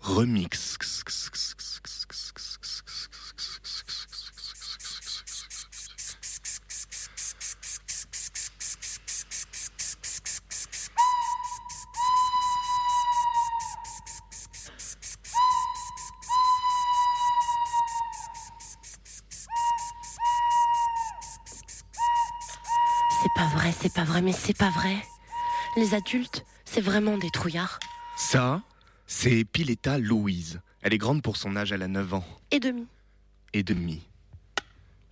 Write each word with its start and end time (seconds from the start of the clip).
Remix. 0.00 0.76
C'est 23.22 23.28
pas 23.36 23.46
vrai, 23.46 23.72
c'est 23.80 23.92
pas 23.92 24.02
vrai, 24.02 24.22
mais 24.22 24.32
c'est 24.32 24.58
pas 24.58 24.70
vrai. 24.70 24.96
Les 25.76 25.94
adultes, 25.94 26.44
c'est 26.64 26.80
vraiment 26.80 27.16
des 27.16 27.30
trouillards. 27.30 27.78
Ça, 28.16 28.60
c'est 29.22 29.44
Pileta 29.44 29.98
Louise. 29.98 30.60
Elle 30.80 30.94
est 30.94 30.98
grande 30.98 31.22
pour 31.22 31.36
son 31.36 31.54
âge, 31.54 31.70
elle 31.70 31.82
a 31.82 31.86
9 31.88 32.14
ans 32.14 32.24
Et 32.50 32.58
demi. 32.58 32.86
et 33.52 33.62
demi. 33.62 34.02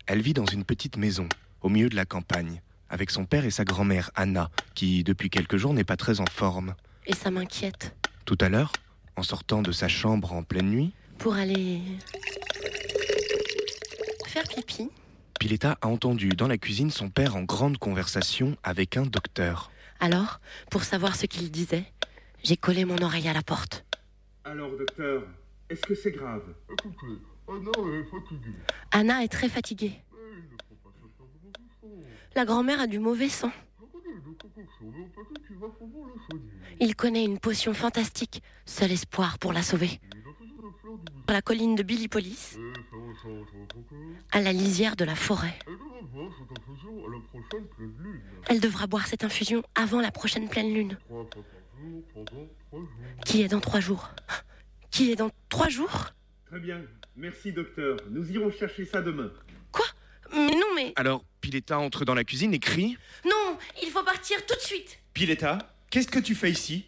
Elle 0.09 0.21
vit 0.21 0.35
dans 0.35 0.47
une 0.47 0.65
petite 0.65 0.97
maison, 0.97 1.29
au 1.61 1.69
milieu 1.69 1.89
de 1.89 1.95
la 1.95 2.05
campagne, 2.05 2.61
avec 2.89 3.13
son 3.13 3.25
père 3.25 3.45
et 3.45 3.53
sa 3.53 3.65
grand-mère 3.65 4.11
Anna, 4.17 4.51
qui 4.75 5.05
depuis 5.05 5.31
quelques 5.31 5.59
jours 5.59 5.75
n'est 5.75 5.85
pas 5.85 5.97
très 5.97 6.19
en 6.19 6.25
forme. 6.27 6.75
Et 7.07 7.15
ça 7.15 7.31
m'inquiète. 7.31 7.95
Tout 8.25 8.37
à 8.41 8.49
l'heure, 8.49 8.73
en 9.15 9.23
sortant 9.23 9.63
de 9.63 9.71
sa 9.71 9.87
chambre 9.87 10.33
en 10.33 10.43
pleine 10.43 10.71
nuit, 10.71 10.93
Pour 11.19 11.35
aller. 11.35 11.81
faire 14.27 14.43
pipi. 14.49 14.89
Pileta 15.39 15.79
a 15.83 15.87
entendu 15.87 16.31
dans 16.31 16.49
la 16.49 16.59
cuisine 16.59 16.91
son 16.91 17.11
père 17.11 17.37
en 17.37 17.43
grande 17.43 17.79
conversation 17.79 18.57
avec 18.65 18.97
un 18.97 19.07
docteur. 19.07 19.71
Alors, 20.01 20.41
pour 20.69 20.83
savoir 20.83 21.15
ce 21.15 21.27
qu'il 21.27 21.53
disait, 21.53 21.85
j'ai 22.43 22.57
collé 22.57 22.85
mon 22.85 23.01
oreille 23.03 23.29
à 23.29 23.33
la 23.35 23.43
porte. 23.43 23.85
Alors, 24.51 24.77
docteur, 24.77 25.23
est-ce 25.69 25.83
que 25.83 25.95
c'est 25.95 26.11
grave? 26.11 26.43
Écoutez, 26.73 27.21
Anna 27.47 27.71
est 28.01 28.05
fatiguée. 28.11 28.59
Anna 28.91 29.23
est 29.23 29.29
très 29.29 29.49
fatiguée. 29.49 29.93
La 32.35 32.45
grand-mère 32.45 32.81
a 32.81 32.89
du 32.89 32.99
mauvais 32.99 33.29
sang. 33.29 33.53
Il 36.81 36.97
connaît 36.97 37.25
une 37.25 37.39
potion 37.39 37.75
fantastique, 37.75 38.43
seul 38.67 38.91
espoir 38.91 39.39
pour 39.39 39.53
la 39.53 39.63
sauver. 39.63 40.01
À 41.29 41.33
la 41.33 41.43
colline 41.43 41.77
de 41.77 41.85
cœur. 41.85 42.23
à 44.33 44.41
la 44.41 44.53
lisière 44.53 44.97
de 44.97 45.05
la 45.05 45.15
forêt. 45.15 45.57
Elle 48.49 48.59
devra 48.61 48.89
boire 48.89 49.07
cette 49.07 49.23
infusion 49.23 49.63
avant 49.77 50.01
la 50.01 50.11
prochaine 50.11 50.49
pleine 50.49 50.75
lune, 50.75 50.99
qui 53.25 53.43
est 53.43 53.49
dans 53.49 53.61
trois 53.61 53.81
jours? 53.81 54.11
Qui 54.91 55.13
est 55.13 55.17
dans 55.17 55.31
trois 55.49 55.69
jours 55.69 56.11
Très 56.47 56.61
bien. 56.61 56.83
Merci, 57.17 57.53
docteur. 57.53 57.97
Nous 58.11 58.31
irons 58.31 58.51
chercher 58.51 58.85
ça 58.85 59.03
demain. 59.03 59.31
Quoi? 59.73 59.87
Mais 60.33 60.55
non, 60.55 60.67
mais... 60.75 60.93
Alors, 60.97 61.25
Pileta 61.41 61.79
entre 61.79 62.05
dans 62.05 62.15
la 62.15 62.25
cuisine 62.25 62.55
et 62.55 62.59
crie 62.59 62.97
Non, 63.25 63.59
il 63.83 63.91
faut 63.91 64.03
partir 64.03 64.45
tout 64.47 64.55
de 64.55 64.61
suite. 64.61 64.99
Pileta, 65.15 65.59
qu'est-ce 65.91 66.09
que 66.09 66.19
tu 66.19 66.35
fais 66.35 66.51
ici? 66.51 66.87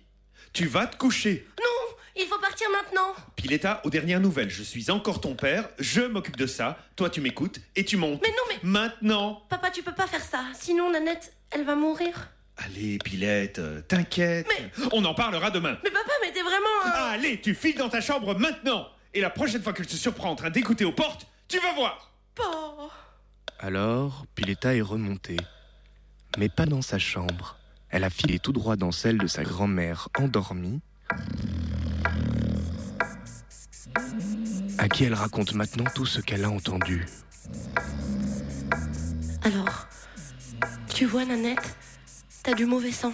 Tu 0.52 0.66
vas 0.66 0.86
te 0.86 0.96
coucher. 0.96 1.46
Non, 1.58 1.96
il 2.16 2.26
faut 2.26 2.38
partir 2.38 2.68
maintenant. 2.70 3.14
Pileta, 3.36 3.80
aux 3.84 3.90
dernières 3.90 4.20
nouvelles, 4.20 4.50
je 4.50 4.62
suis 4.62 4.90
encore 4.90 5.20
ton 5.20 5.34
père, 5.34 5.68
je 5.78 6.02
m'occupe 6.02 6.36
de 6.36 6.46
ça, 6.46 6.78
toi 6.96 7.08
tu 7.08 7.20
m'écoutes 7.20 7.60
et 7.74 7.84
tu 7.84 7.96
montes. 7.96 8.20
Mais 8.22 8.30
non, 8.30 8.42
mais... 8.48 8.58
Maintenant 8.62 9.42
Papa, 9.48 9.70
tu 9.70 9.82
peux 9.82 9.94
pas 9.94 10.06
faire 10.06 10.22
ça. 10.22 10.44
Sinon, 10.54 10.90
Nanette, 10.90 11.32
elle 11.50 11.64
va 11.64 11.74
mourir. 11.74 12.30
Allez, 12.58 12.98
Pilette, 12.98 13.58
euh, 13.58 13.80
t'inquiète. 13.82 14.46
On 14.92 15.04
en 15.04 15.14
parlera 15.14 15.50
demain. 15.50 15.76
Mais 15.82 15.90
papa, 15.90 16.12
mais 16.22 16.32
t'es 16.32 16.42
vraiment... 16.42 16.84
un- 16.84 17.10
Allez, 17.12 17.40
tu 17.40 17.54
files 17.54 17.76
dans 17.78 17.88
ta 17.88 18.00
chambre 18.00 18.38
maintenant 18.38 18.86
Et 19.14 19.20
la 19.20 19.30
prochaine 19.30 19.62
fois 19.62 19.72
que 19.72 19.82
je 19.82 19.88
te 19.88 19.96
surprends 19.96 20.30
en 20.30 20.36
train 20.36 20.50
d'écouter 20.50 20.84
aux 20.84 20.92
portes, 20.92 21.26
tu 21.48 21.58
vas 21.58 21.72
voir 21.74 22.12
Oh. 22.40 22.88
Alors, 23.58 24.24
Pileta 24.34 24.74
est 24.74 24.80
remontée. 24.80 25.36
Mais 26.38 26.48
pas 26.48 26.66
dans 26.66 26.82
sa 26.82 26.98
chambre. 26.98 27.58
Elle 27.90 28.04
a 28.04 28.10
filé 28.10 28.38
tout 28.38 28.52
droit 28.52 28.76
dans 28.76 28.92
celle 28.92 29.18
de 29.18 29.26
sa 29.26 29.42
grand-mère 29.44 30.08
endormie, 30.18 30.80
à 34.78 34.88
qui 34.88 35.04
elle 35.04 35.12
raconte 35.14 35.52
maintenant 35.52 35.84
tout 35.94 36.06
ce 36.06 36.20
qu'elle 36.20 36.44
a 36.44 36.50
entendu. 36.50 37.04
Alors, 39.44 39.88
tu 40.94 41.04
vois, 41.04 41.24
Nanette, 41.26 41.76
t'as 42.42 42.54
du 42.54 42.66
mauvais 42.66 42.92
sang. 42.92 43.12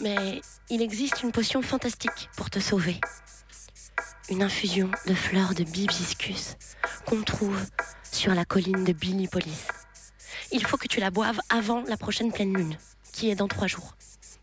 Mais 0.00 0.40
il 0.70 0.82
existe 0.82 1.22
une 1.22 1.32
potion 1.32 1.62
fantastique 1.62 2.28
pour 2.36 2.50
te 2.50 2.58
sauver. 2.58 3.00
Une 4.28 4.42
infusion 4.42 4.90
de 5.06 5.14
fleurs 5.14 5.54
de 5.54 5.64
bibiscus 5.64 6.56
qu'on 7.06 7.22
trouve 7.22 7.60
sur 8.10 8.34
la 8.34 8.44
colline 8.44 8.84
de 8.84 8.92
Billipolis. 8.92 9.68
Il 10.52 10.64
faut 10.66 10.76
que 10.76 10.88
tu 10.88 11.00
la 11.00 11.10
boives 11.10 11.40
avant 11.48 11.82
la 11.86 11.96
prochaine 11.96 12.32
pleine 12.32 12.56
lune, 12.56 12.76
qui 13.12 13.30
est 13.30 13.34
dans 13.36 13.48
trois 13.48 13.66
jours. 13.66 13.96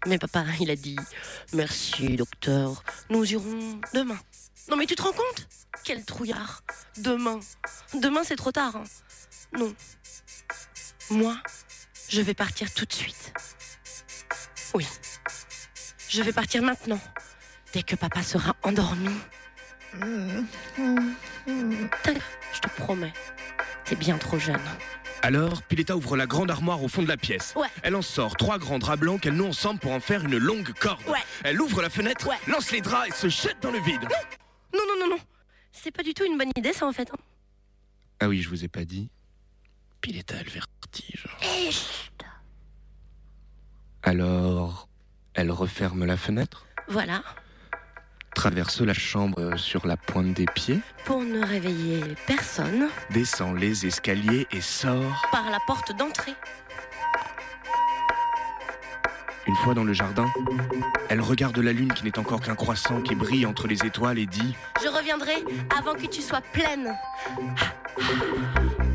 Mais 0.05 0.17
papa, 0.17 0.43
il 0.59 0.69
a 0.71 0.75
dit 0.75 0.97
Merci, 1.53 2.15
docteur. 2.15 2.83
Nous 3.09 3.31
irons 3.31 3.79
demain. 3.93 4.19
Non, 4.69 4.77
mais 4.77 4.85
tu 4.85 4.95
te 4.95 5.01
rends 5.01 5.11
compte? 5.13 5.47
Quel 5.83 6.03
trouillard 6.05 6.63
Demain. 6.97 7.39
Demain, 7.93 8.21
c'est 8.23 8.35
trop 8.37 8.51
tard. 8.51 8.75
hein. 8.77 8.83
Non. 9.57 9.73
Moi, 11.09 11.37
je 12.09 12.21
vais 12.21 12.33
partir 12.33 12.73
tout 12.73 12.85
de 12.85 12.93
suite. 12.93 13.33
Oui. 14.73 14.87
Je 16.09 16.21
vais 16.23 16.33
partir 16.33 16.61
maintenant, 16.63 16.99
dès 17.73 17.83
que 17.83 17.95
papa 17.95 18.23
sera 18.23 18.55
endormi. 18.63 19.09
Je 21.45 22.59
te 22.61 22.67
promets, 22.77 23.13
t'es 23.85 23.95
bien 23.95 24.17
trop 24.17 24.39
jeune. 24.39 24.61
Alors, 25.21 25.61
Pileta 25.63 25.95
ouvre 25.95 26.17
la 26.17 26.25
grande 26.25 26.51
armoire 26.51 26.83
au 26.83 26.87
fond 26.89 27.01
de 27.01 27.07
la 27.07 27.15
pièce. 27.17 27.53
Ouais. 27.55 27.67
Elle 27.81 27.95
en 27.95 28.01
sort 28.01 28.35
trois 28.35 28.57
grands 28.59 28.79
draps 28.79 28.99
blancs 28.99 29.21
qu'elle 29.21 29.35
noue 29.35 29.45
ensemble 29.47 29.79
pour 29.79 29.91
en 29.93 29.99
faire 30.01 30.25
une 30.25 30.37
longue 30.37 30.73
corde. 30.73 31.01
Ouais. 31.07 31.19
Elle 31.43 31.61
ouvre 31.61 31.81
la 31.81 31.89
fenêtre, 31.89 32.27
Ouais. 32.27 32.35
lance 32.47 32.71
les 32.71 32.81
draps 32.81 33.07
et 33.07 33.11
se 33.11 33.29
jette 33.29 33.61
dans 33.61 33.71
le 33.71 33.79
vide. 33.79 34.01
Non, 34.73 34.81
non, 34.87 34.99
non, 34.99 35.15
non. 35.15 35.19
C'est 35.71 35.91
pas 35.91 36.03
du 36.03 36.13
tout 36.13 36.25
une 36.25 36.37
bonne 36.37 36.51
idée, 36.57 36.73
ça, 36.73 36.85
en 36.85 36.91
fait. 36.91 37.09
hein. 37.11 37.17
Ah 38.19 38.27
oui, 38.27 38.41
je 38.41 38.49
vous 38.49 38.63
ai 38.65 38.67
pas 38.67 38.83
dit. 38.83 39.09
Pileta 40.01 40.35
a 40.37 40.43
le 40.43 40.49
vertige. 40.49 41.25
Chut. 41.71 42.25
Alors, 44.03 44.87
elle 45.33 45.51
referme 45.51 46.05
la 46.05 46.17
fenêtre, 46.17 46.65
Voilà, 46.89 47.23
traverse 48.35 48.81
la 48.81 48.93
chambre 48.93 49.55
sur 49.57 49.87
la 49.87 49.95
pointe 49.95 50.33
des 50.33 50.45
pieds, 50.53 50.81
pour 51.05 51.21
ne 51.23 51.39
réveiller 51.45 52.01
personne, 52.27 52.89
descend 53.11 53.57
les 53.57 53.85
escaliers 53.85 54.45
et 54.51 54.61
sort. 54.61 55.25
par 55.31 55.49
la 55.49 55.59
porte 55.67 55.95
d'entrée. 55.97 56.33
Une 59.45 59.55
fois 59.55 59.73
dans 59.73 59.83
le 59.83 59.93
jardin, 59.93 60.25
elle 61.09 61.19
regarde 61.21 61.57
la 61.57 61.73
lune 61.73 61.91
qui 61.93 62.05
n'est 62.05 62.17
encore 62.17 62.39
qu'un 62.39 62.55
croissant 62.55 63.01
qui 63.01 63.13
brille 63.13 63.45
entre 63.45 63.67
les 63.67 63.85
étoiles 63.85 64.17
et 64.17 64.25
dit 64.25 64.55
Je 64.81 64.87
reviendrai 64.87 65.33
avant 65.77 65.93
que 65.93 66.05
tu 66.07 66.21
sois 66.21 66.41
pleine. 66.53 66.93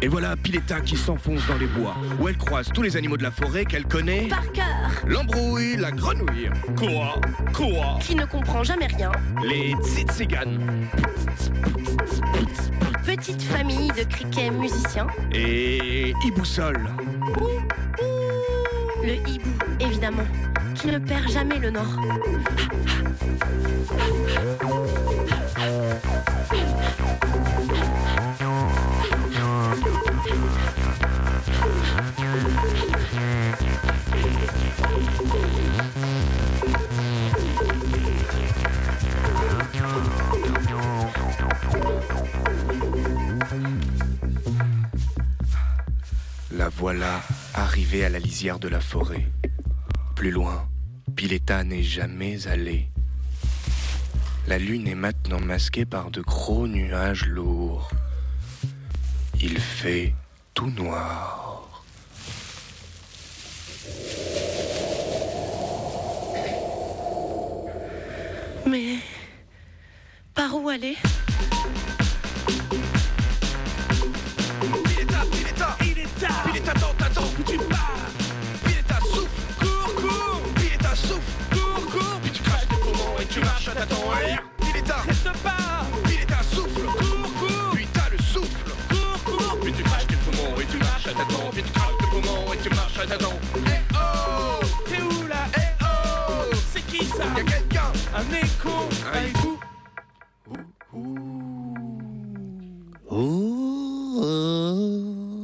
Et 0.00 0.08
voilà 0.08 0.36
Pileta 0.36 0.80
qui 0.80 0.96
s'enfonce 0.96 1.46
dans 1.46 1.56
les 1.58 1.66
bois, 1.66 1.96
où 2.20 2.28
elle 2.28 2.36
croise 2.38 2.68
tous 2.72 2.82
les 2.82 2.96
animaux 2.96 3.16
de 3.16 3.22
la 3.24 3.30
forêt 3.30 3.64
qu'elle 3.66 3.84
connaît. 3.86 4.28
Par 4.28 4.50
cœur, 4.52 4.64
L'embrouille, 5.06 5.76
la 5.76 5.90
grenouille, 5.90 6.50
Quoi 6.76 7.20
Quoi 7.54 7.98
qui 8.00 8.14
ne 8.14 8.24
comprend 8.24 8.62
jamais 8.64 8.86
rien. 8.86 9.12
les 9.44 9.74
tsitsiganes 9.84 10.88
Petite 13.04 13.42
famille 13.42 13.88
de 13.88 14.04
criquets 14.04 14.50
musiciens. 14.50 15.06
et 15.32 16.12
Iboussol. 16.24 16.78
Le 19.02 19.14
hibou, 19.28 19.50
évidemment, 19.80 20.26
qui 20.74 20.88
ne 20.88 20.98
perd 20.98 21.28
jamais 21.28 21.58
le 21.58 21.70
nord. 21.70 21.86
La 46.50 46.68
voilà 46.70 47.20
arrivée 47.58 48.04
à 48.04 48.08
la 48.08 48.18
lisière 48.18 48.58
de 48.58 48.68
la 48.68 48.80
forêt. 48.80 49.26
Plus 50.14 50.30
loin, 50.30 50.68
Pileta 51.16 51.64
n'est 51.64 51.82
jamais 51.82 52.46
allé. 52.46 52.88
La 54.46 54.58
lune 54.58 54.86
est 54.86 54.94
maintenant 54.94 55.40
masquée 55.40 55.84
par 55.84 56.10
de 56.10 56.20
gros 56.20 56.66
nuages 56.66 57.26
lourds. 57.26 57.90
Il 59.40 59.58
fait 59.58 60.14
tout 60.54 60.70
noir. 60.70 61.82
Mais 68.66 68.96
par 70.34 70.54
où 70.54 70.68
aller? 70.68 70.96
En 83.82 84.14
l'air. 84.14 84.42
Pileta, 84.58 84.96
reste 85.06 85.32
pas. 85.42 85.86
Pileta, 86.04 86.42
souffle, 86.42 86.82
cours, 86.82 87.32
cours. 87.38 87.72
Puis 87.74 87.86
t'as 87.92 88.08
le 88.10 88.18
souffle, 88.18 88.70
cours, 88.88 89.24
cours. 89.24 89.58
Puis 89.60 89.72
tu 89.72 89.82
craches 89.82 90.06
tes 90.06 90.16
poumons 90.16 90.60
et 90.60 90.66
tu 90.66 90.78
marches 90.78 91.06
à 91.06 91.12
tâtons. 91.12 91.50
Puis 91.52 91.62
tu 91.62 91.72
craches 91.72 91.98
tes 91.98 92.06
poumons 92.06 92.52
et 92.52 92.58
tu 92.58 92.70
marches 92.70 92.98
à 92.98 93.06
tâtons. 93.06 93.38
Eh 93.56 93.94
oh, 93.94 94.64
t'es 94.86 95.02
où 95.02 95.26
là? 95.26 95.46
Eh 95.56 95.60
oh, 95.82 96.54
c'est 96.72 96.82
qui 96.86 97.04
ça? 97.04 97.24
Y'a 97.36 97.44
quelqu'un 97.44 97.92
Un 98.14 98.26
écho, 98.34 98.88
un 99.12 99.22
écho. 99.24 99.58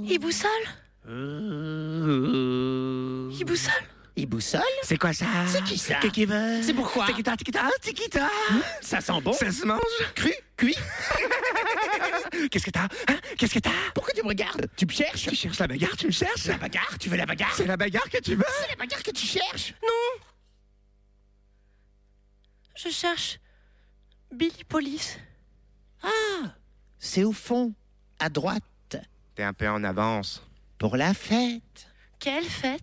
Il 0.06 0.18
boussole 0.20 0.50
Il 4.16 4.26
boussole? 4.26 4.62
C'est 4.84 4.96
quoi 4.96 5.12
ça? 5.12 5.26
C'est 5.48 5.62
qui 5.64 5.76
ça? 5.76 5.96
Qui 5.96 6.10
qui 6.12 6.24
veut? 6.24 6.62
C'est 6.62 6.72
pourquoi 6.72 7.06
Tikita, 7.06 7.36
tikita, 7.36 7.68
tikita 7.80 8.28
Ça 8.80 9.00
sent 9.00 9.20
bon. 9.20 9.32
Ça 9.32 9.50
se 9.50 9.64
mange? 9.66 9.80
Cru? 10.14 10.32
Cuit? 10.56 10.76
Qu'est-ce 12.50 12.64
que 12.64 12.70
t'as? 12.70 12.84
Hein? 13.08 13.18
Qu'est-ce 13.36 13.54
que 13.54 13.58
t'as? 13.58 13.70
Pourquoi 13.92 14.12
tu 14.14 14.22
me 14.22 14.28
regardes? 14.28 14.68
Tu 14.76 14.86
me 14.86 14.92
cherches? 14.92 15.26
Tu 15.26 15.34
cherches 15.34 15.58
la 15.58 15.66
bagarre, 15.66 15.96
tu 15.96 16.06
me 16.06 16.12
cherches? 16.12 16.46
La 16.46 16.58
bagarre? 16.58 16.96
Tu 17.00 17.08
veux 17.08 17.16
la 17.16 17.26
bagarre? 17.26 17.52
C'est 17.56 17.66
la 17.66 17.76
bagarre 17.76 18.08
que 18.08 18.18
tu 18.18 18.36
veux? 18.36 18.44
C'est 18.60 18.68
la 18.70 18.76
bagarre 18.76 19.02
que 19.02 19.10
tu 19.10 19.26
cherches? 19.26 19.74
Je 22.76 22.88
cherche 22.90 23.40
Billy 24.32 24.62
Police. 24.68 25.18
Ah! 26.04 26.52
C'est 27.00 27.24
au 27.24 27.32
fond, 27.32 27.72
à 28.20 28.28
droite, 28.28 28.62
T'es 29.34 29.42
un 29.42 29.52
peu 29.52 29.68
en 29.68 29.82
avance. 29.82 30.40
pour 30.78 30.96
la 30.96 31.14
fête. 31.14 31.88
Quelle 32.20 32.44
fête? 32.44 32.80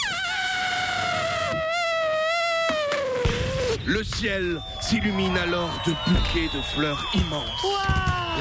Le 3.86 4.04
ciel 4.04 4.62
s'illumine 4.80 5.38
alors 5.38 5.81
de 5.86 5.92
bouquets 5.92 6.56
de 6.56 6.62
fleurs 6.62 7.04
immenses. 7.13 7.66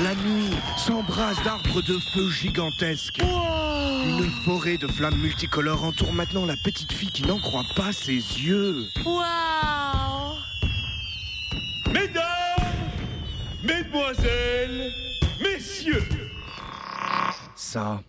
La 0.02 0.14
nuit 0.14 0.50
s'embrasse 0.76 1.42
d'arbres 1.42 1.82
de 1.82 1.98
feu 1.98 2.28
gigantesques. 2.30 3.20
Une 3.20 4.30
forêt 4.44 4.76
de 4.76 4.86
flammes 4.86 5.18
multicolores 5.18 5.84
entoure 5.84 6.12
maintenant 6.12 6.44
la 6.44 6.56
petite 6.62 6.92
fille 6.92 7.10
qui 7.10 7.22
n'en 7.22 7.38
croit 7.38 7.64
pas 7.74 7.92
ses 7.92 8.12
yeux. 8.14 8.86
Mesdames, 11.86 12.24
Mesdemoiselles, 13.62 14.92
Messieurs, 15.42 16.08
Ça, 17.54 18.02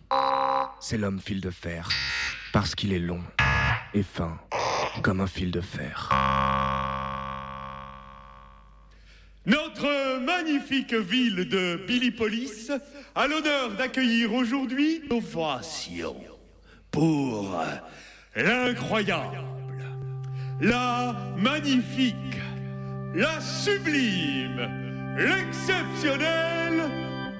c'est 0.80 0.98
l'homme 0.98 1.20
fil 1.20 1.40
de 1.40 1.50
fer. 1.50 1.88
Parce 2.52 2.74
qu'il 2.74 2.92
est 2.92 2.98
long 2.98 3.22
et 3.94 4.02
fin 4.02 4.38
comme 5.02 5.20
un 5.20 5.26
fil 5.26 5.50
de 5.50 5.60
fer. 5.60 6.10
Notre 9.46 10.20
magnifique 10.20 10.94
ville 10.94 11.48
de 11.48 11.80
Billipolis 11.86 12.70
a 13.14 13.26
l'honneur 13.26 13.70
d'accueillir 13.70 14.32
aujourd'hui 14.32 15.02
l'ovation 15.10 16.16
pour 16.90 17.60
l'incroyable, 18.36 19.42
la 20.60 21.16
magnifique, 21.36 22.14
la 23.14 23.40
sublime, 23.40 25.16
l'exceptionnelle 25.18 26.90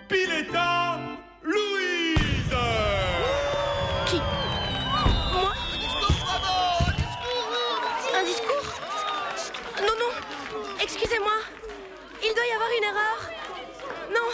Pileta 0.09 0.99
Louise. 1.43 2.57
Qui? 4.07 4.17
Moi? 5.33 5.53
Un 8.15 8.25
discours? 8.25 8.81
Non, 9.81 9.95
non. 10.01 10.13
Excusez-moi 10.83 11.52
Il 12.25 12.33
doit 12.35 12.47
y 12.47 12.53
avoir 12.53 12.69
une 12.79 12.85
erreur. 12.85 13.31
Non. 14.11 14.29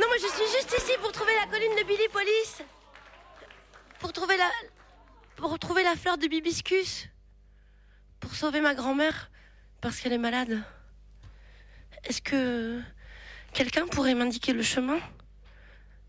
Non, 0.00 0.06
moi 0.06 0.16
je 0.20 0.28
suis 0.28 0.56
juste 0.56 0.74
ici 0.78 0.92
pour 1.00 1.12
trouver 1.12 1.32
la 1.34 1.46
colline 1.50 1.74
de 1.76 1.84
Billy 1.86 2.08
Police. 2.12 2.62
Pour 3.98 4.12
trouver 4.12 4.36
la... 4.36 4.50
Pour 5.36 5.58
trouver 5.58 5.82
la 5.82 5.96
fleur 5.96 6.18
de 6.18 6.26
Bibiscus. 6.28 7.08
Pour 8.20 8.34
sauver 8.34 8.60
ma 8.60 8.74
grand-mère 8.74 9.30
Parce 9.80 10.00
qu'elle 10.00 10.12
est 10.12 10.18
malade. 10.18 10.62
Est-ce 12.04 12.22
que... 12.22 12.80
Quelqu'un 13.52 13.86
pourrait 13.86 14.14
m'indiquer 14.14 14.52
le 14.52 14.62
chemin 14.62 14.98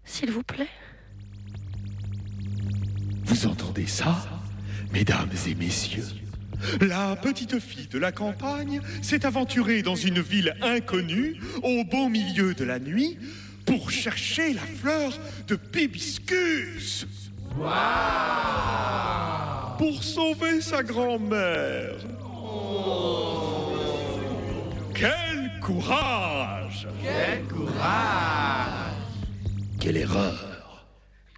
S'il 0.03 0.31
vous 0.31 0.44
plaît? 0.44 0.69
Vous 3.23 3.47
entendez 3.47 3.88
ça, 3.88 4.27
mesdames 4.91 5.31
et 5.47 5.56
messieurs? 5.56 6.03
La 6.81 7.15
petite 7.15 7.59
fille 7.59 7.88
de 7.88 7.97
la 8.00 8.11
campagne 8.11 8.81
s'est 9.01 9.25
aventurée 9.25 9.81
dans 9.81 9.95
une 9.95 10.19
ville 10.19 10.56
inconnue, 10.61 11.39
au 11.63 11.83
beau 11.83 12.09
milieu 12.09 12.53
de 12.53 12.63
la 12.63 12.79
nuit, 12.79 13.17
pour 13.65 13.91
chercher 13.91 14.53
la 14.53 14.61
fleur 14.61 15.13
de 15.47 15.56
Bibiscus. 15.56 17.07
Pour 19.77 20.03
sauver 20.03 20.61
sa 20.61 20.83
grand-mère. 20.83 21.95
Quel 24.94 25.51
courage 25.61 26.88
Quelle 29.79 29.97
erreur 29.97 30.85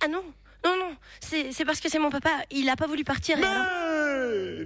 Ah 0.03 0.07
non, 0.07 0.23
non, 0.65 0.75
non, 0.79 0.95
c'est 1.19 1.65
parce 1.65 1.79
que 1.79 1.89
c'est 1.89 1.99
mon 1.99 2.09
papa, 2.09 2.31
il 2.49 2.67
a 2.69 2.75
pas 2.75 2.87
voulu 2.87 3.03
partir. 3.03 3.37
et 3.37 3.43
alors- 3.43 3.65
Mais 3.65 3.90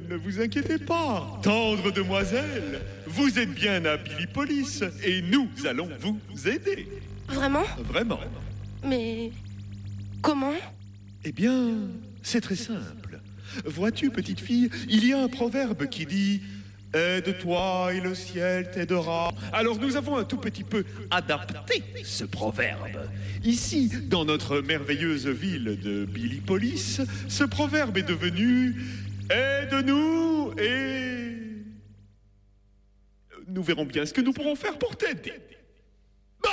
ne 0.09 0.15
vous 0.15 0.39
inquiétez 0.39 0.77
pas, 0.77 1.39
tendre 1.41 1.91
demoiselle, 1.91 2.81
vous 3.07 3.39
êtes 3.39 3.53
bien 3.53 3.83
à 3.85 3.97
Billipolis 3.97 4.83
et 5.03 5.21
nous 5.21 5.49
allons 5.67 5.89
vous 5.99 6.19
aider. 6.47 6.87
Vraiment? 7.27 7.63
Vraiment. 7.79 8.19
Mais 8.83 9.31
comment? 10.21 10.53
Eh 11.23 11.31
bien, 11.31 11.73
c'est 12.21 12.41
très 12.41 12.55
simple. 12.55 13.19
Vois-tu, 13.65 14.11
petite 14.11 14.39
fille, 14.39 14.69
il 14.89 15.07
y 15.07 15.13
a 15.13 15.21
un 15.21 15.27
proverbe 15.27 15.87
qui 15.87 16.05
dit 16.05 16.41
Aide-toi 16.95 17.93
et 17.93 17.99
le 17.99 18.15
ciel 18.15 18.71
t'aidera. 18.71 19.33
Alors 19.51 19.77
nous 19.79 19.97
avons 19.97 20.15
un 20.15 20.23
tout 20.23 20.37
petit 20.37 20.63
peu 20.63 20.85
adapté 21.11 21.83
ce 22.03 22.23
proverbe. 22.23 23.09
Ici, 23.43 23.91
dans 24.07 24.23
notre 24.23 24.61
merveilleuse 24.61 25.27
ville 25.27 25.77
de 25.83 26.05
Billipolis, 26.05 27.01
ce 27.27 27.43
proverbe 27.43 27.97
est 27.97 28.07
devenu 28.07 28.75
Aide-nous 29.29 30.51
et... 30.59 31.37
Nous 33.47 33.63
verrons 33.63 33.85
bien 33.85 34.05
ce 34.05 34.13
que 34.13 34.21
nous 34.21 34.33
pourrons 34.33 34.55
faire 34.55 34.77
pour 34.77 34.95
t'aider. 34.95 35.33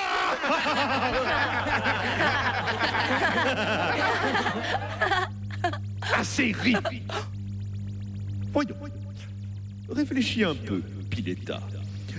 Assez 6.15 6.53
ri. 6.53 6.75
Voyons. 8.53 8.77
Réfléchis 9.91 10.45
un 10.45 10.55
peu, 10.55 10.83
Pileta. 11.11 11.61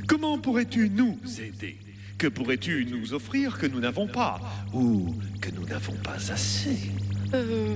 Comment 0.07 0.37
pourrais-tu 0.37 0.89
nous 0.89 1.17
aider? 1.39 1.77
Que 2.17 2.27
pourrais-tu 2.27 2.85
nous 2.85 3.13
offrir 3.13 3.57
que 3.57 3.65
nous 3.65 3.79
n'avons 3.79 4.07
pas 4.07 4.39
Ou 4.73 5.15
que 5.41 5.49
nous 5.51 5.65
n'avons 5.65 5.95
pas 5.95 6.31
assez? 6.31 6.91
Euh. 7.33 7.75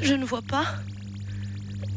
Je 0.00 0.14
ne 0.14 0.24
vois 0.24 0.42
pas. 0.42 0.76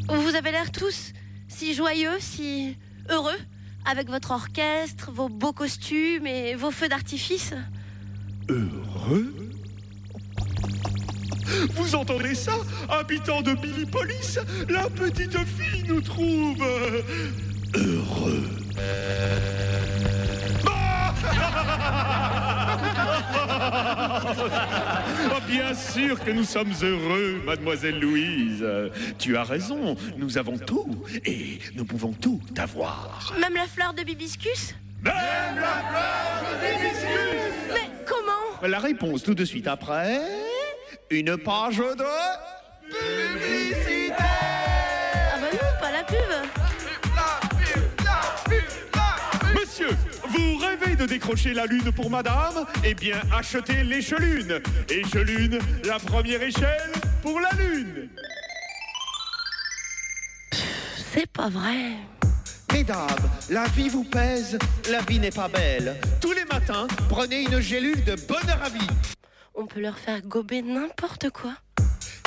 Vous 0.08 0.36
avez 0.36 0.52
l'air 0.52 0.72
tous 0.72 1.14
si 1.48 1.74
joyeux, 1.74 2.18
si 2.20 2.78
heureux, 3.10 3.38
avec 3.86 4.10
votre 4.10 4.32
orchestre, 4.32 5.12
vos 5.12 5.30
beaux 5.30 5.54
costumes 5.54 6.26
et 6.26 6.56
vos 6.56 6.72
feux 6.72 6.88
d'artifice. 6.88 7.54
Heureux? 8.50 9.34
Vous 11.76 11.96
entendez 11.96 12.36
ça? 12.36 12.54
Habitants 12.90 13.42
de 13.42 13.54
Billipolis, 13.54 14.40
la 14.70 14.90
petite 14.90 15.38
fille 15.38 15.84
nous 15.88 16.02
trouve 16.02 16.64
heureux. 17.76 18.50
Oh, 24.40 25.40
bien 25.48 25.74
sûr 25.74 26.24
que 26.24 26.32
nous 26.32 26.44
sommes 26.44 26.74
heureux, 26.82 27.42
mademoiselle 27.46 28.00
Louise. 28.00 28.66
Tu 29.18 29.38
as 29.38 29.44
raison, 29.44 29.96
nous 30.18 30.38
avons 30.38 30.58
tout 30.58 31.04
et 31.26 31.60
nous 31.76 31.86
pouvons 31.86 32.14
tout 32.14 32.42
avoir. 32.58 33.34
Même 33.40 33.56
la 33.56 33.66
fleur 33.66 33.94
de 33.94 34.04
Bibiscus 34.04 34.76
Même 35.04 35.14
la 35.56 35.82
fleur 35.90 36.62
de 36.62 36.86
Hibiscus 36.86 37.74
Mais 37.74 37.90
comment? 38.06 38.68
La 38.68 38.80
réponse 38.80 39.24
tout 39.24 39.36
de 39.36 39.46
suite 39.46 39.68
après. 39.68 40.22
Une 41.10 41.38
page 41.38 41.78
de. 41.78 42.51
De 51.02 51.08
décrocher 51.08 51.54
la 51.54 51.66
lune 51.66 51.92
pour 51.92 52.12
madame 52.12 52.66
Eh 52.84 52.94
bien, 52.94 53.20
achetez 53.36 53.84
l'échelune. 53.84 54.62
Échelune, 54.88 55.58
la 55.84 55.98
première 55.98 56.42
échelle 56.44 56.92
pour 57.24 57.40
la 57.40 57.50
lune. 57.58 58.10
C'est 61.12 61.28
pas 61.28 61.50
vrai. 61.50 61.98
Mesdames, 62.72 63.08
la 63.50 63.66
vie 63.70 63.90
vous 63.90 64.04
pèse, 64.04 64.60
la 64.92 65.02
vie 65.02 65.20
n'est 65.20 65.32
pas 65.32 65.48
belle. 65.48 65.96
Tous 66.22 66.34
les 66.34 66.46
matins, 66.46 66.88
prenez 67.10 67.42
une 67.42 67.60
gélule 67.60 68.04
de 68.04 68.16
bonheur 68.28 68.60
à 68.64 68.70
vie. 68.70 68.88
On 69.56 69.66
peut 69.66 69.82
leur 69.82 69.98
faire 69.98 70.22
gober 70.22 70.62
n'importe 70.62 71.32
quoi. 71.32 71.54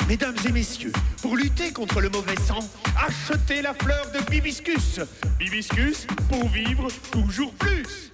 Mesdames 0.09 0.35
et 0.47 0.51
messieurs, 0.51 0.91
pour 1.21 1.37
lutter 1.37 1.71
contre 1.71 2.01
le 2.01 2.09
mauvais 2.09 2.35
sang, 2.35 2.59
achetez 3.07 3.61
la 3.61 3.73
fleur 3.73 4.11
de 4.11 4.19
bibiscus. 4.29 4.99
Bibiscus 5.39 6.05
pour 6.29 6.47
vivre 6.49 6.89
toujours 7.11 7.53
plus. 7.53 8.11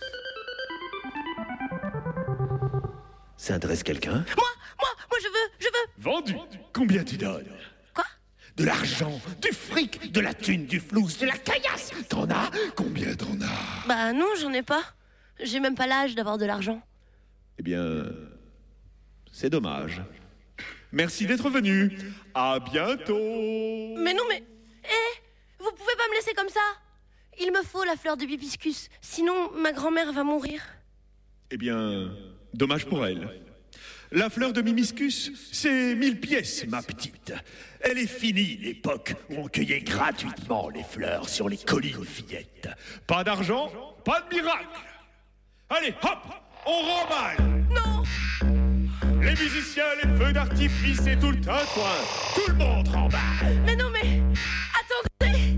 Ça 3.42 3.56
adresse 3.56 3.82
quelqu'un 3.82 4.24
Moi, 4.38 4.50
moi, 4.78 4.90
moi 5.10 5.18
je 5.20 5.28
veux, 5.28 5.52
je 5.58 5.66
veux. 5.66 5.92
Vendu. 5.98 6.36
Combien 6.74 7.04
tu 7.04 7.18
donnes 7.18 7.50
Quoi? 7.92 8.04
De 8.56 8.64
l'argent, 8.64 9.20
du 9.42 9.52
fric, 9.52 10.12
de 10.12 10.20
la 10.22 10.36
thune, 10.36 10.68
du 10.68 10.80
flouze, 10.80 11.18
de 11.18 11.26
la 11.26 11.36
caillasse. 11.36 11.90
T'en 12.08 12.30
as? 12.30 12.52
Combien 12.76 13.16
t'en 13.16 13.42
as? 13.42 13.88
Bah 13.88 14.14
non, 14.14 14.28
j'en 14.40 14.54
ai 14.54 14.62
pas. 14.62 14.84
J'ai 15.42 15.60
même 15.60 15.74
pas 15.74 15.88
l'âge 15.88 16.14
d'avoir 16.14 16.38
de 16.38 16.46
l'argent. 16.46 16.84
Eh 17.58 17.64
bien, 17.64 18.06
c'est 19.32 19.50
dommage. 19.50 20.04
Merci 20.92 21.26
d'être 21.26 21.50
venu. 21.50 21.98
À 22.36 22.60
bientôt. 22.60 23.96
Mais 23.98 24.14
non, 24.14 24.24
mais. 24.30 24.44
Eh 24.84 25.18
Vous 25.58 25.72
pouvez 25.72 25.96
pas 25.98 26.08
me 26.12 26.16
laisser 26.16 26.36
comme 26.36 26.50
ça 26.50 26.60
Il 27.40 27.52
me 27.52 27.64
faut 27.64 27.84
la 27.86 27.96
fleur 27.96 28.18
de 28.18 28.26
bibiscus. 28.28 28.88
Sinon, 29.02 29.52
ma 29.54 29.72
grand-mère 29.72 30.14
va 30.14 30.24
mourir. 30.24 30.62
Eh 31.50 31.58
bien, 31.58 32.12
dommage 32.54 32.86
pour 32.86 33.06
elle. 33.06 33.28
La 34.14 34.30
fleur 34.30 34.52
de 34.52 34.62
Mimiscus, 34.62 35.32
c'est 35.54 35.96
mille 35.96 36.20
pièces, 36.20 36.66
ma 36.68 36.82
petite. 36.82 37.34
Elle 37.80 37.98
est 37.98 38.08
finie, 38.08 38.58
l'époque 38.58 39.16
où 39.30 39.36
on 39.38 39.48
cueillait 39.48 39.80
gratuitement 39.80 40.68
les 40.70 40.84
fleurs 40.84 41.30
sur 41.30 41.48
les 41.48 41.56
collines 41.56 42.04
fillettes. 42.04 42.68
Pas 43.08 43.24
d'argent, 43.24 43.72
pas 44.04 44.22
de 44.30 44.36
miracle. 44.36 44.68
Allez, 45.70 45.94
hop, 46.04 46.20
on 46.66 46.82
remballe. 46.82 47.64
Non 47.74 48.04
Les 49.22 49.32
musiciens, 49.32 49.86
les 50.04 50.10
feux 50.18 50.34
d'artifice 50.34 51.08
et 51.08 51.18
tout 51.18 51.32
le 51.32 51.40
tintouin. 51.40 51.96
Tout 52.36 52.52
le 52.52 52.56
monde 52.56 52.88
remballe. 52.90 53.62
Mais 53.66 53.78
non, 53.78 53.90
mais. 53.92 54.22
Attendez 55.22 55.58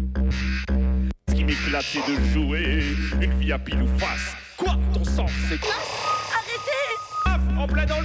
Ce 1.27 1.33
qui 1.33 1.43
m'éclate, 1.43 1.85
c'est 1.85 2.07
de 2.07 2.23
jouer 2.33 2.83
une 3.19 3.39
vie 3.39 3.51
à 3.51 3.57
pile 3.57 3.81
ou 3.81 3.87
face. 3.97 4.35
Quoi 4.57 4.77
Ton 4.93 5.03
s'éclate 5.03 5.31
Arrêtez 5.49 5.71
Paf, 5.71 6.02
plein 7.67 7.85
dans. 7.85 8.03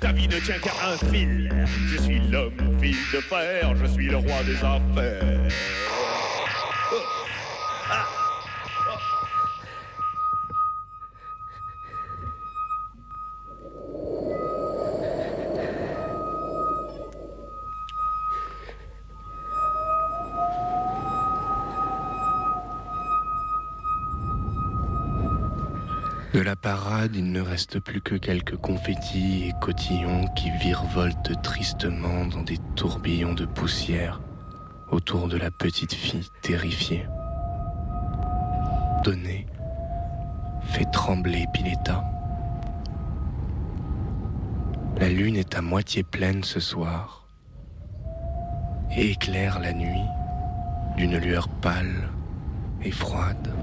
Ta 0.00 0.12
vie 0.12 0.28
ne 0.28 0.38
tient 0.40 0.58
qu'à 0.58 0.72
un 0.86 0.96
fil. 1.10 1.52
Je 1.88 2.02
suis 2.02 2.20
l'homme, 2.30 2.52
fil 2.80 2.96
de 3.12 3.20
fer, 3.20 3.74
je 3.76 3.86
suis 3.86 4.08
le 4.08 4.16
roi 4.16 4.42
des 4.44 4.56
affaires. 4.56 5.40
La 7.88 8.19
parade, 26.60 27.16
il 27.16 27.32
ne 27.32 27.40
reste 27.40 27.80
plus 27.80 28.00
que 28.00 28.14
quelques 28.14 28.56
confettis 28.56 29.48
et 29.48 29.52
cotillons 29.60 30.26
qui 30.36 30.50
virevoltent 30.50 31.40
tristement 31.42 32.26
dans 32.26 32.42
des 32.42 32.58
tourbillons 32.76 33.32
de 33.32 33.46
poussière 33.46 34.20
autour 34.90 35.28
de 35.28 35.36
la 35.36 35.50
petite 35.50 35.94
fille 35.94 36.28
terrifiée. 36.42 37.06
Donné 39.04 39.46
fait 40.62 40.90
trembler 40.92 41.46
Piletta. 41.54 42.04
La 44.98 45.08
lune 45.08 45.36
est 45.36 45.54
à 45.54 45.62
moitié 45.62 46.02
pleine 46.02 46.44
ce 46.44 46.60
soir 46.60 47.26
et 48.94 49.10
éclaire 49.12 49.60
la 49.60 49.72
nuit 49.72 50.04
d'une 50.96 51.16
lueur 51.16 51.48
pâle 51.48 52.10
et 52.82 52.90
froide. 52.90 53.54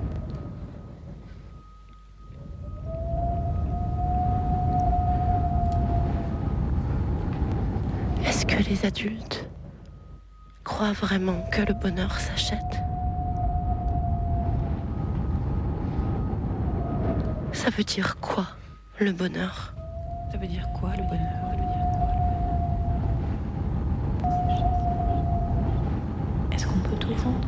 Que 8.58 8.64
les 8.64 8.86
adultes 8.86 9.48
croient 10.64 10.94
vraiment 10.94 11.42
que 11.52 11.62
le 11.62 11.74
bonheur 11.74 12.20
s'achète. 12.20 12.60
Ça 17.52 17.70
veut 17.70 17.84
dire 17.84 18.18
quoi, 18.20 18.48
le 19.00 19.12
bonheur? 19.12 19.76
Ça 20.32 20.38
veut 20.38 20.48
dire 20.48 20.68
quoi 20.80 20.92
le 20.96 21.04
bonheur? 21.04 21.34
Est-ce 26.52 26.66
qu'on 26.66 26.80
peut 26.80 26.98
tout 27.00 27.14
vendre? 27.14 27.48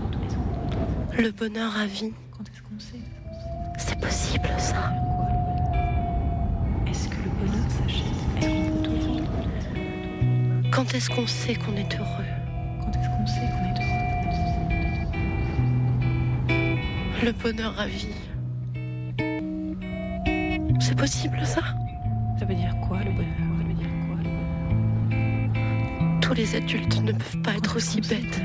Le 1.18 1.32
bonheur 1.32 1.76
à 1.78 1.86
vie, 1.86 2.14
Quand 2.32 2.44
est-ce 2.44 2.62
qu'on 2.62 2.80
sait? 2.80 3.02
C'est 3.78 4.00
possible 4.00 4.50
ça 4.58 4.94
Quand 10.90 10.98
est-ce 10.98 11.10
qu'on 11.12 11.28
sait 11.28 11.54
qu'on 11.54 11.76
est 11.76 12.00
heureux 12.00 12.26
Quand 12.82 12.90
est-ce 12.90 13.10
qu'on 13.10 13.28
sait 13.28 13.42
qu'on 13.42 13.64
est 13.64 13.78
heureux 16.50 16.78
Le 17.24 17.32
bonheur 17.32 17.80
à 17.80 17.86
vie. 17.86 18.08
C'est 20.80 20.98
possible 20.98 21.46
ça? 21.46 21.62
Ça 22.40 22.46
veut 22.46 22.56
dire 22.56 22.76
quoi 22.88 23.04
le 23.04 23.12
bonheur? 23.12 23.38
Ça 23.38 23.64
veut 23.68 23.74
dire 23.76 23.92
quoi 24.08 24.16
le 24.18 24.30
bonheur? 25.12 26.22
Tous 26.22 26.34
les 26.34 26.56
adultes 26.56 27.00
ne 27.04 27.12
peuvent 27.12 27.42
pas 27.44 27.54
être 27.54 27.76
aussi 27.76 28.02
bêtes. 28.02 28.42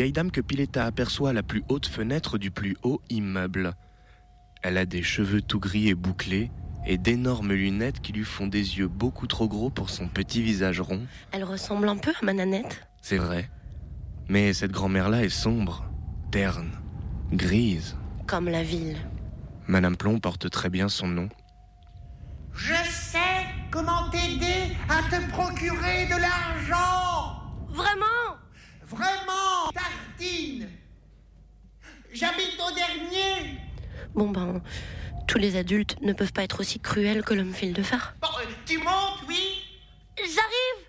Vieille 0.00 0.12
dame 0.12 0.30
que 0.30 0.40
Pileta 0.40 0.86
aperçoit 0.86 1.28
à 1.28 1.32
la 1.34 1.42
plus 1.42 1.62
haute 1.68 1.86
fenêtre 1.86 2.38
du 2.38 2.50
plus 2.50 2.74
haut 2.82 3.02
immeuble. 3.10 3.74
Elle 4.62 4.78
a 4.78 4.86
des 4.86 5.02
cheveux 5.02 5.42
tout 5.42 5.60
gris 5.60 5.88
et 5.88 5.94
bouclés 5.94 6.50
et 6.86 6.96
d'énormes 6.96 7.52
lunettes 7.52 8.00
qui 8.00 8.14
lui 8.14 8.24
font 8.24 8.46
des 8.46 8.78
yeux 8.78 8.88
beaucoup 8.88 9.26
trop 9.26 9.46
gros 9.46 9.68
pour 9.68 9.90
son 9.90 10.08
petit 10.08 10.40
visage 10.40 10.80
rond. 10.80 11.02
Elle 11.32 11.44
ressemble 11.44 11.86
un 11.86 11.98
peu 11.98 12.12
à 12.18 12.24
ma 12.24 12.32
nanette. 12.32 12.88
C'est 13.02 13.18
vrai. 13.18 13.50
Mais 14.30 14.54
cette 14.54 14.72
grand-mère-là 14.72 15.22
est 15.22 15.28
sombre, 15.28 15.84
terne, 16.30 16.70
grise. 17.30 17.94
Comme 18.26 18.48
la 18.48 18.62
ville. 18.62 18.96
Madame 19.66 19.98
Plomb 19.98 20.18
porte 20.18 20.48
très 20.48 20.70
bien 20.70 20.88
son 20.88 21.08
nom. 21.08 21.28
Je 22.54 22.72
sais 22.88 23.44
comment 23.70 24.08
t'aider 24.08 24.74
à 24.88 25.02
te 25.10 25.30
procurer 25.30 26.06
de 26.06 26.18
l'argent. 26.18 27.36
Vraiment? 27.68 28.40
Vraiment, 28.86 29.70
Bon 34.14 34.30
ben, 34.30 34.60
tous 35.26 35.38
les 35.38 35.56
adultes 35.56 35.96
ne 36.02 36.12
peuvent 36.12 36.32
pas 36.32 36.42
être 36.42 36.60
aussi 36.60 36.80
cruels 36.80 37.22
que 37.22 37.34
l'homme 37.34 37.52
fil 37.54 37.72
de 37.72 37.82
fer. 37.82 38.14
Bon, 38.20 38.28
euh, 38.40 38.44
tu 38.66 38.78
montes, 38.78 39.22
oui 39.28 39.38
J'arrive 40.18 40.86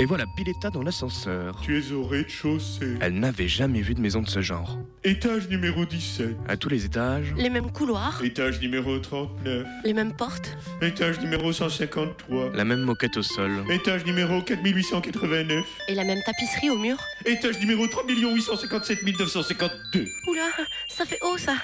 Et 0.00 0.04
voilà 0.04 0.24
Pileta 0.36 0.70
dans 0.70 0.82
l'ascenseur. 0.82 1.58
Tu 1.62 1.78
es 1.78 1.90
au 1.92 2.04
rez-de-chaussée. 2.04 2.94
Elle 3.00 3.14
n'avait 3.18 3.48
jamais 3.48 3.80
vu 3.80 3.94
de 3.94 4.00
maison 4.00 4.22
de 4.22 4.28
ce 4.28 4.40
genre. 4.42 4.78
Étage 5.02 5.48
numéro 5.48 5.84
17. 5.86 6.36
À 6.46 6.56
tous 6.56 6.68
les 6.68 6.84
étages, 6.84 7.32
Les 7.36 7.50
mêmes 7.50 7.72
couloirs, 7.72 8.20
Étage 8.22 8.60
numéro 8.60 8.98
39. 8.98 9.66
les 9.84 9.92
mêmes 9.94 10.12
portes. 10.14 10.56
Étage 10.82 11.18
numéro 11.20 11.52
153. 11.52 12.50
la 12.54 12.64
même 12.64 12.82
moquette 12.82 13.16
au 13.16 13.22
sol. 13.22 13.64
Étage 13.70 14.04
numéro 14.04 14.40
4889. 14.42 15.64
Et 15.88 15.94
la 15.94 16.04
même 16.04 16.20
tapisserie 16.24 16.70
au 16.70 16.76
mur. 16.78 16.98
Étage 17.24 17.58
numéro 17.58 17.86
3 17.88 18.04
857 18.06 19.02
952. 19.02 20.04
Oula, 20.28 20.42
ça 20.88 21.04
fait 21.06 21.18
haut 21.22 21.38
ça. 21.38 21.54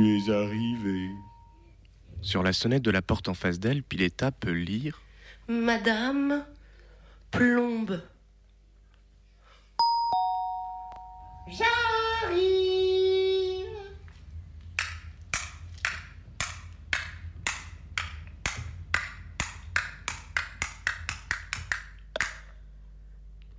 Tu 0.00 0.16
es 0.16 0.30
arrivé. 0.30 1.10
Sur 2.22 2.42
la 2.42 2.54
sonnette 2.54 2.80
de 2.80 2.90
la 2.90 3.02
porte 3.02 3.28
en 3.28 3.34
face 3.34 3.60
d'elle, 3.60 3.82
Pileta 3.82 4.32
peut 4.32 4.50
lire 4.50 5.02
Madame 5.46 6.42
Plombe. 7.30 8.02
J'arrive. 11.48 11.66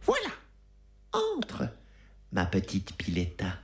Voilà. 0.01 0.31
Entre, 1.13 1.69
ma 2.31 2.47
petite 2.47 2.95
Piletta. 2.97 3.59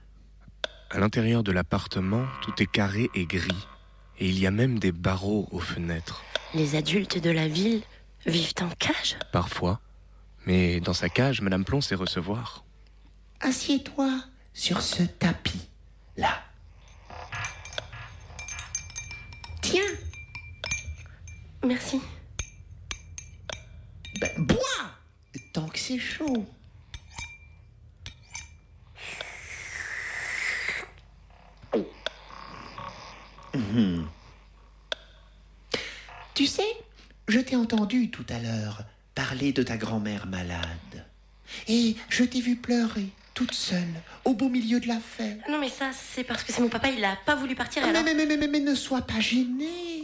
À 0.89 0.99
l'intérieur 0.99 1.43
de 1.43 1.51
l'appartement, 1.51 2.25
tout 2.41 2.53
est 2.61 2.71
carré 2.71 3.09
et 3.13 3.25
gris. 3.25 3.67
Et 4.19 4.27
il 4.29 4.39
y 4.39 4.47
a 4.47 4.51
même 4.51 4.79
des 4.79 4.91
barreaux 4.91 5.47
aux 5.51 5.59
fenêtres. 5.59 6.23
Les 6.53 6.75
adultes 6.75 7.21
de 7.21 7.29
la 7.29 7.47
ville 7.47 7.83
vivent 8.25 8.53
en 8.61 8.69
cage 8.79 9.17
Parfois. 9.31 9.79
Mais 10.45 10.79
dans 10.79 10.93
sa 10.93 11.09
cage, 11.09 11.41
Madame 11.41 11.65
Plomb 11.65 11.81
sait 11.81 11.95
recevoir. 11.95 12.63
Assieds-toi 13.41 14.09
sur 14.53 14.81
ce 14.81 15.03
tapis, 15.03 15.67
là. 16.15 16.41
Tiens, 19.61 19.81
Merci. 21.65 21.99
ben, 24.21 24.29
bois, 24.37 24.57
tant 25.53 25.67
que 25.67 25.77
c'est 25.77 25.99
chaud. 25.99 26.45
Mhm. 33.57 34.07
Tu 36.33 36.45
sais, 36.45 36.67
je 37.27 37.39
t'ai 37.39 37.55
entendu 37.55 38.09
tout 38.11 38.25
à 38.29 38.39
l'heure 38.39 38.83
parler 39.15 39.51
de 39.51 39.63
ta 39.63 39.77
grand-mère 39.77 40.27
malade. 40.27 41.05
Et 41.67 41.95
je 42.09 42.23
t'ai 42.23 42.41
vu 42.41 42.55
pleurer, 42.55 43.07
toute 43.33 43.53
seule, 43.53 44.01
au 44.25 44.33
beau 44.33 44.49
milieu 44.49 44.79
de 44.79 44.87
la 44.87 44.99
fête. 44.99 45.39
Non 45.49 45.59
mais 45.59 45.69
ça, 45.69 45.91
c'est 45.93 46.23
parce 46.23 46.43
que 46.43 46.53
c'est 46.53 46.61
mon 46.61 46.69
papa, 46.69 46.89
il 46.89 47.03
a 47.03 47.17
pas 47.25 47.35
voulu 47.35 47.55
partir 47.55 47.81
Mais, 47.83 47.89
alors... 47.89 48.03
mais, 48.03 48.13
mais, 48.13 48.25
mais, 48.25 48.37
mais, 48.37 48.47
mais 48.47 48.59
ne 48.59 48.75
sois 48.75 49.01
pas 49.01 49.19
gêné. 49.19 50.03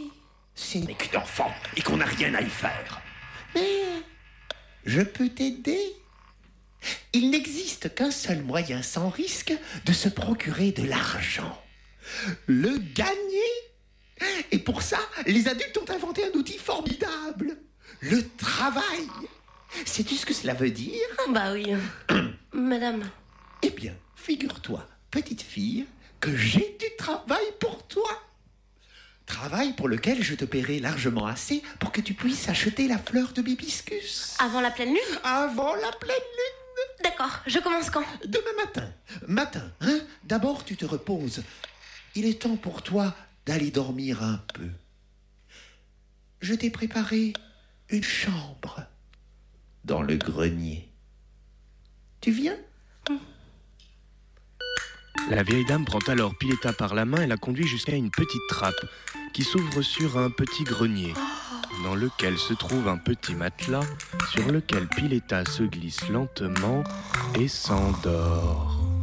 Ce 0.54 0.78
n'est 0.78 0.94
qu'une 0.94 1.18
enfant 1.18 1.52
et 1.76 1.82
qu'on 1.82 1.98
n'a 1.98 2.04
rien 2.06 2.34
à 2.34 2.40
y 2.40 2.50
faire. 2.50 3.00
Mais 3.54 3.82
je 4.84 5.00
peux 5.02 5.28
t'aider. 5.28 5.80
Il 7.12 7.30
n'existe 7.30 7.94
qu'un 7.94 8.10
seul 8.10 8.42
moyen 8.42 8.82
sans 8.82 9.08
risque 9.08 9.54
de 9.86 9.92
se 9.92 10.08
procurer 10.08 10.72
de 10.72 10.84
l'argent. 10.84 11.60
Le 12.46 12.78
gagner. 12.94 13.23
Et 14.54 14.58
pour 14.60 14.82
ça, 14.82 15.00
les 15.26 15.48
adultes 15.48 15.76
ont 15.78 15.92
inventé 15.92 16.22
un 16.24 16.38
outil 16.38 16.58
formidable. 16.58 17.56
Le 18.02 18.22
travail. 18.36 19.08
Sais-tu 19.84 20.14
ce 20.14 20.24
que 20.24 20.32
cela 20.32 20.54
veut 20.54 20.70
dire? 20.70 21.08
Bah 21.30 21.52
oui. 21.52 21.72
Madame. 22.52 23.02
Eh 23.62 23.70
bien, 23.70 23.96
figure-toi, 24.14 24.86
petite 25.10 25.42
fille, 25.42 25.86
que 26.20 26.36
j'ai 26.36 26.76
du 26.78 26.86
travail 26.96 27.44
pour 27.58 27.84
toi. 27.88 28.08
Travail 29.26 29.72
pour 29.72 29.88
lequel 29.88 30.22
je 30.22 30.36
te 30.36 30.44
paierai 30.44 30.78
largement 30.78 31.26
assez 31.26 31.60
pour 31.80 31.90
que 31.90 32.00
tu 32.00 32.14
puisses 32.14 32.48
acheter 32.48 32.86
la 32.86 32.98
fleur 32.98 33.32
de 33.32 33.42
l'hibiscus. 33.42 34.36
Avant 34.38 34.60
la 34.60 34.70
pleine 34.70 34.90
lune? 34.90 35.18
Avant 35.24 35.74
la 35.74 35.90
pleine 35.98 36.14
lune. 36.16 37.02
D'accord, 37.02 37.40
je 37.48 37.58
commence 37.58 37.90
quand? 37.90 38.04
Demain 38.24 38.64
matin. 38.64 38.88
Matin, 39.26 39.68
hein? 39.80 39.98
D'abord, 40.22 40.64
tu 40.64 40.76
te 40.76 40.86
reposes. 40.86 41.42
Il 42.14 42.24
est 42.24 42.42
temps 42.42 42.54
pour 42.54 42.82
toi 42.82 43.16
d'aller 43.46 43.70
dormir 43.70 44.22
un 44.22 44.38
peu. 44.54 44.68
Je 46.40 46.54
t'ai 46.54 46.70
préparé 46.70 47.32
une 47.88 48.02
chambre 48.02 48.86
dans 49.84 50.02
le 50.02 50.16
grenier. 50.16 50.88
Tu 52.20 52.30
viens? 52.30 52.56
La 55.30 55.42
vieille 55.42 55.64
dame 55.64 55.84
prend 55.84 56.00
alors 56.00 56.36
Pileta 56.36 56.72
par 56.72 56.94
la 56.94 57.04
main 57.04 57.22
et 57.22 57.26
la 57.26 57.36
conduit 57.36 57.66
jusqu'à 57.66 57.94
une 57.94 58.10
petite 58.10 58.46
trappe 58.48 58.84
qui 59.32 59.42
s'ouvre 59.42 59.80
sur 59.82 60.18
un 60.18 60.30
petit 60.30 60.64
grenier, 60.64 61.14
dans 61.82 61.94
lequel 61.94 62.36
se 62.36 62.52
trouve 62.52 62.88
un 62.88 62.98
petit 62.98 63.34
matelas 63.34 63.86
sur 64.30 64.50
lequel 64.52 64.86
Pileta 64.88 65.44
se 65.46 65.62
glisse 65.62 66.08
lentement 66.08 66.84
et 67.38 67.48
s'endort. 67.48 68.93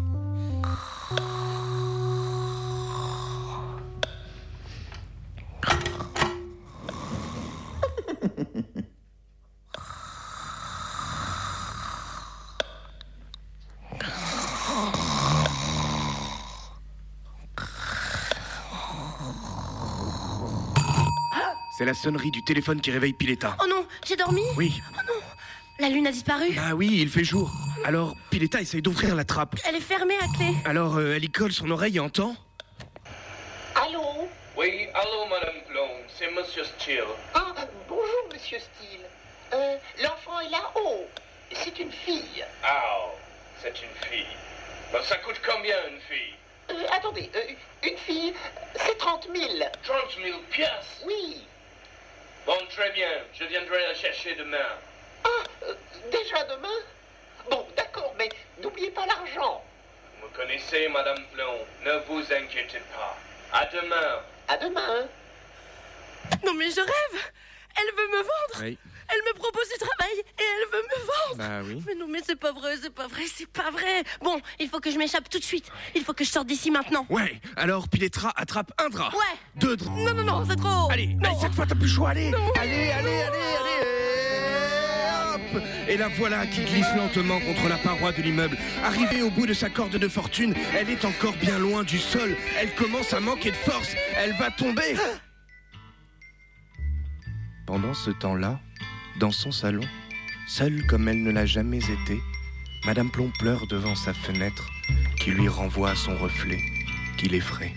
C'est 21.81 21.85
la 21.85 21.95
sonnerie 21.95 22.29
du 22.29 22.43
téléphone 22.43 22.79
qui 22.79 22.91
réveille 22.91 23.13
Pileta. 23.13 23.57
Oh 23.59 23.65
non, 23.67 23.87
j'ai 24.05 24.15
dormi 24.15 24.43
Oui, 24.55 24.83
Oh 24.93 24.99
non 25.07 25.19
La 25.79 25.89
lune 25.89 26.05
a 26.05 26.11
disparu 26.11 26.51
bah 26.53 26.75
oui, 26.75 26.99
il 27.01 27.09
fait 27.09 27.23
jour. 27.23 27.51
Alors 27.85 28.15
Pileta 28.29 28.61
essaye 28.61 28.83
d'ouvrir 28.83 29.15
la 29.15 29.23
trappe. 29.23 29.55
Elle 29.67 29.77
est 29.77 29.79
fermée 29.79 30.13
à 30.21 30.27
clé. 30.37 30.53
Alors 30.63 30.97
euh, 30.97 31.15
elle 31.15 31.23
y 31.23 31.31
colle 31.31 31.51
son 31.51 31.71
oreille 31.71 31.97
et 31.97 31.99
entend 31.99 32.35
Allô? 33.73 34.29
Oui, 34.55 34.89
allô, 34.93 35.25
Madame 35.27 35.55
Plomb, 35.67 35.89
c'est 36.19 36.29
Monsieur 36.29 36.63
Steele. 36.65 37.01
Ah, 37.33 37.51
bonjour, 37.89 38.29
monsieur 38.31 38.59
Steele. 38.59 39.01
Euh, 39.51 39.77
l'enfant 40.03 40.39
est 40.39 40.51
là-haut. 40.51 41.07
C'est 41.51 41.79
une 41.79 41.91
fille. 41.91 42.45
Ah, 42.63 43.07
c'est 43.59 43.69
une 43.81 44.07
fille. 44.07 44.27
Ben, 44.93 44.99
ça 45.01 45.15
coûte 45.15 45.41
combien, 45.43 45.77
une 45.91 45.99
fille? 46.01 46.35
Euh, 46.69 46.85
attendez, 46.95 47.31
euh, 47.35 47.87
une 47.89 47.97
fille, 47.97 48.33
c'est 48.75 48.97
30 48.99 49.27
000. 49.35 49.47
30 49.83 49.95
000 50.23 50.37
pièces 50.51 51.01
Oui. 51.07 51.30
Très 52.81 52.93
bien, 52.93 53.11
je 53.39 53.43
viendrai 53.43 53.79
la 53.89 53.93
chercher 53.93 54.33
demain. 54.33 54.57
Ah, 55.23 55.29
euh, 55.67 55.75
déjà 56.11 56.43
demain? 56.45 56.79
Bon, 57.51 57.67
d'accord, 57.77 58.15
mais 58.17 58.27
n'oubliez 58.59 58.89
pas 58.89 59.05
l'argent. 59.05 59.63
Vous 60.19 60.27
me 60.27 60.33
connaissez, 60.33 60.87
Madame 60.87 61.23
Plomb, 61.31 61.59
ne 61.85 61.91
vous 62.07 62.21
inquiétez 62.33 62.81
pas. 62.91 63.15
À 63.53 63.67
demain. 63.67 64.23
À 64.47 64.57
demain. 64.57 65.07
Non 66.43 66.55
mais 66.55 66.71
je 66.71 66.81
rêve 66.81 67.23
Elle 67.77 67.95
veut 67.95 68.07
me 68.07 68.23
vendre 68.23 68.61
Oui. 68.61 68.79
Elle 69.13 69.21
me 69.27 69.33
propose 69.37 69.67
du 69.69 69.77
travail 69.77 70.15
et 70.19 70.43
elle 70.43 70.67
veut 70.71 70.83
me 70.87 70.99
vendre 71.05 71.37
Bah 71.37 71.61
oui. 71.67 71.83
Mais 71.87 71.95
non 71.95 72.07
mais 72.09 72.19
c'est 72.25 72.39
pas 72.39 72.51
vrai, 72.51 72.75
c'est 72.81 72.93
pas 72.93 73.07
vrai, 73.07 73.23
c'est 73.33 73.47
pas 73.49 73.69
vrai 73.71 74.03
Bon, 74.21 74.39
il 74.59 74.69
faut 74.69 74.79
que 74.79 74.91
je 74.91 74.97
m'échappe 74.97 75.29
tout 75.29 75.39
de 75.39 75.43
suite. 75.43 75.65
Il 75.95 76.03
faut 76.03 76.13
que 76.13 76.23
je 76.23 76.29
sorte 76.29 76.47
d'ici 76.47 76.71
maintenant. 76.71 77.05
Ouais, 77.09 77.41
alors 77.57 77.87
Pileta 77.89 78.31
attrape 78.35 78.71
un 78.83 78.89
drap. 78.89 79.11
Ouais 79.13 79.37
Deux 79.55 79.75
draps. 79.75 79.99
Non, 79.99 80.13
non, 80.13 80.23
non, 80.23 80.45
c'est 80.49 80.55
trop 80.55 80.89
Allez, 80.91 81.07
Non. 81.07 81.29
allez, 81.29 81.37
cette 81.41 81.53
fois 81.53 81.65
t'as 81.67 81.75
plus 81.75 81.87
le 81.87 81.93
choix, 81.93 82.09
allez 82.09 82.31
Non. 82.31 82.51
Allez, 82.59 82.91
allez, 82.91 83.21
allez, 83.21 83.37
allez 83.59 83.87
Hop 85.35 85.61
et 85.87 85.97
la 85.97 86.07
voilà 86.09 86.45
qui 86.47 86.61
glisse 86.63 86.87
lentement 86.95 87.39
contre 87.41 87.67
la 87.67 87.77
paroi 87.77 88.11
de 88.13 88.21
l'immeuble. 88.21 88.57
Arrivée 88.83 89.21
au 89.23 89.29
bout 89.29 89.45
de 89.45 89.53
sa 89.53 89.69
corde 89.69 89.91
de 89.97 90.07
fortune, 90.07 90.53
elle 90.73 90.89
est 90.89 91.03
encore 91.03 91.33
bien 91.33 91.57
loin 91.59 91.83
du 91.83 91.97
sol. 91.99 92.35
Elle 92.57 92.73
commence 92.75 93.13
à 93.13 93.19
manquer 93.19 93.51
de 93.51 93.55
force. 93.57 93.93
Elle 94.15 94.33
va 94.37 94.51
tomber. 94.51 94.95
Pendant 97.67 97.93
ce 97.93 98.11
temps-là, 98.11 98.59
dans 99.21 99.31
son 99.31 99.51
salon, 99.51 99.83
seule 100.47 100.83
comme 100.87 101.07
elle 101.07 101.21
ne 101.21 101.29
l'a 101.29 101.45
jamais 101.45 101.77
été, 101.77 102.19
Madame 102.87 103.11
Plomb 103.11 103.31
pleure 103.37 103.67
devant 103.67 103.93
sa 103.93 104.15
fenêtre 104.15 104.67
qui 105.19 105.29
lui 105.29 105.47
renvoie 105.47 105.93
son 105.93 106.17
reflet 106.17 106.57
qui 107.19 107.29
l'effraie. 107.29 107.71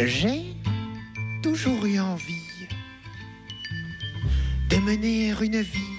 J'ai 0.00 0.54
toujours 1.42 1.84
eu 1.84 1.98
envie 2.00 2.66
de 4.70 4.76
mener 4.78 5.34
une 5.38 5.60
vie 5.60 5.98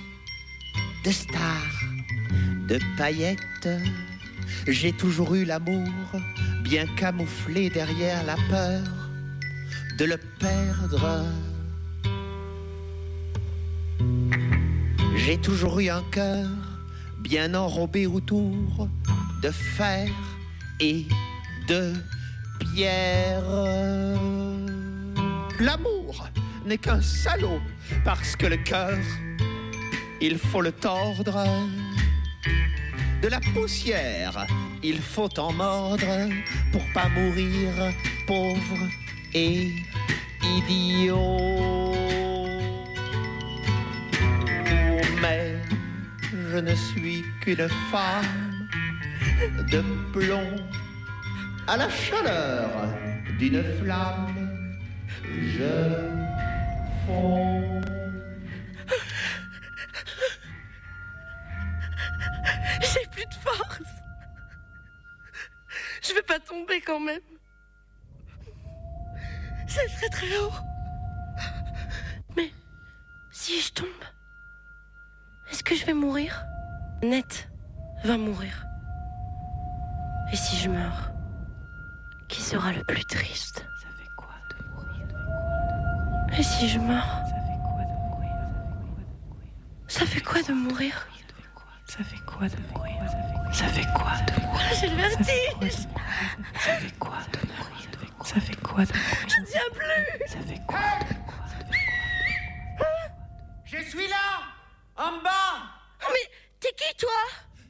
de 1.04 1.12
star, 1.12 1.62
de 2.68 2.80
paillettes. 2.98 3.70
J'ai 4.68 4.94
toujours 4.94 5.36
eu 5.36 5.46
l'amour 5.46 5.88
bien 6.64 6.88
camouflé 6.96 7.70
derrière 7.70 8.24
la 8.24 8.36
peur 8.50 9.05
de 9.98 10.06
le 10.06 10.18
perdre. 10.40 11.26
J'ai 15.16 15.38
toujours 15.38 15.80
eu 15.80 15.90
un 15.90 16.04
cœur 16.12 16.48
bien 17.20 17.54
enrobé 17.54 18.06
autour 18.06 18.90
de 19.42 19.52
fer 19.52 20.10
et 20.80 21.06
de 21.68 21.94
pierre. 22.60 23.44
L'amour 25.60 26.28
n'est 26.66 26.78
qu'un 26.78 27.02
salaud 27.02 27.62
parce 28.04 28.36
que 28.36 28.48
le 28.48 28.58
cœur, 28.58 28.98
il 30.22 30.38
faut 30.38 30.62
le 30.62 30.74
tordre. 30.74 31.46
De 33.22 33.28
la 33.30 33.40
poussière, 33.54 34.46
il 34.84 35.00
faut 35.00 35.40
en 35.40 35.54
mordre 35.54 36.30
pour 36.72 36.84
pas 36.94 37.08
mourir 37.08 37.72
pauvre 38.28 38.90
et 39.36 39.76
idiot. 40.42 41.94
Mais 45.22 45.58
je 46.32 46.58
ne 46.58 46.74
suis 46.74 47.26
qu'une 47.42 47.68
femme 47.92 48.70
de 49.72 49.84
plomb 50.14 50.56
à 51.68 51.76
la 51.76 51.90
chaleur 51.90 52.70
d'une 53.38 53.62
flamme. 53.80 54.70
Je 55.22 55.76
fonds. 57.06 57.82
J'ai 62.82 63.06
plus 63.12 63.26
de 63.26 63.34
force. 63.44 63.82
Je 66.02 66.14
vais 66.14 66.22
pas 66.22 66.40
tomber 66.40 66.80
quand 66.80 67.02
même. 67.02 67.35
C'est 69.76 69.94
très 69.98 70.10
très 70.10 70.38
haut. 70.38 70.54
Mais 72.38 72.50
si 73.30 73.60
je 73.60 73.74
tombe, 73.74 73.88
est-ce 75.52 75.64
que 75.64 75.76
je 75.76 75.86
vais 75.86 75.94
mourir? 75.94 76.46
Net 77.04 77.50
va 78.06 78.18
mourir. 78.18 78.66
Et 80.32 80.38
si 80.38 80.56
je 80.56 80.70
meurs, 80.70 81.12
qui 82.30 82.42
sera 82.42 82.72
le 82.72 82.86
plus 82.86 83.04
triste? 83.04 83.66
Ça 83.82 83.90
fait 83.98 84.10
quoi 84.16 84.36
de 84.50 84.56
mourir? 84.72 86.40
Et 86.40 86.44
si 86.44 86.70
je 86.70 86.80
meurs, 86.80 87.22
Ça 89.88 90.06
fait 90.06 90.22
quoi 90.22 90.42
de 90.42 90.54
mourir? 90.54 91.08
Ça 91.86 92.04
fait 92.04 92.24
quoi 92.26 92.48
de 92.48 92.58
mourir? 92.74 92.96
Ça 93.52 93.68
fait 93.68 93.86
quoi 93.94 94.18
de 94.26 94.42
mourir? 94.42 94.68
J'ai 94.80 94.90
le 94.90 94.96
vertige 94.96 95.88
Ça 96.60 96.74
fait 96.74 96.98
quoi 96.98 97.18
de 97.32 97.40
mourir? 97.48 97.75
Ça 98.26 98.40
fait 98.42 98.56
quoi 98.56 98.84
de 98.86 98.94
Je 99.28 99.52
tiens 99.52 99.62
plus 99.72 100.28
Ça 100.28 100.40
fait 100.40 100.60
quoi 100.68 100.80
de 101.00 101.16
Je 103.66 103.78
suis 103.90 104.08
là, 104.08 104.42
en 104.98 105.22
bas. 105.22 105.70
Mais 106.02 106.32
t'es 106.60 106.74
qui 106.76 106.98
toi? 106.98 107.12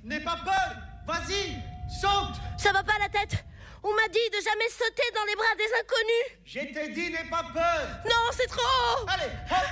N'aie 0.04 0.22
pas 0.22 0.38
peur. 0.46 0.78
Vas-y, 1.06 1.62
saute. 1.90 2.36
Ça 2.58 2.72
va 2.72 2.84
pas 2.84 2.98
la 3.00 3.10
tête? 3.10 3.44
On 3.84 3.94
m'a 3.94 4.08
dit 4.08 4.30
de 4.32 4.42
jamais 4.42 4.70
sauter 4.70 5.04
dans 5.14 5.26
les 5.26 5.36
bras 5.36 5.56
des 5.58 5.70
inconnus 5.80 6.40
Je 6.46 6.74
t'ai 6.74 6.90
dit, 6.94 7.12
n'aie 7.12 7.30
pas 7.30 7.44
peur. 7.54 8.00
Non, 8.06 8.32
c'est 8.32 8.48
trop 8.48 8.62
haut 8.62 9.06
Allez, 9.10 9.32
hop. 9.52 9.68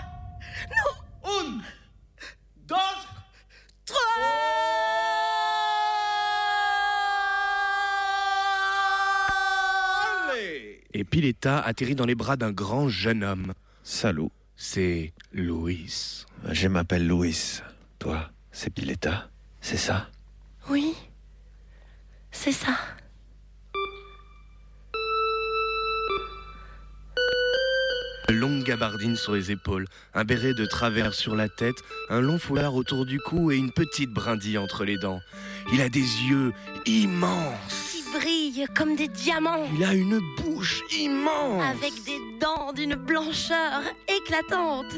Non 0.70 1.40
Une, 1.42 1.64
deux, 2.58 2.76
Allez 4.16 5.23
Et 10.94 11.04
Pileta 11.04 11.60
atterrit 11.60 11.96
dans 11.96 12.06
les 12.06 12.16
bras 12.16 12.36
d'un 12.38 12.52
grand 12.52 12.88
jeune 12.90 13.24
homme. 13.24 13.54
Salut, 13.84 14.30
C'est 14.56 15.14
Louis. 15.34 16.26
je 16.50 16.68
m'appelle 16.68 17.08
Louis. 17.08 17.60
Toi, 18.00 18.30
c'est 18.52 18.70
Pileta, 18.74 19.30
c'est 19.62 19.78
ça? 19.78 20.10
Oui, 20.70 20.94
c'est 22.32 22.52
ça. 22.52 22.78
Une 28.30 28.38
longue 28.38 28.64
gabardine 28.64 29.16
sur 29.16 29.34
les 29.34 29.52
épaules, 29.52 29.86
un 30.14 30.24
béret 30.24 30.54
de 30.54 30.66
travers 30.66 31.14
sur 31.14 31.36
la 31.36 31.50
tête, 31.50 31.76
un 32.10 32.22
long 32.22 32.40
foulard 32.40 32.74
autour 32.76 33.06
du 33.06 33.20
cou 33.20 33.52
et 33.52 33.58
une 33.58 33.72
petite 33.72 34.12
brindille 34.12 34.58
entre 34.58 34.86
les 34.86 34.98
dents. 34.98 35.20
Il 35.74 35.82
a 35.82 35.90
des 35.90 36.00
yeux 36.00 36.54
immenses. 36.86 37.93
Comme 38.76 38.96
des 38.96 39.08
diamants 39.08 39.68
Il 39.74 39.84
a 39.84 39.94
une 39.94 40.20
bouche 40.38 40.82
immense. 40.92 41.64
avec 41.64 41.92
des 42.06 42.20
dents 42.40 42.72
d'une 42.74 42.96
blancheur 42.96 43.82
éclatante. 44.08 44.94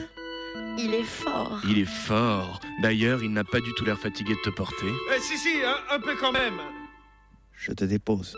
Il 0.78 0.94
est 0.94 1.04
fort. 1.04 1.62
Il 1.68 1.80
est 1.80 1.86
fort. 1.86 2.60
D'ailleurs, 2.82 3.24
il 3.24 3.32
n'a 3.32 3.44
pas 3.46 3.62
du 3.62 3.74
tout 3.76 3.86
l'air 3.86 3.98
fatigué 4.00 4.34
de 4.36 4.42
te 4.50 4.50
porter. 4.56 4.92
Eh, 5.16 5.20
Si, 5.20 5.38
si, 5.38 5.50
un, 5.64 5.96
un 5.96 6.00
peu 6.00 6.16
quand 6.20 6.32
même. 6.34 6.60
Je 7.54 7.72
te 7.72 7.86
dépose. 7.86 8.36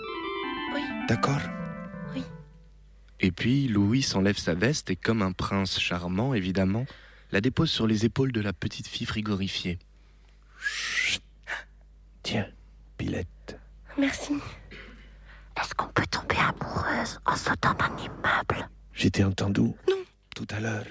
Oui. 0.75 0.81
D'accord 1.07 1.41
Et 3.19 3.31
puis, 3.31 3.67
Louis 3.67 4.05
enlève 4.13 4.37
sa 4.37 4.53
veste 4.53 4.91
et, 4.91 4.95
comme 4.95 5.21
un 5.23 5.31
prince 5.31 5.79
charmant, 5.79 6.33
évidemment, 6.35 6.85
la 7.31 7.41
dépose 7.41 7.71
sur 7.71 7.87
les 7.87 8.05
épaules 8.05 8.31
de 8.31 8.41
la 8.41 8.53
petite 8.53 8.87
fille 8.87 9.07
frigorifiée. 9.07 9.79
Tiens, 12.23 12.47
Pilette. 12.97 13.57
Merci. 13.97 14.33
Est-ce 15.59 15.73
qu'on 15.75 15.87
peut 15.87 16.05
tomber 16.07 16.35
amoureuse 16.37 17.19
en 17.25 17.35
sautant 17.35 17.73
d'un 17.73 17.95
immeuble 17.97 18.69
Je 18.93 19.07
t'ai 19.07 19.23
entendu 19.23 19.61
Non. 19.61 20.03
tout 20.35 20.47
à 20.51 20.59
l'heure. 20.59 20.85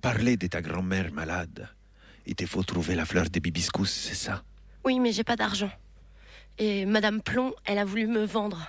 Parler 0.00 0.36
de 0.36 0.46
ta 0.48 0.60
grand-mère 0.60 1.12
malade. 1.12 1.68
Il 2.26 2.34
te 2.34 2.44
faut 2.44 2.62
trouver 2.64 2.94
la 2.96 3.04
fleur 3.04 3.30
des 3.30 3.40
bibiscus, 3.40 3.88
c'est 3.90 4.14
ça? 4.16 4.42
Oui, 4.84 4.98
mais 4.98 5.12
j'ai 5.12 5.22
pas 5.24 5.36
d'argent. 5.36 5.70
Et 6.58 6.84
Madame 6.86 7.22
Plomb, 7.22 7.54
elle 7.64 7.78
a 7.78 7.84
voulu 7.84 8.06
me 8.08 8.24
vendre. 8.24 8.68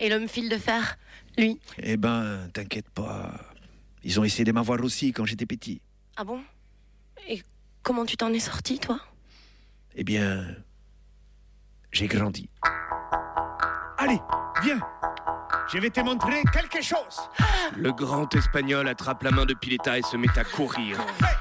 Et 0.00 0.08
l'homme 0.08 0.28
fil 0.28 0.48
de 0.48 0.56
fer, 0.56 0.96
lui. 1.36 1.60
Eh 1.78 1.96
ben, 1.98 2.48
t'inquiète 2.54 2.88
pas. 2.90 3.38
Ils 4.02 4.18
ont 4.18 4.24
essayé 4.24 4.44
de 4.44 4.52
m'avoir 4.52 4.80
aussi 4.82 5.12
quand 5.12 5.26
j'étais 5.26 5.46
petit. 5.46 5.80
Ah 6.16 6.24
bon? 6.24 6.42
Et 7.28 7.42
comment 7.82 8.04
tu 8.06 8.16
t'en 8.16 8.32
es 8.32 8.40
sorti, 8.40 8.78
toi? 8.78 8.98
Eh 9.94 10.04
bien, 10.04 10.56
j'ai 11.92 12.06
grandi. 12.08 12.48
Allez, 14.04 14.20
viens. 14.62 14.80
Je 15.68 15.78
vais 15.78 15.90
te 15.90 16.00
montrer 16.00 16.42
quelque 16.52 16.82
chose. 16.82 17.20
Le 17.76 17.92
grand 17.92 18.34
espagnol 18.34 18.88
attrape 18.88 19.22
la 19.22 19.30
main 19.30 19.46
de 19.46 19.54
Pileta 19.54 19.98
et 19.98 20.02
se 20.02 20.16
met 20.16 20.28
à 20.36 20.44
courir. 20.44 20.98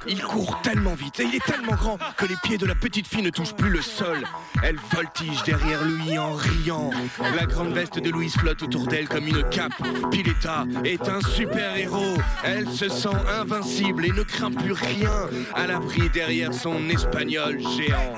Il 0.08 0.22
court 0.22 0.62
tellement 0.62 0.94
vite 0.94 1.20
et 1.20 1.24
il 1.24 1.36
est 1.36 1.46
tellement 1.46 1.76
grand 1.76 1.98
que 2.18 2.26
les 2.26 2.36
pieds 2.44 2.58
de 2.58 2.66
la 2.66 2.76
petite 2.76 3.08
fille 3.08 3.22
ne 3.22 3.30
touchent 3.30 3.56
plus 3.56 3.70
le 3.70 3.82
sol. 3.82 4.24
Elle 4.64 4.78
voltige 4.94 5.44
derrière 5.44 5.84
lui 5.84 6.18
en 6.18 6.34
riant. 6.34 6.92
La 7.36 7.46
grande 7.46 7.74
veste 7.74 8.00
de 8.00 8.10
Louise 8.10 8.36
flotte 8.36 8.64
autour 8.64 8.88
d'elle 8.88 9.08
comme 9.08 9.28
une 9.28 9.48
cape. 9.50 9.74
Pileta 10.12 10.66
est 10.86 11.08
un 11.10 11.22
super-héros. 11.22 12.18
Elle 12.44 12.70
se 12.70 12.90
sent 12.90 13.10
invincible 13.40 14.06
et 14.06 14.12
ne 14.12 14.24
craint 14.24 14.52
plus 14.52 14.74
rien 14.74 15.28
à 15.56 15.68
l'abri 15.68 16.10
derrière 16.10 16.54
son 16.54 16.90
espagnol 16.90 17.60
géant. 17.60 18.16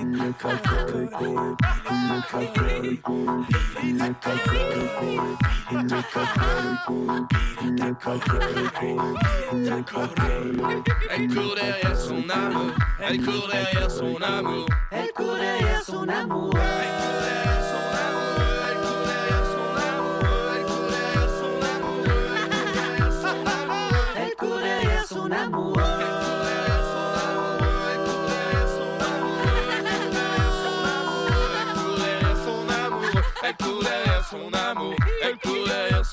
Elle 11.10 11.28
court 11.28 11.56
derrière 11.56 11.98
son 11.98 12.30
amour. 12.30 12.72
Elle 13.00 13.22
court 13.22 13.48
derrière 13.50 13.90
son 13.90 14.22
amour. 14.22 14.66
Elle 14.92 15.12
court 15.14 15.36
derrière 15.36 15.84
son 15.84 16.10
amour. 16.10 16.54
Elle 24.16 24.36
court 24.36 24.60
derrière 24.60 25.06
son 25.06 25.32
amour. 25.32 25.73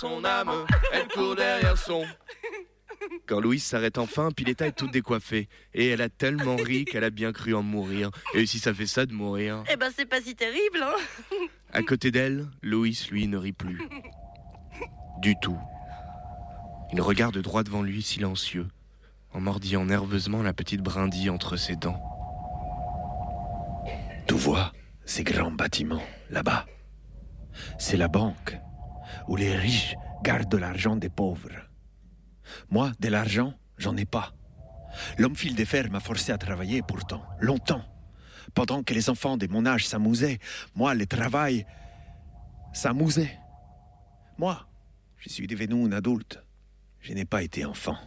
Son 0.01 0.25
âme, 0.25 0.51
elle 0.95 1.09
court 1.09 1.37
derrière 1.37 1.77
son. 1.77 2.07
Quand 3.27 3.39
Louise 3.39 3.63
s'arrête 3.63 3.99
enfin, 3.99 4.31
Pileta 4.31 4.67
est 4.67 4.73
toute 4.73 4.93
décoiffée. 4.93 5.49
Et 5.75 5.89
elle 5.89 6.01
a 6.01 6.09
tellement 6.09 6.57
ri 6.57 6.87
qu'elle 6.87 7.05
a 7.05 7.11
bien 7.11 7.33
cru 7.33 7.55
en 7.55 7.63
mourir. 7.63 8.11
Et 8.33 8.47
si 8.47 8.59
ça 8.59 8.73
fait 8.73 8.87
ça 8.87 9.05
de 9.05 9.13
mourir? 9.13 9.63
Eh 9.71 9.77
ben, 9.77 9.91
c'est 9.95 10.07
pas 10.07 10.23
si 10.23 10.35
terrible, 10.35 10.83
hein 10.83 11.47
À 11.73 11.83
côté 11.83 12.11
d'elle, 12.11 12.49
Loïs, 12.63 13.11
lui, 13.11 13.27
ne 13.27 13.37
rit 13.37 13.53
plus. 13.53 13.79
Du 15.19 15.35
tout. 15.43 15.59
Il 16.95 17.01
regarde 17.03 17.37
droit 17.39 17.63
devant 17.63 17.83
lui, 17.83 18.01
silencieux, 18.03 18.69
en 19.35 19.41
mordillant 19.41 19.85
nerveusement 19.85 20.43
la 20.43 20.55
petite 20.55 20.81
brindille 20.81 21.29
entre 21.29 21.57
ses 21.57 21.77
dents. 21.77 22.01
Tu 24.27 24.35
vois 24.35 24.73
ces 25.05 25.25
grands 25.25 25.51
bâtiments 25.51 26.03
là-bas? 26.31 26.65
C'est 27.79 27.99
la 27.99 28.09
banque 28.09 28.57
où 29.31 29.37
les 29.37 29.55
riches 29.55 29.95
gardent 30.25 30.57
l'argent 30.57 30.97
des 30.97 31.09
pauvres. 31.09 31.71
Moi, 32.69 32.91
de 32.99 33.09
l'argent, 33.09 33.55
j'en 33.79 33.97
ai 33.97 34.05
pas. 34.05 34.35
L'homme 35.19 35.37
fil 35.37 35.55
de 35.55 35.65
fer 35.65 35.89
m'a 35.89 36.01
forcé 36.01 36.33
à 36.33 36.37
travailler 36.37 36.83
pourtant, 36.83 37.23
longtemps. 37.39 37.85
Pendant 38.55 38.83
que 38.83 38.93
les 38.93 39.09
enfants 39.09 39.37
de 39.37 39.47
mon 39.47 39.67
âge 39.67 39.87
s'amusaient, 39.87 40.41
moi, 40.75 40.97
le 40.97 41.07
travail 41.07 41.65
s'amusait. 42.73 43.39
Moi, 44.37 44.67
je 45.19 45.29
suis 45.29 45.47
devenu 45.47 45.87
un 45.87 45.93
adulte. 45.93 46.43
Je 46.99 47.13
n'ai 47.13 47.25
pas 47.25 47.45
été 47.45 47.65
enfant. 47.65 47.99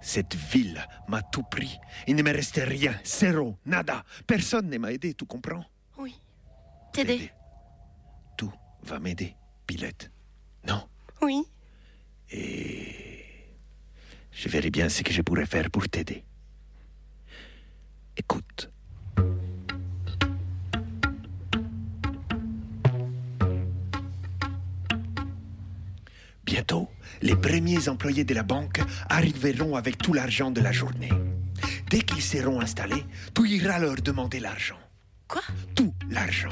Cette 0.00 0.36
ville 0.36 0.80
m'a 1.08 1.22
tout 1.22 1.42
pris. 1.42 1.76
Il 2.06 2.14
ne 2.14 2.22
me 2.22 2.32
restait 2.32 2.62
rien. 2.62 2.94
Zéro. 3.02 3.58
Nada. 3.66 4.04
Personne 4.28 4.70
ne 4.70 4.78
m'a 4.78 4.92
aidé, 4.92 5.12
tu 5.14 5.24
comprends? 5.24 5.64
Oui. 5.98 6.14
T'aider 6.92 7.32
Tout 8.36 8.52
va 8.84 9.00
m'aider, 9.00 9.34
Pilette. 9.66 10.12
Non 10.66 10.88
Oui. 11.22 11.42
Et 12.30 13.34
je 14.32 14.48
verrai 14.48 14.70
bien 14.70 14.88
ce 14.88 15.02
que 15.02 15.12
je 15.12 15.22
pourrais 15.22 15.46
faire 15.46 15.70
pour 15.70 15.88
t'aider. 15.88 16.24
Écoute. 18.16 18.70
Bientôt, 26.44 26.88
les 27.22 27.36
premiers 27.36 27.88
employés 27.88 28.24
de 28.24 28.34
la 28.34 28.42
banque 28.42 28.80
arriveront 29.08 29.74
avec 29.76 29.98
tout 29.98 30.12
l'argent 30.12 30.50
de 30.50 30.60
la 30.60 30.72
journée. 30.72 31.10
Dès 31.90 32.00
qu'ils 32.00 32.22
seront 32.22 32.60
installés, 32.60 33.04
tu 33.34 33.48
iras 33.48 33.78
leur 33.78 33.96
demander 33.96 34.40
l'argent. 34.40 34.78
Quoi? 35.28 35.42
L'argent. 36.10 36.50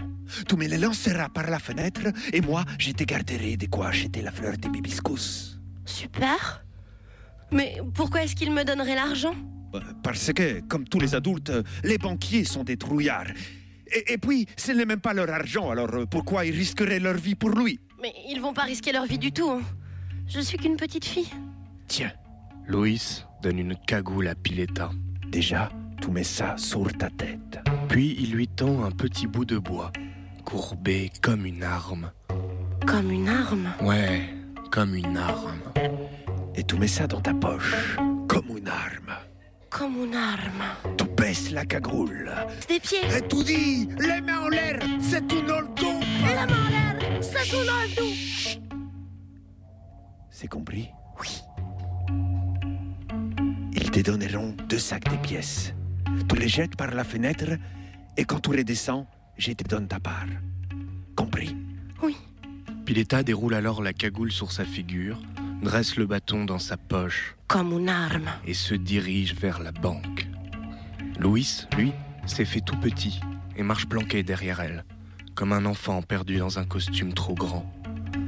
Tu 0.48 0.56
me 0.56 0.66
le 0.66 0.76
lanceras 0.76 1.28
par 1.28 1.48
la 1.50 1.58
fenêtre 1.58 2.02
et 2.32 2.40
moi, 2.40 2.64
je 2.78 2.92
te 2.92 3.04
garderai 3.04 3.56
de 3.56 3.66
quoi 3.66 3.88
acheter 3.88 4.22
la 4.22 4.30
fleur 4.32 4.56
de 4.58 4.68
hibiscus. 4.68 5.58
Super. 5.84 6.64
Mais 7.52 7.76
pourquoi 7.94 8.22
est-ce 8.24 8.34
qu'il 8.34 8.52
me 8.52 8.64
donnerait 8.64 8.94
l'argent? 8.94 9.34
Parce 10.02 10.32
que, 10.32 10.60
comme 10.60 10.84
tous 10.88 11.00
les 11.00 11.14
adultes, 11.14 11.52
les 11.82 11.98
banquiers 11.98 12.44
sont 12.44 12.64
des 12.64 12.76
trouillards. 12.76 13.30
Et, 13.92 14.14
et 14.14 14.18
puis, 14.18 14.46
ce 14.56 14.72
n'est 14.72 14.86
même 14.86 15.00
pas 15.00 15.12
leur 15.12 15.28
argent, 15.30 15.70
alors 15.70 15.92
euh, 15.94 16.06
pourquoi 16.06 16.46
ils 16.46 16.54
risqueraient 16.54 17.00
leur 17.00 17.16
vie 17.16 17.34
pour 17.34 17.50
lui? 17.50 17.78
Mais 18.00 18.12
ils 18.30 18.40
vont 18.40 18.54
pas 18.54 18.62
risquer 18.62 18.92
leur 18.92 19.04
vie 19.06 19.18
du 19.18 19.30
tout. 19.32 19.50
hein. 19.50 19.62
Je 20.26 20.40
suis 20.40 20.56
qu'une 20.58 20.76
petite 20.76 21.04
fille. 21.04 21.28
Tiens, 21.86 22.12
Loïs 22.66 23.26
donne 23.42 23.58
une 23.58 23.76
cagoule 23.86 24.28
à 24.28 24.34
Pileta. 24.34 24.90
déjà, 25.28 25.68
tu 26.00 26.10
mets 26.10 26.24
ça 26.24 26.56
sur 26.56 26.92
ta 26.92 27.10
tête. 27.10 27.58
Puis 27.88 28.16
il 28.18 28.32
lui 28.32 28.48
tend 28.48 28.84
un 28.84 28.90
petit 28.90 29.26
bout 29.26 29.44
de 29.44 29.58
bois, 29.58 29.92
courbé 30.44 31.10
comme 31.22 31.46
une 31.46 31.62
arme. 31.62 32.10
Comme 32.86 33.10
une 33.10 33.28
arme? 33.28 33.72
Ouais, 33.80 34.28
comme 34.70 34.94
une 34.94 35.16
arme. 35.16 35.62
Et 36.54 36.64
tu 36.64 36.76
mets 36.76 36.88
ça 36.88 37.06
dans 37.06 37.20
ta 37.20 37.34
poche, 37.34 37.96
comme 38.28 38.56
une 38.56 38.68
arme. 38.68 39.14
Comme 39.70 40.04
une 40.04 40.14
arme. 40.14 40.96
Tu 40.96 41.04
baisses 41.16 41.50
la 41.50 41.64
cagoule. 41.64 42.30
Des 42.68 42.78
pieds. 42.78 42.98
Et 43.16 43.26
tu 43.26 43.42
dis, 43.42 43.88
les 43.98 44.20
mains 44.20 44.42
en 44.42 44.48
l'air, 44.48 44.78
c'est 45.00 45.32
une 45.32 45.50
oldo. 45.50 46.00
La 46.24 46.46
main 46.46 46.66
en 46.66 46.70
l'air. 46.70 46.80
Dans 47.50 47.82
le 47.82 47.96
dos. 47.96 48.14
C'est 50.30 50.48
compris? 50.48 50.88
Oui. 51.20 51.42
Ils 53.72 53.90
te 53.90 54.00
donneront 54.00 54.54
deux 54.68 54.78
sacs 54.78 55.10
de 55.10 55.16
pièces. 55.16 55.74
Tu 56.28 56.36
les 56.36 56.48
jettes 56.48 56.76
par 56.76 56.90
la 56.94 57.04
fenêtre 57.04 57.58
et 58.16 58.24
quand 58.24 58.40
tu 58.40 58.50
redescends, 58.50 59.06
je 59.38 59.52
te 59.52 59.64
donne 59.64 59.88
ta 59.88 60.00
part. 60.00 60.26
Compris? 61.16 61.56
Oui. 62.02 62.16
Pileta 62.84 63.22
déroule 63.22 63.54
alors 63.54 63.82
la 63.82 63.92
cagoule 63.92 64.32
sur 64.32 64.52
sa 64.52 64.64
figure, 64.64 65.18
dresse 65.62 65.96
le 65.96 66.06
bâton 66.06 66.44
dans 66.44 66.58
sa 66.58 66.76
poche 66.76 67.34
Comme 67.46 67.72
une 67.72 67.88
arme. 67.88 68.28
et 68.46 68.54
se 68.54 68.74
dirige 68.74 69.34
vers 69.34 69.60
la 69.60 69.72
banque. 69.72 70.26
Louis, 71.18 71.66
lui, 71.76 71.92
s'est 72.26 72.44
fait 72.44 72.60
tout 72.60 72.76
petit 72.76 73.20
et 73.56 73.62
marche 73.62 73.86
planqué 73.86 74.22
derrière 74.22 74.60
elle, 74.60 74.84
comme 75.34 75.52
un 75.52 75.64
enfant 75.64 76.02
perdu 76.02 76.38
dans 76.38 76.58
un 76.58 76.64
costume 76.64 77.14
trop 77.14 77.34
grand. 77.34 77.72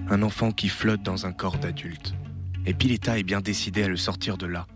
Un 0.09 0.22
enfant 0.22 0.52
qui 0.52 0.68
flotte 0.68 1.02
dans 1.02 1.26
un 1.26 1.32
corps 1.32 1.59
d'adulte. 1.59 2.14
Et 2.64 2.74
Pileta 2.74 3.18
est 3.18 3.24
bien 3.24 3.40
décidé 3.40 3.82
à 3.85 3.88
le 3.88 3.96
sortir 3.96 4.38
de 4.38 4.46
là. 4.46 4.66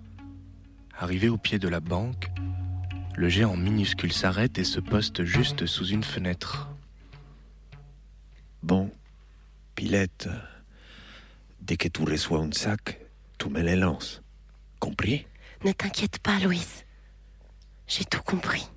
Arrivé 0.99 1.29
au 1.29 1.37
pied 1.39 1.59
de 1.59 1.69
la 1.69 1.81
banque, 1.81 2.31
le 3.17 3.29
géant 3.29 3.57
minuscule 3.57 4.13
s'arrête 4.13 4.59
et 4.59 4.65
se 4.65 4.81
poste 4.81 5.25
juste 5.25 5.67
sous 5.67 5.87
une 5.87 6.05
fenêtre. 6.05 6.69
Bon, 8.63 8.91
Pilette, 9.75 10.29
dès 11.61 11.77
que 11.77 11.89
tu 11.89 12.03
reçois 12.03 12.41
un 12.41 12.53
sac, 12.53 13.01
tu 13.39 13.49
me 13.49 13.61
les 13.61 13.77
lances. 13.77 14.23
Compris? 14.79 15.27
Ne 15.65 15.73
t'inquiète 15.73 16.19
pas, 16.19 16.39
Louise. 16.39 16.85
J'ai 17.87 18.05
tout 18.05 18.23
compris. 18.23 18.69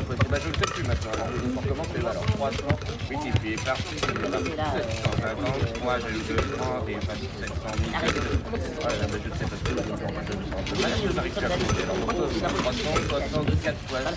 Suis 0.00 0.10
là. 0.10 0.18
3 0.18 0.30
bah, 0.30 0.38
je 0.42 0.48
ne 0.48 0.54
sais 0.54 0.60
plus 0.72 0.84
maintenant. 0.84 1.12
Alors, 1.12 1.28
on 1.56 1.62
commencer. 1.62 1.98
Alors, 1.98 2.26
300 2.26 2.56
multiplié 3.10 3.56
par 3.56 3.76
6, 3.76 3.82
c'est 3.88 4.14
pas 4.18 4.38
750. 4.38 5.82
Moi 5.82 5.94
j'ai 5.98 6.08
eu 6.08 6.22
230 6.36 6.88
et 6.88 6.94
pas 6.94 7.14
700 7.14 7.54
000. 7.78 7.92
Ah, 7.94 8.88
là, 8.88 9.06
bah, 9.06 9.18
je 9.22 9.28
ne 9.28 9.34
sais 9.34 9.44
pas 9.44 9.56
ce 9.56 9.62
que 9.62 9.70
je 9.70 9.74
veux 9.74 9.82
dire. 9.82 10.08
Je 10.26 10.36
me 10.36 10.44
sens 10.44 10.58
un 10.58 10.62
peu 10.62 10.76
mal. 10.82 10.92
Je 11.02 11.12
n'arrive 11.12 11.34
plus 11.34 11.44
à 11.44 11.48
compter. 11.48 11.82
Alors, 11.82 11.98
donc, 11.98 12.32
300, 12.38 12.82
60, 13.08 13.62
4 13.62 13.78
fois. 13.88 13.98
Ah. 14.04 14.14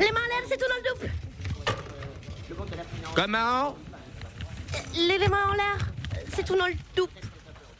Les 0.00 0.10
mains 0.12 0.20
en 0.20 0.28
l'air, 0.28 0.42
c'est 0.48 0.56
tout 0.56 0.68
dans 0.68 0.76
le 0.76 0.82
double. 0.94 1.10
Comment? 3.14 3.76
Les, 4.94 5.18
les 5.18 5.28
mains 5.28 5.48
en 5.50 5.54
l'air, 5.54 5.78
c'est 6.34 6.44
tout 6.44 6.56
dans 6.56 6.66
le 6.66 6.74
double. 6.94 7.12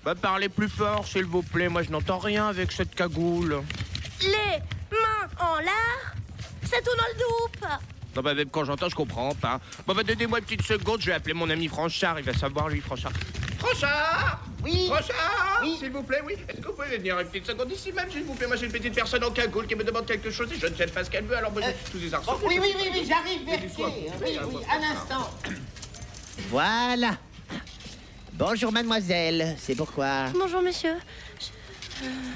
Bah, 0.04 0.14
parlez 0.14 0.48
plus 0.48 0.68
fort, 0.68 1.06
s'il 1.06 1.24
vous 1.24 1.42
plaît. 1.42 1.68
Moi 1.68 1.82
je 1.82 1.90
n'entends 1.90 2.18
rien 2.18 2.46
avec 2.46 2.70
cette 2.70 2.94
cagoule. 2.94 3.62
Les 4.20 4.62
mains 4.92 5.28
en 5.46 5.58
l'air, 5.58 6.14
c'est 6.62 6.82
tout 6.82 6.96
dans 6.96 7.06
le 7.12 7.18
double. 7.18 7.68
Non, 8.14 8.22
bah, 8.22 8.34
même 8.34 8.48
quand 8.48 8.64
j'entends, 8.64 8.88
je 8.88 8.94
comprends 8.94 9.34
pas. 9.34 9.60
Bon, 9.86 9.94
bah, 9.94 10.02
donnez-moi 10.02 10.38
une 10.38 10.44
petite 10.44 10.62
seconde, 10.62 11.00
je 11.00 11.06
vais 11.06 11.12
appeler 11.12 11.34
mon 11.34 11.50
ami 11.50 11.68
Franchard, 11.68 12.18
il 12.18 12.24
va 12.24 12.32
savoir, 12.32 12.68
lui, 12.68 12.80
Franchard. 12.80 13.12
Franchard 13.58 14.40
Oui 14.64 14.86
Franchard 14.86 15.60
Oui. 15.62 15.76
S'il 15.78 15.90
vous 15.90 16.02
plaît, 16.02 16.20
oui. 16.24 16.34
Est-ce 16.48 16.60
que 16.60 16.66
vous 16.66 16.74
pouvez 16.74 16.96
venir 16.98 17.18
une 17.18 17.26
petite 17.26 17.46
seconde 17.46 17.72
ici 17.72 17.92
même, 17.92 18.10
s'il 18.10 18.24
vous 18.24 18.34
plaît? 18.34 18.46
Moi, 18.46 18.56
j'ai 18.56 18.66
une 18.66 18.72
petite 18.72 18.94
personne 18.94 19.24
en 19.24 19.30
cagoule 19.30 19.66
qui 19.66 19.74
me 19.74 19.84
demande 19.84 20.06
quelque 20.06 20.30
chose 20.30 20.50
et 20.52 20.58
je 20.58 20.66
ne 20.66 20.74
sais 20.74 20.86
pas 20.86 21.04
ce 21.04 21.10
qu'elle 21.10 21.24
veut, 21.24 21.36
alors 21.36 21.52
moi, 21.52 21.62
j'ai 21.62 21.74
tous 21.90 21.98
les 21.98 22.12
arceaux. 22.14 22.32
Oh, 22.34 22.46
oui, 22.46 22.58
oui, 22.60 22.72
oui, 22.76 22.88
oui, 22.92 23.06
j'arrive, 23.08 23.44
Berthier. 23.44 24.10
Oui, 24.24 24.38
oui, 24.52 24.58
un 24.70 24.92
instant. 24.92 25.30
Voilà. 26.50 27.16
Bonjour, 28.34 28.70
mademoiselle, 28.70 29.56
c'est 29.58 29.74
pourquoi? 29.74 30.26
Bonjour, 30.38 30.60
monsieur. 30.60 30.94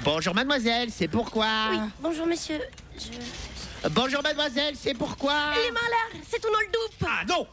Bonjour, 0.03 0.33
mademoiselle, 0.33 0.89
c'est 0.91 1.07
pourquoi? 1.07 1.47
Oui, 1.71 1.77
bonjour, 2.01 2.25
monsieur. 2.25 2.59
Je... 2.97 3.89
Bonjour, 3.89 4.21
mademoiselle, 4.23 4.75
c'est 4.75 4.93
pourquoi? 4.93 5.33
Les 5.55 5.71
mains 5.71 5.79
en 5.79 5.89
l'air, 5.89 6.23
c'est 6.29 6.43
le 6.43 6.71
double. 6.71 7.11
Ah 7.11 7.23
non 7.27 7.47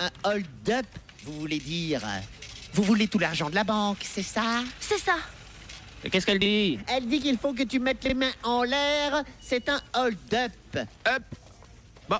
Un 0.00 0.30
hold-up, 0.30 0.86
vous 1.24 1.40
voulez 1.40 1.58
dire? 1.58 2.00
Vous 2.72 2.82
voulez 2.82 3.06
tout 3.06 3.18
l'argent 3.18 3.50
de 3.50 3.54
la 3.54 3.64
banque, 3.64 3.98
c'est 4.02 4.22
ça? 4.22 4.62
C'est 4.80 4.98
ça. 4.98 5.16
Qu'est-ce 6.10 6.26
qu'elle 6.26 6.38
dit? 6.38 6.78
Elle 6.86 7.06
dit 7.06 7.20
qu'il 7.20 7.38
faut 7.38 7.52
que 7.54 7.62
tu 7.62 7.78
mettes 7.78 8.04
les 8.04 8.14
mains 8.14 8.32
en 8.42 8.62
l'air, 8.62 9.22
c'est 9.40 9.68
un 9.68 9.80
hold-up. 9.94 10.52
Hop 10.76 11.22
Bon. 12.08 12.18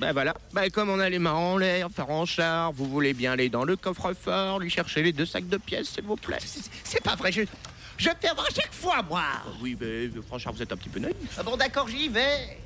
Ben 0.00 0.12
voilà. 0.12 0.34
Ben 0.52 0.70
comme 0.70 0.90
on 0.90 0.98
a 0.98 1.08
les 1.08 1.18
mains 1.18 1.32
en 1.32 1.56
l'air, 1.56 1.88
Franchard, 1.94 2.72
vous 2.72 2.86
voulez 2.86 3.14
bien 3.14 3.32
aller 3.32 3.48
dans 3.48 3.64
le 3.64 3.76
coffre-fort, 3.76 4.58
lui 4.58 4.70
chercher 4.70 5.02
les 5.02 5.12
deux 5.12 5.26
sacs 5.26 5.48
de 5.48 5.56
pièces, 5.58 5.90
s'il 5.90 6.04
vous 6.04 6.16
plaît 6.16 6.38
C'est 6.84 7.02
pas 7.02 7.14
vrai, 7.14 7.30
je... 7.30 7.42
Je 8.02 8.08
fais 8.20 8.28
avant 8.30 8.42
chaque 8.52 8.72
fois, 8.72 9.00
moi 9.08 9.22
Oui, 9.60 9.76
mais 9.80 10.10
franchement, 10.26 10.50
vous 10.50 10.60
êtes 10.60 10.72
un 10.72 10.76
petit 10.76 10.88
peu 10.88 10.98
naïf. 10.98 11.14
Ah 11.38 11.44
bon, 11.44 11.56
d'accord, 11.56 11.86
j'y 11.86 12.08
vais. 12.08 12.58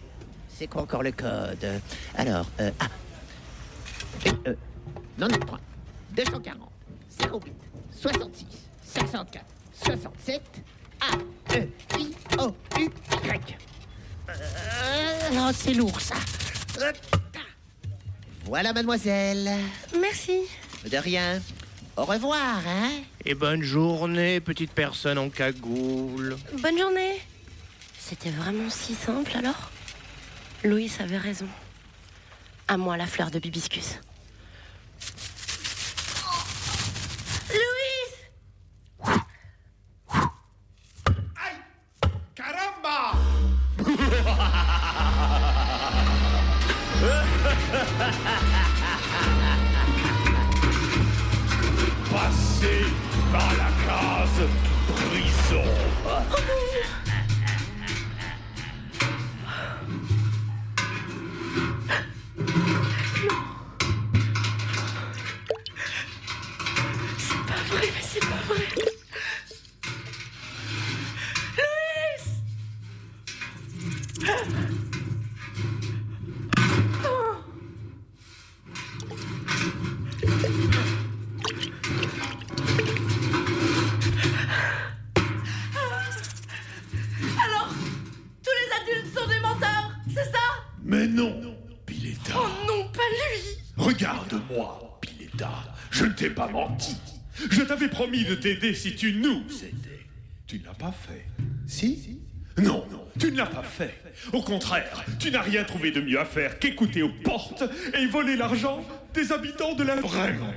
C'est 0.49 0.66
quoi 0.66 0.81
encore 0.81 1.03
le 1.03 1.12
code? 1.12 1.83
Alors, 2.14 2.46
euh, 2.59 2.70
ah. 2.81 2.87
Euh, 4.46 4.55
93, 5.18 5.59
240, 6.14 6.70
08, 7.20 7.53
66, 8.01 8.46
64, 8.83 9.44
67, 9.85 10.42
A, 11.03 11.55
E, 11.55 11.68
I, 11.99 12.14
O, 12.38 12.55
U, 12.79 12.90
Y. 13.22 13.59
Euh, 14.31 15.31
non, 15.35 15.51
c'est 15.53 15.75
lourd, 15.75 16.01
ça. 16.01 16.14
Euh, 16.81 16.92
Voilà, 18.46 18.72
mademoiselle. 18.72 19.51
Merci. 20.01 20.40
De 20.90 20.96
rien. 20.96 21.42
Au 21.94 22.07
revoir, 22.07 22.62
hein 22.66 22.90
Et 23.29 23.35
bonne 23.35 23.61
journée, 23.61 24.39
petite 24.41 24.71
personne 24.71 25.19
en 25.19 25.31
cagoule. 25.31 26.37
Bonne 26.62 26.79
journée. 26.79 27.21
C'était 27.99 28.31
vraiment 28.31 28.71
si 28.71 28.95
simple 28.95 29.33
alors? 29.37 29.73
Louis 30.62 30.93
avait 31.01 31.19
raison. 31.19 31.49
À 32.69 32.77
moi 32.77 32.97
la 32.97 33.07
fleur 33.07 33.33
de 33.33 33.41
bibiscus. 33.41 33.99
Louise 37.51 38.15
Caramba 42.37 43.12
Passez 52.12 53.06
par 53.33 53.53
la 53.57 53.71
case 53.87 54.49
prison. 54.95 55.62
Menti. 96.49 96.97
Je 97.51 97.63
t'avais 97.63 97.89
promis 97.89 98.25
de 98.25 98.35
t'aider 98.35 98.75
si 98.75 98.97
tu 98.97 99.15
nous 99.15 99.43
aidais. 99.63 100.01
Tu 100.47 100.59
ne 100.59 100.65
l'as 100.65 100.75
pas 100.75 100.93
fait. 100.93 101.27
Si? 101.67 102.21
Non, 102.59 102.87
non, 102.91 103.07
tu 103.19 103.31
ne 103.31 103.37
l'as 103.37 103.47
pas 103.47 103.63
fait. 103.63 103.95
Au 104.33 104.41
contraire, 104.41 105.05
tu 105.19 105.31
n'as 105.31 105.43
rien 105.43 105.65
trouvé 105.65 105.91
de 105.91 106.01
mieux 106.01 106.19
à 106.19 106.25
faire 106.25 106.59
qu'écouter 106.59 107.03
aux 107.03 107.13
portes 107.13 107.65
et 107.95 108.07
voler 108.07 108.37
l'argent 108.37 108.83
des 109.13 109.33
habitants 109.33 109.75
de 109.75 109.83
la... 109.83 109.97
Vraiment 109.97 110.53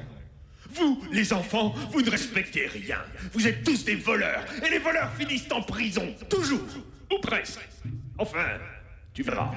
vous, 0.72 1.02
les 1.12 1.34
enfants, 1.34 1.74
vous 1.92 2.02
ne 2.02 2.10
respectez 2.10 2.68
rien. 2.68 3.00
Vous 3.34 3.48
êtes 3.48 3.64
tous 3.64 3.86
des 3.86 3.96
voleurs. 3.96 4.44
Et 4.66 4.70
les 4.70 4.80
voleurs 4.80 5.12
finissent 5.14 5.52
en 5.52 5.62
prison. 5.62 6.14
Toujours. 6.30 6.62
Ou 7.12 7.20
presque. 7.20 7.68
Enfin, 8.18 8.46
tu 9.14 9.24
verras. 9.24 9.52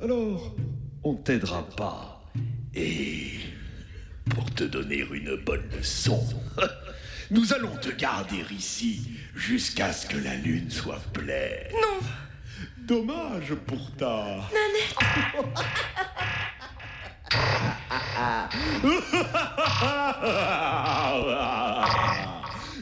Alors, 0.00 0.54
on 1.04 1.14
t'aidera 1.14 1.66
pas. 1.70 2.22
Et 2.74 3.30
pour 4.28 4.52
te 4.54 4.64
donner 4.64 5.04
une 5.12 5.36
bonne 5.36 5.68
leçon, 5.76 6.22
nous 7.30 7.52
allons 7.52 7.76
te 7.76 7.90
garder 7.90 8.44
ici 8.50 9.12
jusqu'à 9.34 9.92
ce 9.92 10.06
que 10.06 10.18
la 10.18 10.36
lune 10.36 10.70
soit 10.70 11.00
pleine. 11.12 11.72
Non. 11.72 12.06
Dommage 12.78 13.54
pour 13.66 13.90
ta... 13.96 14.36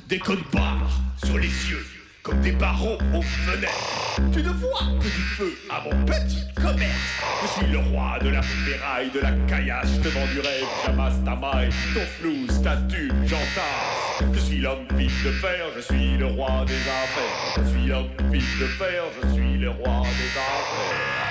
Des 0.08 0.18
codes 0.18 0.38
barres 0.52 1.00
sur 1.22 1.38
les 1.38 1.46
yeux, 1.46 1.86
comme 2.22 2.40
des 2.40 2.52
barreaux 2.52 2.98
aux 3.14 3.22
fenêtres. 3.22 4.20
Tu 4.32 4.42
ne 4.42 4.50
vois 4.50 4.86
que 4.98 5.04
du 5.04 5.22
feu 5.36 5.52
à 5.70 5.82
mon 5.82 6.04
petit 6.04 6.44
commerce. 6.54 7.22
Je 7.42 7.46
suis 7.48 7.66
le 7.72 7.78
roi 7.78 8.18
de 8.20 8.28
la 8.30 8.42
ferraille, 8.42 9.10
de 9.10 9.20
la 9.20 9.32
caillasse. 9.46 9.88
Je 9.96 10.00
te 10.00 10.08
vends 10.08 10.26
du 10.26 10.40
rêve, 10.40 10.64
j'amasse 10.84 11.22
ta 11.24 11.36
maille, 11.36 11.70
ton 11.94 12.06
flou, 12.18 12.46
statut, 12.48 13.12
j'entasse. 13.24 14.22
Je 14.32 14.38
suis 14.38 14.58
l'homme 14.58 14.86
vif 14.94 15.24
de 15.24 15.30
fer, 15.32 15.66
je 15.76 15.80
suis 15.80 16.16
le 16.16 16.26
roi 16.26 16.64
des 16.66 16.74
affaires. 16.74 17.54
Je 17.56 17.62
suis 17.70 17.86
l'homme 17.86 18.10
vif 18.30 18.60
de 18.60 18.66
fer, 18.66 19.04
je 19.22 19.28
suis 19.34 19.58
le 19.58 19.70
roi 19.70 20.02
des 20.02 20.30
affaires. 20.38 21.28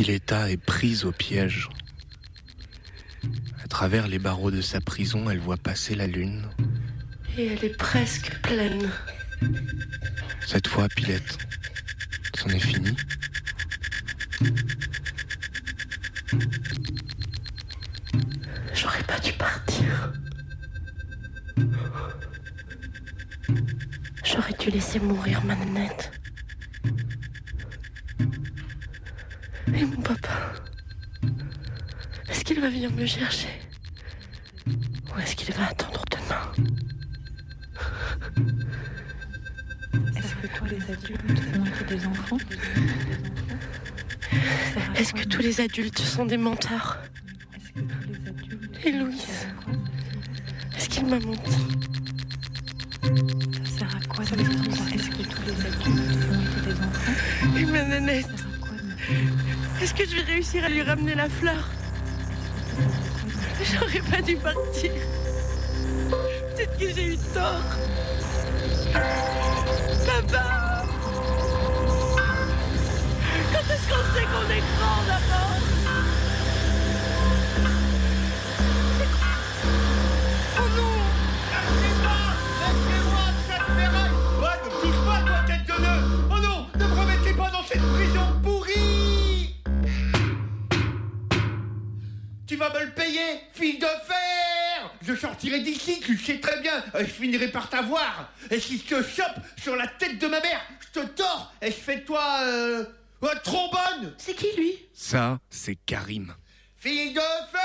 Pileta 0.00 0.50
est 0.50 0.56
prise 0.56 1.04
au 1.04 1.12
piège. 1.12 1.68
À 3.62 3.68
travers 3.68 4.08
les 4.08 4.18
barreaux 4.18 4.50
de 4.50 4.62
sa 4.62 4.80
prison, 4.80 5.28
elle 5.28 5.40
voit 5.40 5.58
passer 5.58 5.94
la 5.94 6.06
lune. 6.06 6.48
Et 7.36 7.48
elle 7.48 7.62
est 7.62 7.76
presque 7.76 8.32
pleine. 8.40 8.90
Cette 10.46 10.68
fois, 10.68 10.88
Pilette, 10.88 11.36
c'en 12.34 12.48
est 12.48 12.60
fini. 12.60 12.96
J'aurais 18.72 19.02
pas 19.02 19.18
dû 19.18 19.34
partir. 19.34 20.14
J'aurais 24.24 24.54
dû 24.58 24.70
laisser 24.70 24.98
mourir 24.98 25.44
ma 25.44 25.56
mon 30.00 30.14
papa. 30.14 30.52
Est-ce 32.28 32.44
qu'il 32.44 32.60
va 32.60 32.70
venir 32.70 32.90
me 32.92 33.04
chercher? 33.06 33.48
Ou 34.66 35.18
est-ce 35.20 35.36
qu'il 35.36 35.54
va 35.54 35.66
attendre 35.68 36.02
demain? 36.10 36.52
Est-ce 40.16 40.34
que 40.36 40.46
tous 40.56 40.64
les 40.64 40.90
adultes 40.90 41.86
des 41.88 42.06
enfants? 42.06 42.38
Est-ce 44.96 45.12
que 45.12 45.24
tous 45.24 45.42
les 45.42 45.60
adultes 45.60 45.98
sont 45.98 46.24
des 46.24 46.36
menteurs? 46.38 46.98
Et 48.84 48.92
Louise 48.92 49.48
Est-ce 50.76 50.88
qu'il 50.88 51.06
m'a 51.06 51.18
menti? 51.18 51.69
Je 60.10 60.16
vais 60.16 60.22
réussir 60.22 60.64
à 60.64 60.68
lui 60.68 60.82
ramener 60.82 61.14
la 61.14 61.28
fleur 61.28 61.68
J'aurais 63.62 64.00
pas 64.10 64.22
dû 64.22 64.36
partir. 64.36 64.90
Peut-être 66.10 66.78
que 66.78 66.90
j'ai 66.94 67.12
eu 67.12 67.16
tort. 67.34 67.62
Papa 70.06 70.84
Quand 73.52 73.74
est-ce 73.74 73.88
qu'on 73.88 74.04
sait 74.14 74.24
qu'on 74.24 74.50
est 74.50 74.64
grand 74.78 75.02
d'abord 75.06 75.59
fille 93.70 93.78
de 93.78 93.86
fer 93.86 94.90
Je 95.02 95.14
sortirai 95.14 95.60
d'ici, 95.60 96.00
tu 96.00 96.14
le 96.14 96.18
sais 96.18 96.40
très 96.40 96.60
bien, 96.60 96.82
et 96.98 97.04
je 97.04 97.10
finirai 97.10 97.48
par 97.48 97.68
t'avoir. 97.68 98.32
Et 98.50 98.58
si 98.60 98.78
je 98.78 98.84
te 98.84 99.02
chope 99.02 99.38
sur 99.60 99.76
la 99.76 99.86
tête 99.86 100.18
de 100.18 100.26
ma 100.26 100.40
mère, 100.40 100.60
je 100.80 101.00
te 101.00 101.06
tords, 101.06 101.52
et 101.62 101.66
je 101.66 101.76
fais 101.76 101.96
de 101.96 102.04
toi, 102.04 102.40
euh... 102.42 102.84
un 103.22 103.36
trombone. 103.36 104.14
C'est 104.18 104.34
qui, 104.34 104.48
lui? 104.56 104.88
Ça, 104.92 105.38
c'est 105.48 105.76
Karim. 105.86 106.34
Fille 106.76 107.12
de 107.12 107.20
fer! 107.20 107.60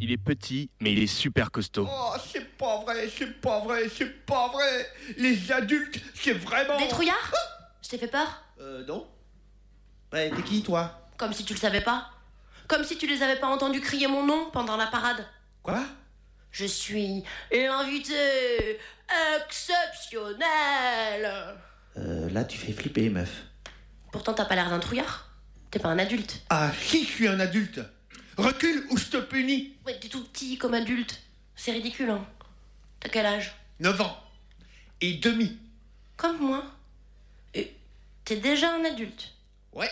Il 0.00 0.12
est 0.12 0.18
petit, 0.18 0.70
mais 0.80 0.92
il 0.92 1.02
est 1.02 1.08
super 1.08 1.50
costaud. 1.50 1.88
Oh, 1.90 2.12
c'est 2.32 2.56
pas 2.56 2.78
vrai, 2.82 3.10
c'est 3.16 3.40
pas 3.40 3.58
vrai, 3.60 3.88
c'est 3.88 4.24
pas 4.26 4.48
vrai. 4.48 4.88
Les 5.16 5.50
adultes, 5.50 6.00
c'est 6.14 6.34
vraiment... 6.34 6.78
Des 6.78 6.86
trouillards? 6.88 7.34
Je 7.82 7.88
t'ai 7.88 7.98
fait 7.98 8.06
peur? 8.06 8.44
Euh, 8.60 8.84
non. 8.86 9.08
Bah, 10.12 10.28
t'es 10.30 10.42
qui, 10.42 10.62
toi? 10.62 11.10
Comme 11.16 11.32
si 11.32 11.44
tu 11.44 11.52
le 11.52 11.58
savais 11.58 11.80
pas. 11.80 12.10
Comme 12.68 12.84
si 12.84 12.98
tu 12.98 13.06
les 13.06 13.22
avais 13.22 13.40
pas 13.40 13.46
entendus 13.46 13.80
crier 13.80 14.06
mon 14.06 14.26
nom 14.26 14.50
pendant 14.50 14.76
la 14.76 14.86
parade. 14.86 15.26
Quoi? 15.62 15.82
Je 16.52 16.66
suis 16.66 17.24
l'invité 17.50 18.78
exceptionnel. 19.46 21.56
Euh, 21.96 22.28
là, 22.30 22.44
tu 22.44 22.58
fais 22.58 22.72
flipper, 22.72 23.08
meuf. 23.08 23.44
Pourtant, 24.12 24.34
t'as 24.34 24.44
pas 24.44 24.54
l'air 24.54 24.68
d'un 24.68 24.78
trouillard. 24.78 25.30
T'es 25.70 25.78
pas 25.78 25.88
un 25.88 25.98
adulte. 25.98 26.42
Ah, 26.50 26.70
si, 26.78 27.04
je 27.04 27.10
suis 27.10 27.28
un 27.28 27.40
adulte 27.40 27.80
Recule 28.36 28.86
ou 28.90 28.96
je 28.96 29.06
te 29.06 29.16
punis 29.16 29.76
Ouais, 29.84 29.98
t'es 29.98 30.08
tout 30.08 30.22
petit 30.24 30.58
comme 30.58 30.74
adulte. 30.74 31.20
C'est 31.56 31.72
ridicule, 31.72 32.10
hein. 32.10 32.24
T'as 33.00 33.08
quel 33.08 33.26
âge? 33.26 33.54
9 33.80 34.00
ans. 34.00 34.16
Et 35.00 35.14
demi. 35.14 35.58
Comme 36.16 36.38
moi. 36.38 36.64
Et 37.54 37.74
t'es 38.24 38.36
déjà 38.36 38.74
un 38.74 38.84
adulte. 38.84 39.32
Ouais. 39.72 39.90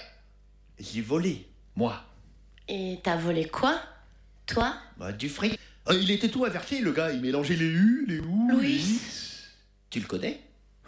J'ai 0.79 1.01
volé, 1.01 1.47
moi. 1.74 2.05
Et 2.69 2.99
t'as 3.03 3.17
volé 3.17 3.47
quoi 3.49 3.81
Toi? 4.47 4.75
Bah, 4.97 5.12
du 5.12 5.29
fric. 5.29 5.59
Ah, 5.87 5.95
il 5.95 6.11
était 6.11 6.29
tout 6.29 6.45
inversé, 6.45 6.81
le 6.81 6.93
gars. 6.93 7.12
Il 7.12 7.21
mélangeait 7.21 7.55
les 7.57 7.67
U, 7.67 8.05
les 8.09 8.19
OU, 8.19 8.49
Louis. 8.51 9.01
Tu 9.91 10.01
le 10.01 10.07
connais? 10.07 10.41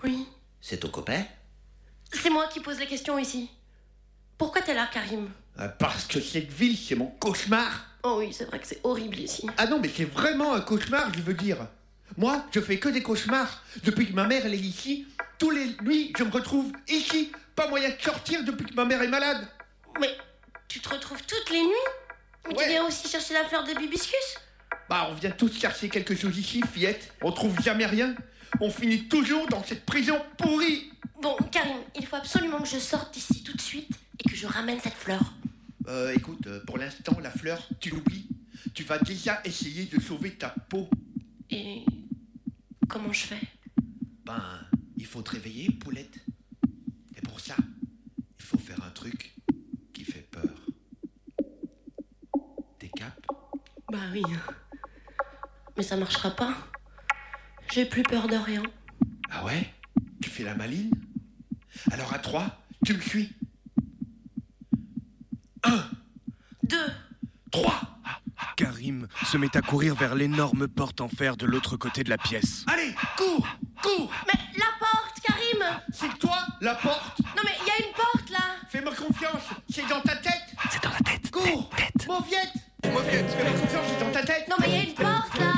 Oui. 0.03 0.27
C'est 0.61 0.79
ton 0.79 0.89
copain? 0.89 1.25
C'est 2.13 2.31
moi 2.31 2.49
qui 2.49 2.61
pose 2.61 2.79
les 2.79 2.87
questions 2.87 3.19
ici. 3.19 3.49
Pourquoi 4.37 4.63
t'es 4.63 4.75
là, 4.75 4.89
Karim? 4.93 5.29
Ah, 5.57 5.69
Parce 5.69 6.07
que 6.07 6.21
cette 6.21 6.51
ville, 6.53 6.77
c'est 6.77 6.95
mon 6.95 7.07
cauchemar. 7.07 7.85
Oh 8.03 8.17
oui, 8.19 8.33
c'est 8.33 8.45
vrai 8.45 8.59
que 8.61 8.67
c'est 8.67 8.81
horrible 8.85 9.19
ici. 9.19 9.47
Ah 9.57 9.67
non, 9.67 9.79
mais 9.81 9.91
c'est 9.95 10.05
vraiment 10.05 10.55
un 10.55 10.61
cauchemar, 10.61 11.13
je 11.15 11.21
veux 11.21 11.35
dire. 11.35 11.59
Moi, 12.17 12.45
je 12.53 12.61
fais 12.61 12.79
que 12.79 12.89
des 12.89 13.03
cauchemars. 13.03 13.63
Depuis 13.85 14.07
que 14.09 14.13
ma 14.13 14.27
mère, 14.27 14.47
elle 14.47 14.55
est 14.55 14.59
ici, 14.59 15.07
tous 15.39 15.51
les 15.51 15.77
nuits, 15.83 16.13
je 16.17 16.25
me 16.25 16.31
retrouve 16.31 16.73
ici. 16.89 17.31
Pas 17.55 17.69
moyen 17.69 17.91
de 17.91 18.01
sortir 18.01 18.45
depuis 18.45 18.67
que 18.67 18.75
ma 18.75 18.85
mère 18.85 19.03
est 19.03 19.09
malade. 19.09 19.47
Mais 20.01 20.11
tu 20.69 20.81
te 20.81 20.89
retrouves 20.89 21.23
toutes 21.27 21.51
les 21.51 21.63
nuits 21.63 21.89
Mais 22.49 22.55
tu 22.55 22.69
viens 22.69 22.87
aussi 22.87 23.09
chercher 23.09 23.35
la 23.35 23.45
fleur 23.45 23.65
de 23.65 23.75
bibiscus 23.75 24.39
Bah, 24.89 25.09
on 25.11 25.15
vient 25.15 25.31
tous 25.31 25.59
chercher 25.59 25.89
quelque 25.89 26.15
chose 26.15 26.37
ici, 26.39 26.63
fillette. 26.73 27.13
On 27.23 27.33
trouve 27.33 27.59
jamais 27.61 27.87
rien. 27.87 28.15
On 28.61 28.71
finit 28.71 29.09
toujours 29.09 29.47
dans 29.49 29.63
cette 29.65 29.85
prison 29.85 30.21
pourrie. 30.37 30.91
Bon, 31.21 31.37
Karim, 31.51 31.79
il 31.97 32.07
faut 32.07 32.17
absolument 32.17 32.61
que 32.61 32.69
je 32.69 32.79
sorte 32.79 33.13
d'ici 33.13 33.43
tout 33.43 33.57
de 33.57 33.61
suite 33.61 33.91
et 34.19 34.29
que 34.29 34.37
je 34.37 34.47
ramène 34.47 34.81
cette 34.81 34.95
fleur. 34.95 35.21
Euh, 35.89 36.13
écoute, 36.15 36.47
euh, 36.47 36.61
pour 36.67 36.79
l'instant, 36.79 37.19
la 37.21 37.31
fleur, 37.31 37.67
tu 37.81 37.91
l'oublies. 37.91 38.27
Tu 38.75 38.85
vas 38.85 38.99
déjà 38.99 39.41
essayer 39.45 39.87
de 39.87 40.01
sauver 40.01 40.35
ta 40.35 40.51
peau. 40.51 40.89
Et 41.51 41.85
comment 42.89 43.13
je 43.13 43.27
fais? 43.27 43.41
Ben, 44.25 44.43
il 44.97 45.07
faut 45.07 45.23
te 45.23 45.31
réveiller, 45.31 45.71
poulette. 45.71 46.19
Et 47.17 47.21
pour 47.23 47.41
ça, 47.41 47.57
il 48.39 48.45
faut 48.45 48.59
faire 48.59 48.83
un 48.85 48.91
truc 48.91 49.35
qui 49.93 50.05
fait 50.05 50.27
peur. 50.31 50.43
T'es 52.79 52.89
cap 52.89 53.27
Bah 53.91 53.99
oui. 54.13 54.23
Mais 55.77 55.83
ça 55.83 55.97
marchera 55.97 56.31
pas. 56.31 56.55
J'ai 57.73 57.85
plus 57.85 58.03
peur 58.03 58.29
de 58.29 58.37
rien. 58.37 58.63
Ah 59.31 59.45
ouais? 59.45 59.73
Tu 60.21 60.31
fais 60.31 60.43
la 60.45 60.55
maline 60.55 60.91
Alors 61.91 62.13
à 62.13 62.19
trois, 62.19 62.47
tu 62.85 62.95
me 62.95 63.01
suis. 63.01 63.33
Deux. 66.63 66.93
Trois. 67.51 67.81
Karim 68.57 69.07
se 69.25 69.37
met 69.37 69.57
à 69.57 69.63
courir 69.63 69.95
vers 69.95 70.15
l'énorme 70.15 70.67
porte 70.69 71.01
en 71.01 71.09
fer 71.09 71.37
de 71.37 71.47
l'autre 71.47 71.77
côté 71.77 72.03
de 72.05 72.11
la 72.11 72.19
pièce. 72.19 72.65
Allez, 72.67 72.93
cours 73.17 73.47
Cours 73.83 74.11
Mais 74.27 74.39
la 74.57 74.67
porte, 74.81 75.21
Karim 75.25 75.81
C'est 75.93 76.19
toi, 76.19 76.39
la 76.61 76.75
porte? 76.75 77.21
Non 77.21 77.43
mais 77.45 77.53
il 77.63 77.67
y 77.67 77.71
a 77.71 77.87
une 77.89 77.95
porte 77.95 78.31
là 78.31 78.57
Fais-moi 78.69 78.93
confiance, 78.95 79.45
c'est 79.71 79.89
dans 79.89 80.01
ta 80.01 80.17
tête 80.17 80.28
il 84.69 84.75
y 84.75 84.77
a 84.77 84.83
une 84.85 84.95
porte 84.95 85.39
là. 85.39 85.55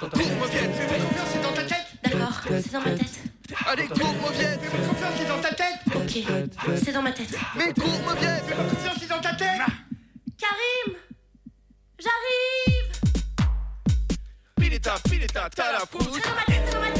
Cours, 0.00 0.10
Mauviette, 0.38 0.74
fais-moi 0.74 0.96
confiance, 1.06 1.28
c'est 1.32 1.42
dans 1.42 1.52
ta 1.52 1.62
tête. 1.62 1.86
D'accord, 2.02 2.40
c'est 2.48 2.72
dans 2.72 2.80
ma 2.80 2.90
tête. 2.90 3.20
Allez, 3.66 3.86
cours, 3.86 4.14
Mauviette 4.20 4.60
Fais-moi 4.60 4.88
confiance, 4.88 5.14
c'est 5.18 5.28
dans 5.28 5.40
ta 5.40 5.54
tête. 5.54 5.78
Ok, 5.94 6.18
c'est 6.84 6.92
dans 6.92 7.02
ma 7.02 7.12
tête. 7.12 7.34
Mais 7.56 7.72
cours, 7.72 8.00
Mauviette 8.06 8.44
Fais-moi 8.46 8.64
confiance, 8.64 8.96
c'est 9.00 9.08
dans 9.08 9.20
ta 9.20 9.34
tête. 9.34 9.60
Karim 10.38 10.96
J'arrive. 11.98 12.90
Pileta, 14.56 14.94
Pileta, 15.08 15.48
t'as 15.54 15.72
la 15.72 15.86
pousse 15.86 16.08
C'est 16.14 16.28
dans 16.28 16.34
ma 16.34 16.42
tête, 16.44 16.62
c'est 16.66 16.74
dans 16.74 16.80
ma 16.80 16.90
tête, 16.90 16.93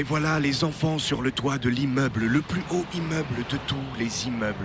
Et 0.00 0.02
voilà 0.02 0.40
les 0.40 0.64
enfants 0.64 0.98
sur 0.98 1.20
le 1.20 1.30
toit 1.30 1.58
de 1.58 1.68
l'immeuble, 1.68 2.24
le 2.24 2.40
plus 2.40 2.62
haut 2.70 2.86
immeuble 2.94 3.44
de 3.50 3.58
tous 3.66 3.76
les 3.98 4.26
immeubles. 4.26 4.64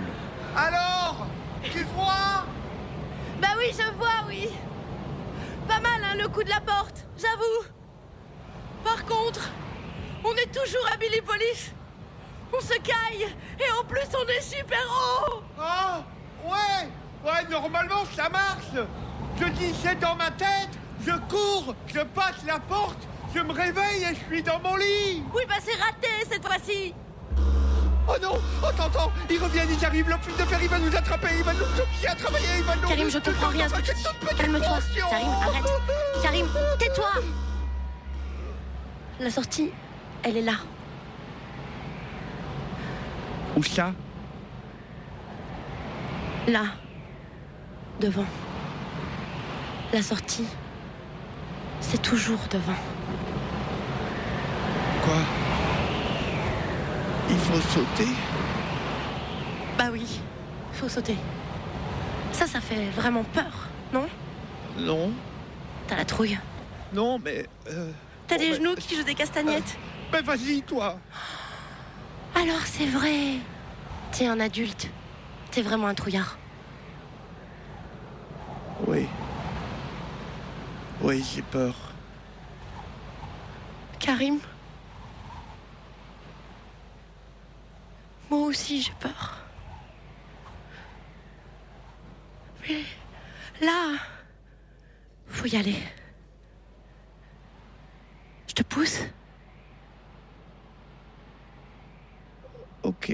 Alors 0.56 1.26
Tu 1.62 1.84
vois? 1.94 2.46
Bah 3.38 3.48
oui, 3.58 3.66
je 3.70 3.94
vois, 3.98 4.24
oui. 4.26 4.48
Pas 5.68 5.78
mal, 5.80 6.00
hein, 6.02 6.16
le 6.18 6.26
coup 6.28 6.42
de 6.42 6.48
la 6.48 6.62
porte, 6.62 7.04
j'avoue. 7.18 7.70
Par 8.82 9.04
contre, 9.04 9.50
on 10.24 10.32
est 10.36 10.50
toujours 10.50 10.88
à 10.90 10.96
Billy 10.96 11.20
Police. 11.20 11.70
On 12.50 12.60
se 12.62 12.78
caille 12.78 13.26
et 13.60 13.70
en 13.78 13.84
plus 13.84 14.08
on 14.18 14.26
est 14.30 14.40
super 14.40 14.80
haut. 14.88 15.42
Ah 15.60 16.02
Ouais 16.46 16.88
Ouais, 17.22 17.46
normalement 17.50 18.06
ça 18.16 18.30
marche 18.30 18.86
Je 19.38 19.44
dis 19.50 19.74
c'est 19.82 20.00
dans 20.00 20.16
ma 20.16 20.30
tête, 20.30 20.70
je 21.06 21.12
cours, 21.28 21.74
je 21.88 22.00
passe 22.00 22.42
la 22.46 22.58
porte, 22.58 23.06
je 23.36 23.42
me 23.42 23.52
réveille 23.52 24.02
et 24.02 24.14
je 24.14 24.34
suis 24.34 24.42
dans 24.42 24.58
mon 24.60 24.76
lit 24.76 25.22
Oui, 25.34 25.42
bah 25.46 25.56
c'est 25.62 25.78
raté 25.78 26.08
cette 26.30 26.46
fois-ci. 26.46 26.94
Oh 28.08 28.14
non 28.22 28.38
Oh 28.62 28.68
t'entends 28.76 29.12
Ils 29.28 29.38
reviennent, 29.38 29.68
ils 29.70 29.84
arrivent, 29.84 30.08
le 30.08 30.16
fil 30.22 30.32
de 30.36 30.48
fer 30.48 30.58
il 30.62 30.68
va 30.68 30.78
nous 30.78 30.96
attraper, 30.96 31.28
il 31.36 31.44
va 31.44 31.52
nous 31.52 31.80
obliger 31.82 32.08
à 32.08 32.14
travailler, 32.14 32.46
il 32.58 32.64
va 32.64 32.76
nous... 32.76 32.88
Karim, 32.88 33.10
je 33.10 33.18
comprends 33.18 33.48
rien 33.48 33.66
à 33.66 33.68
ce 33.68 33.74
que 33.74 33.80
tu 33.80 33.94
dis. 33.94 34.36
Calme-toi. 34.36 34.78
Karim, 35.10 35.28
arrête. 35.28 36.22
Karim, 36.22 36.46
tais-toi 36.78 37.10
La 39.20 39.30
sortie, 39.30 39.70
elle 40.22 40.36
est 40.38 40.42
là. 40.42 40.54
Où 43.56 43.62
ça? 43.62 43.92
Là. 46.46 46.64
Devant. 48.00 48.26
La 49.92 50.02
sortie, 50.02 50.46
c'est 51.80 52.00
toujours 52.00 52.40
devant. 52.50 52.95
Quoi 55.06 55.14
Il 57.30 57.36
faut 57.38 57.60
sauter 57.60 58.08
Bah 59.78 59.84
oui, 59.92 60.20
faut 60.72 60.88
sauter. 60.88 61.16
Ça, 62.32 62.46
ça 62.46 62.60
fait 62.60 62.90
vraiment 62.90 63.22
peur, 63.22 63.68
non? 63.92 64.06
Non, 64.78 65.12
T'as 65.86 65.96
la 65.96 66.04
trouille. 66.04 66.38
non 66.92 67.18
mais... 67.24 67.46
euh, 67.70 67.90
T'as 68.26 68.36
bon, 68.36 68.42
des 68.42 68.50
ben, 68.50 68.56
genoux 68.56 68.74
qui 68.74 68.96
jouent 68.96 69.04
des 69.04 69.14
castagnettes. 69.14 69.78
Ben 70.12 70.22
vas-y 70.24 70.60
toi 70.62 70.98
Alors 72.34 72.60
c'est 72.64 72.86
vrai. 72.86 73.36
T'es 74.12 74.26
un 74.26 74.40
adulte. 74.40 74.90
T'es 75.52 75.62
vraiment 75.62 75.86
un 75.86 75.94
trouillard. 75.94 76.36
Oui. 78.86 79.06
Oui, 81.00 81.24
j'ai 81.34 81.42
peur. 81.42 81.74
Karim? 84.00 84.38
Moi 88.30 88.40
aussi 88.40 88.82
j'ai 88.82 88.92
peur. 88.98 89.38
Mais 92.68 92.82
là, 93.60 93.94
faut 95.28 95.46
y 95.46 95.56
aller. 95.56 95.78
Je 98.48 98.54
te 98.54 98.62
pousse 98.62 99.00
Ok. 102.82 103.12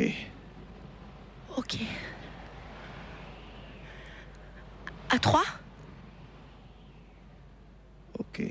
Ok. 1.57 1.77
À 5.11 5.19
trois? 5.19 5.45
Ok. 8.19 8.43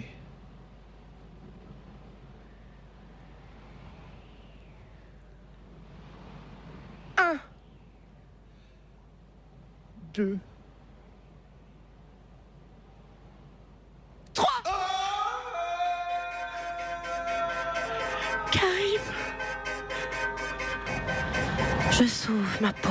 2, 10.14 10.38
3. 14.34 14.50
Karim, 18.52 19.02
je 21.92 22.04
sauve 22.06 22.62
ma 22.62 22.74
peau. 22.74 22.90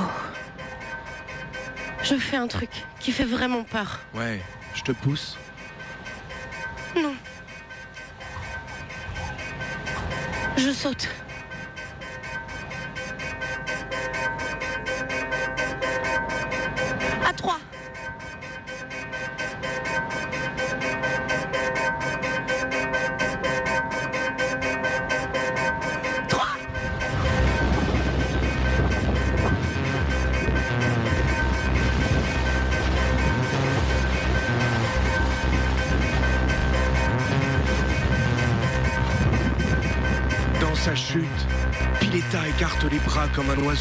Je 2.01 2.15
fais 2.15 2.37
un 2.37 2.47
truc 2.47 2.71
qui 2.99 3.11
fait 3.11 3.25
vraiment 3.25 3.63
peur. 3.63 3.99
Ouais, 4.15 4.41
je 4.73 4.81
te 4.81 4.91
pousse. 4.91 5.37
Non. 6.95 7.13
Je 10.57 10.71
saute. 10.71 11.07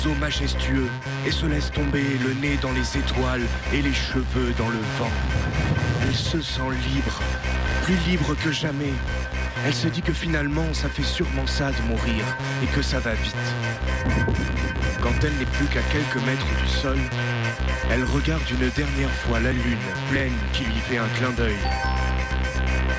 Majestueux 0.09 0.89
et 1.27 1.31
se 1.31 1.47
laisse 1.47 1.71
tomber 1.71 2.05
le 2.25 2.35
nez 2.35 2.59
dans 2.63 2.73
les 2.73 2.97
étoiles 2.97 3.47
et 3.73 3.83
les 3.83 3.93
cheveux 3.93 4.53
dans 4.57 4.69
le 4.69 4.79
vent. 4.99 5.11
Elle 6.03 6.15
se 6.15 6.41
sent 6.41 6.71
libre, 6.95 7.21
plus 7.85 7.97
libre 8.09 8.35
que 8.43 8.51
jamais. 8.51 8.93
Elle 9.67 9.75
se 9.75 9.89
dit 9.89 10.01
que 10.01 10.13
finalement, 10.13 10.73
ça 10.73 10.89
fait 10.89 11.03
sûrement 11.03 11.47
ça 11.47 11.71
de 11.71 11.83
mourir 11.89 12.25
et 12.63 12.67
que 12.67 12.83
ça 12.83 12.99
va 12.99 13.13
vite. 13.15 13.35
Quand 15.03 15.13
elle 15.23 15.35
n'est 15.35 15.45
plus 15.45 15.67
qu'à 15.67 15.83
quelques 15.93 16.25
mètres 16.27 16.47
du 16.63 16.69
sol, 16.69 16.99
elle 17.91 18.05
regarde 18.05 18.43
une 18.51 18.71
dernière 18.71 19.13
fois 19.13 19.41
la 19.41 19.53
lune 19.53 19.79
pleine 20.11 20.37
qui 20.53 20.65
lui 20.65 20.81
fait 20.89 20.99
un 20.99 21.09
clin 21.17 21.31
d'œil. 21.31 21.59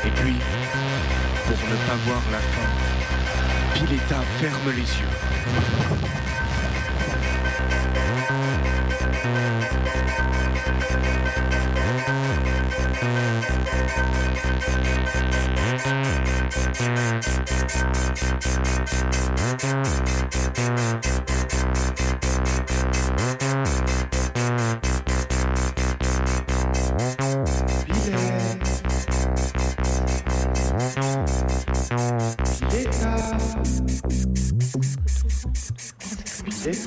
Et 0.05 0.11
puis, 0.11 0.35
pour 1.45 1.57
ne 1.69 1.75
pas 1.87 1.95
voir 2.05 2.21
la 2.31 2.39
fin, 2.39 2.69
Pileta 3.73 4.21
ferme 4.39 4.71
les 4.75 4.81
yeux. 4.81 6.30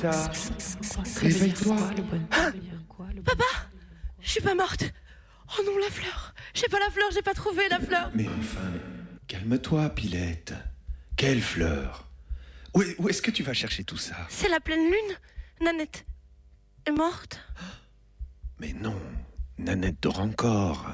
Pileta, 0.05 0.31
réveille-toi. 1.25 1.77
Papa 3.23 3.43
Je 4.21 4.29
suis 4.29 4.41
pas 4.41 4.55
morte. 4.55 4.83
Oh 5.57 5.61
non, 5.65 5.77
la 5.77 5.89
fleur. 5.89 6.33
J'ai 6.53 6.67
pas 6.67 6.79
la 6.79 6.89
fleur, 6.89 7.09
j'ai 7.13 7.21
pas 7.21 7.33
trouvé 7.33 7.63
la 7.69 7.79
fleur. 7.79 8.11
Mais 8.13 8.27
enfin, 8.27 8.71
calme-toi, 9.27 9.89
Pilette. 9.89 10.53
Quelle 11.15 11.41
fleur 11.41 12.07
Où, 12.73 12.83
où 12.97 13.09
est-ce 13.09 13.21
que 13.21 13.31
tu 13.31 13.43
vas 13.43 13.53
chercher 13.53 13.83
tout 13.83 13.97
ça? 13.97 14.15
C'est 14.29 14.49
la 14.49 14.59
pleine 14.59 14.85
lune. 14.85 15.15
Nanette 15.61 16.05
est 16.85 16.91
morte. 16.91 17.39
Mais 18.59 18.73
non, 18.73 18.99
Nanette 19.57 20.01
dort 20.01 20.19
encore. 20.19 20.87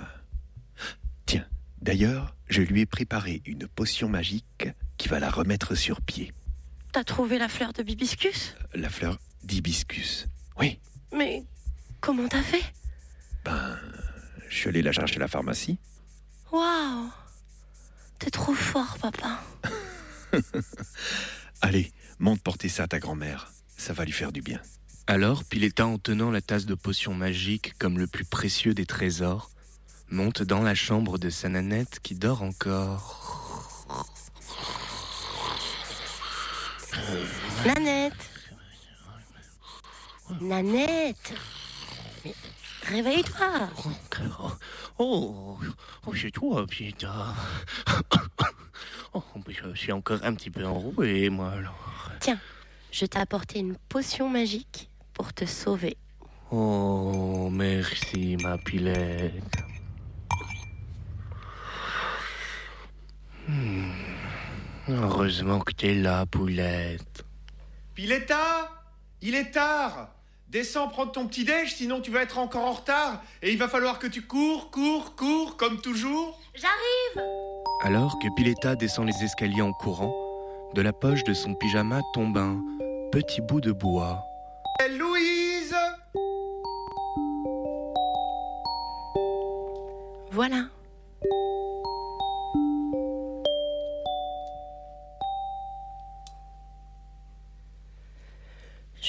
Tiens, 1.25 1.47
d'ailleurs, 1.81 2.35
je 2.47 2.61
lui 2.61 2.81
ai 2.81 2.85
préparé 2.85 3.41
une 3.45 3.67
potion 3.67 4.09
magique 4.09 4.67
qui 4.97 5.07
va 5.07 5.19
la 5.19 5.29
remettre 5.29 5.75
sur 5.75 6.01
pied. 6.01 6.33
T'as 6.91 7.03
trouvé 7.03 7.39
la 7.39 7.47
fleur 7.47 7.73
de 7.73 7.83
bibiscus? 7.83 8.55
La 8.73 8.89
fleur 8.89 9.17
d'hibiscus. 9.43 10.27
Oui, 10.59 10.79
Mais 11.13 11.43
comment 11.99 12.27
t'as 12.27 12.43
fait? 12.43 12.63
Ben, 13.43 13.77
je 14.49 14.55
suis 14.55 14.69
allé 14.69 14.81
la 14.81 14.91
chercher 14.91 15.17
à 15.17 15.19
la 15.19 15.27
pharmacie. 15.27 15.77
Waouh 16.51 17.09
T'es 18.19 18.29
trop 18.29 18.53
fort, 18.53 18.97
papa. 19.01 19.41
Allez, 21.61 21.91
monte 22.19 22.41
porter 22.41 22.69
ça 22.69 22.83
à 22.83 22.87
ta 22.87 22.99
grand-mère. 22.99 23.51
Ça 23.77 23.93
va 23.93 24.05
lui 24.05 24.11
faire 24.11 24.31
du 24.31 24.41
bien. 24.41 24.61
Alors, 25.07 25.43
Pileta, 25.43 25.87
en 25.87 25.97
tenant 25.97 26.29
la 26.29 26.41
tasse 26.41 26.65
de 26.65 26.75
potion 26.75 27.13
magique 27.15 27.73
comme 27.79 27.97
le 27.97 28.07
plus 28.07 28.25
précieux 28.25 28.73
des 28.75 28.85
trésors, 28.85 29.49
monte 30.09 30.43
dans 30.43 30.61
la 30.61 30.75
chambre 30.75 31.17
de 31.17 31.29
sa 31.29 31.49
nanette 31.49 31.99
qui 32.01 32.13
dort 32.15 32.43
encore. 32.43 33.87
Nanette 37.65 38.30
Nanette 40.39 41.33
Mais 42.23 42.33
réveille-toi 42.83 43.69
Oh, 44.99 45.57
oh 46.05 46.13
c'est 46.15 46.31
toi, 46.31 46.65
Pileta. 46.67 47.33
Oh, 49.13 49.21
je 49.49 49.75
suis 49.75 49.91
encore 49.91 50.19
un 50.23 50.33
petit 50.33 50.49
peu 50.49 50.65
enroué, 50.65 51.29
moi, 51.29 51.51
alors. 51.51 52.11
Tiens, 52.21 52.39
je 52.91 53.05
t'ai 53.05 53.19
apporté 53.19 53.59
une 53.59 53.75
potion 53.89 54.29
magique 54.29 54.89
pour 55.13 55.33
te 55.33 55.45
sauver. 55.45 55.97
Oh, 56.49 57.49
merci, 57.51 58.37
ma 58.41 58.57
Pilette. 58.57 59.57
Hmm. 63.49 63.91
Heureusement 64.87 65.59
que 65.59 65.73
t'es 65.73 65.93
là, 65.93 66.25
Poulette. 66.25 67.25
Pileta, 67.93 68.69
il 69.21 69.35
est 69.35 69.51
tard. 69.51 70.20
Descends 70.51 70.89
prendre 70.89 71.13
ton 71.13 71.27
petit 71.27 71.45
déj, 71.45 71.75
sinon 71.75 72.01
tu 72.01 72.11
vas 72.11 72.23
être 72.23 72.37
encore 72.37 72.65
en 72.65 72.73
retard. 72.73 73.23
Et 73.41 73.53
il 73.53 73.57
va 73.57 73.69
falloir 73.69 73.99
que 73.99 74.07
tu 74.07 74.21
cours, 74.21 74.69
cours, 74.69 75.15
cours, 75.15 75.55
comme 75.55 75.79
toujours. 75.79 76.37
J'arrive 76.53 77.25
Alors 77.83 78.19
que 78.19 78.27
Pileta 78.35 78.75
descend 78.75 79.07
les 79.07 79.23
escaliers 79.23 79.61
en 79.61 79.71
courant, 79.71 80.13
de 80.73 80.81
la 80.81 80.91
poche 80.91 81.23
de 81.23 81.33
son 81.33 81.55
pyjama 81.55 82.01
tombe 82.13 82.37
un 82.37 82.61
petit 83.13 83.39
bout 83.39 83.61
de 83.61 83.71
bois. 83.71 84.25
Et 84.83 84.89
Louise 84.89 85.73
Voilà. 90.31 90.65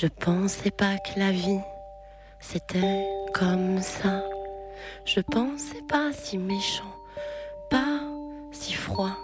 Je 0.03 0.09
pensais 0.09 0.73
pas 0.73 0.97
que 0.97 1.17
la 1.17 1.31
vie, 1.31 1.61
c'était 2.41 3.07
comme 3.33 3.81
ça. 3.81 4.25
Je 5.05 5.21
pensais 5.21 5.81
pas 5.89 6.11
si 6.13 6.39
méchant, 6.39 6.93
pas 7.71 8.01
si 8.51 8.73
froid. 8.73 9.17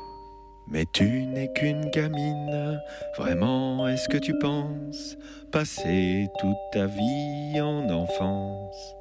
Mais 0.69 0.85
tu 0.93 1.25
n'es 1.25 1.53
qu'une 1.53 1.91
gamine. 1.91 2.81
Vraiment, 3.17 3.89
est-ce 3.89 4.09
que 4.09 4.19
tu 4.19 4.39
penses 4.39 5.17
passer 5.51 6.29
toute 6.39 6.57
ta 6.71 6.87
vie 6.87 7.61
en 7.61 7.91
enfance? 7.91 8.95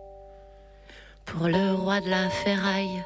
Pour 1.25 1.47
le 1.47 1.75
roi 1.75 2.01
de 2.01 2.09
la 2.09 2.27
ferraille, 2.31 3.03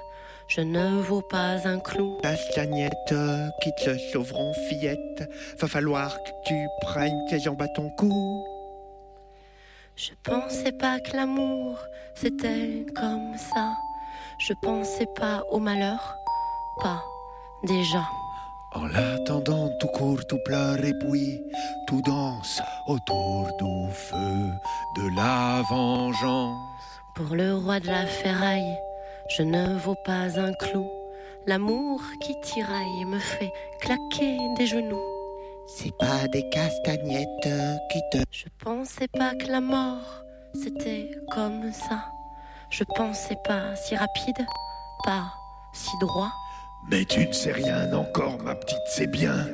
je 0.48 0.62
ne 0.62 1.02
vaux 1.02 1.24
pas 1.24 1.68
un 1.68 1.80
clou. 1.80 2.20
Castagnette, 2.24 3.16
qui 3.62 3.72
te 3.84 3.98
sauveront, 4.14 4.54
fillette. 4.70 5.30
Va 5.60 5.68
falloir 5.68 6.24
que 6.24 6.30
tu 6.46 6.68
prennes 6.80 7.20
tes 7.30 7.42
jambes 7.42 7.62
à 7.62 7.68
ton 7.68 7.90
cou. 7.98 8.48
Je 9.96 10.12
pensais 10.24 10.72
pas 10.72 11.00
que 11.00 11.16
l'amour, 11.16 11.78
c'était 12.16 12.86
comme 12.96 13.38
ça. 13.38 13.74
Je 14.48 14.54
pensais 14.62 15.08
pas 15.16 15.44
au 15.52 15.60
malheur, 15.60 16.16
pas 16.82 17.04
déjà. 17.64 18.04
En 18.74 18.86
l'attendant, 18.88 19.70
tout 19.80 19.88
court, 19.88 20.26
tout 20.28 20.40
pleure 20.46 20.84
et 20.84 20.94
puis 20.94 21.42
tout 21.88 22.02
danse 22.06 22.62
autour 22.88 23.50
du 23.60 23.94
feu 23.94 24.52
de 24.98 25.16
la 25.16 25.62
vengeance. 25.70 26.58
Pour 27.16 27.36
le 27.36 27.56
roi 27.56 27.80
de 27.82 27.88
la 27.88 28.06
ferraille, 28.06 28.78
je 29.38 29.44
ne 29.44 29.78
vaux 29.78 29.98
pas 30.06 30.40
un 30.40 30.54
clou. 30.54 30.90
L'amour 31.46 32.02
qui 32.22 32.40
tiraille 32.42 33.06
me 33.06 33.20
fait 33.20 33.52
claquer 33.82 34.38
des 34.58 34.68
genoux. 34.68 35.21
C'est 35.68 35.96
pas 35.98 36.28
des 36.28 36.48
castagnettes 36.50 37.50
qui 37.90 38.00
te. 38.12 38.24
Je 38.32 38.46
pensais 38.64 39.08
pas 39.08 39.36
que 39.36 39.48
la 39.48 39.62
mort, 39.62 40.24
c'était 40.54 41.12
comme 41.32 41.72
ça. 41.72 42.06
Je 42.70 42.84
pensais 42.84 43.38
pas 43.44 43.76
si 43.76 43.96
rapide, 43.96 44.46
pas 45.04 45.34
si 45.74 45.92
droit. 46.00 46.32
Mais 46.90 47.06
tu 47.06 47.28
ne 47.28 47.32
sais 47.32 47.52
rien 47.52 47.94
encore, 47.94 48.38
ma 48.44 48.56
petite, 48.56 48.82
c'est 48.88 49.08
bien. 49.08 49.46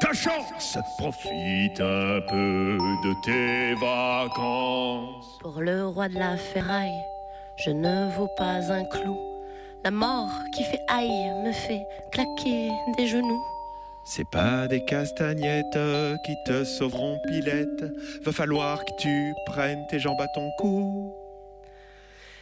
Ta 0.00 0.12
chance 0.12 0.78
Profite 0.98 1.80
un 1.80 2.20
peu 2.28 2.78
de 3.04 3.14
tes 3.24 3.74
vacances. 3.74 5.38
Pour 5.40 5.60
le 5.60 5.88
roi 5.88 6.08
de 6.08 6.18
la 6.18 6.36
ferraille, 6.36 7.02
je 7.56 7.70
ne 7.70 8.08
vaux 8.16 8.28
pas 8.36 8.72
un 8.72 8.84
clou. 8.84 9.18
La 9.84 9.90
mort 9.90 10.30
qui 10.54 10.62
fait 10.64 10.82
aïe 10.88 11.32
me 11.44 11.52
fait 11.52 11.86
claquer 12.12 12.70
des 12.96 13.06
genoux. 13.08 13.42
C'est 14.08 14.28
pas 14.30 14.68
des 14.68 14.84
castagnettes 14.84 15.78
qui 16.24 16.36
te 16.46 16.64
sauveront, 16.64 17.18
Pilette. 17.26 17.84
Va 18.22 18.30
falloir 18.30 18.84
que 18.84 18.92
tu 19.00 19.34
prennes 19.46 19.84
tes 19.88 19.98
jambes 19.98 20.20
à 20.20 20.28
ton 20.28 20.48
cou. 20.58 21.12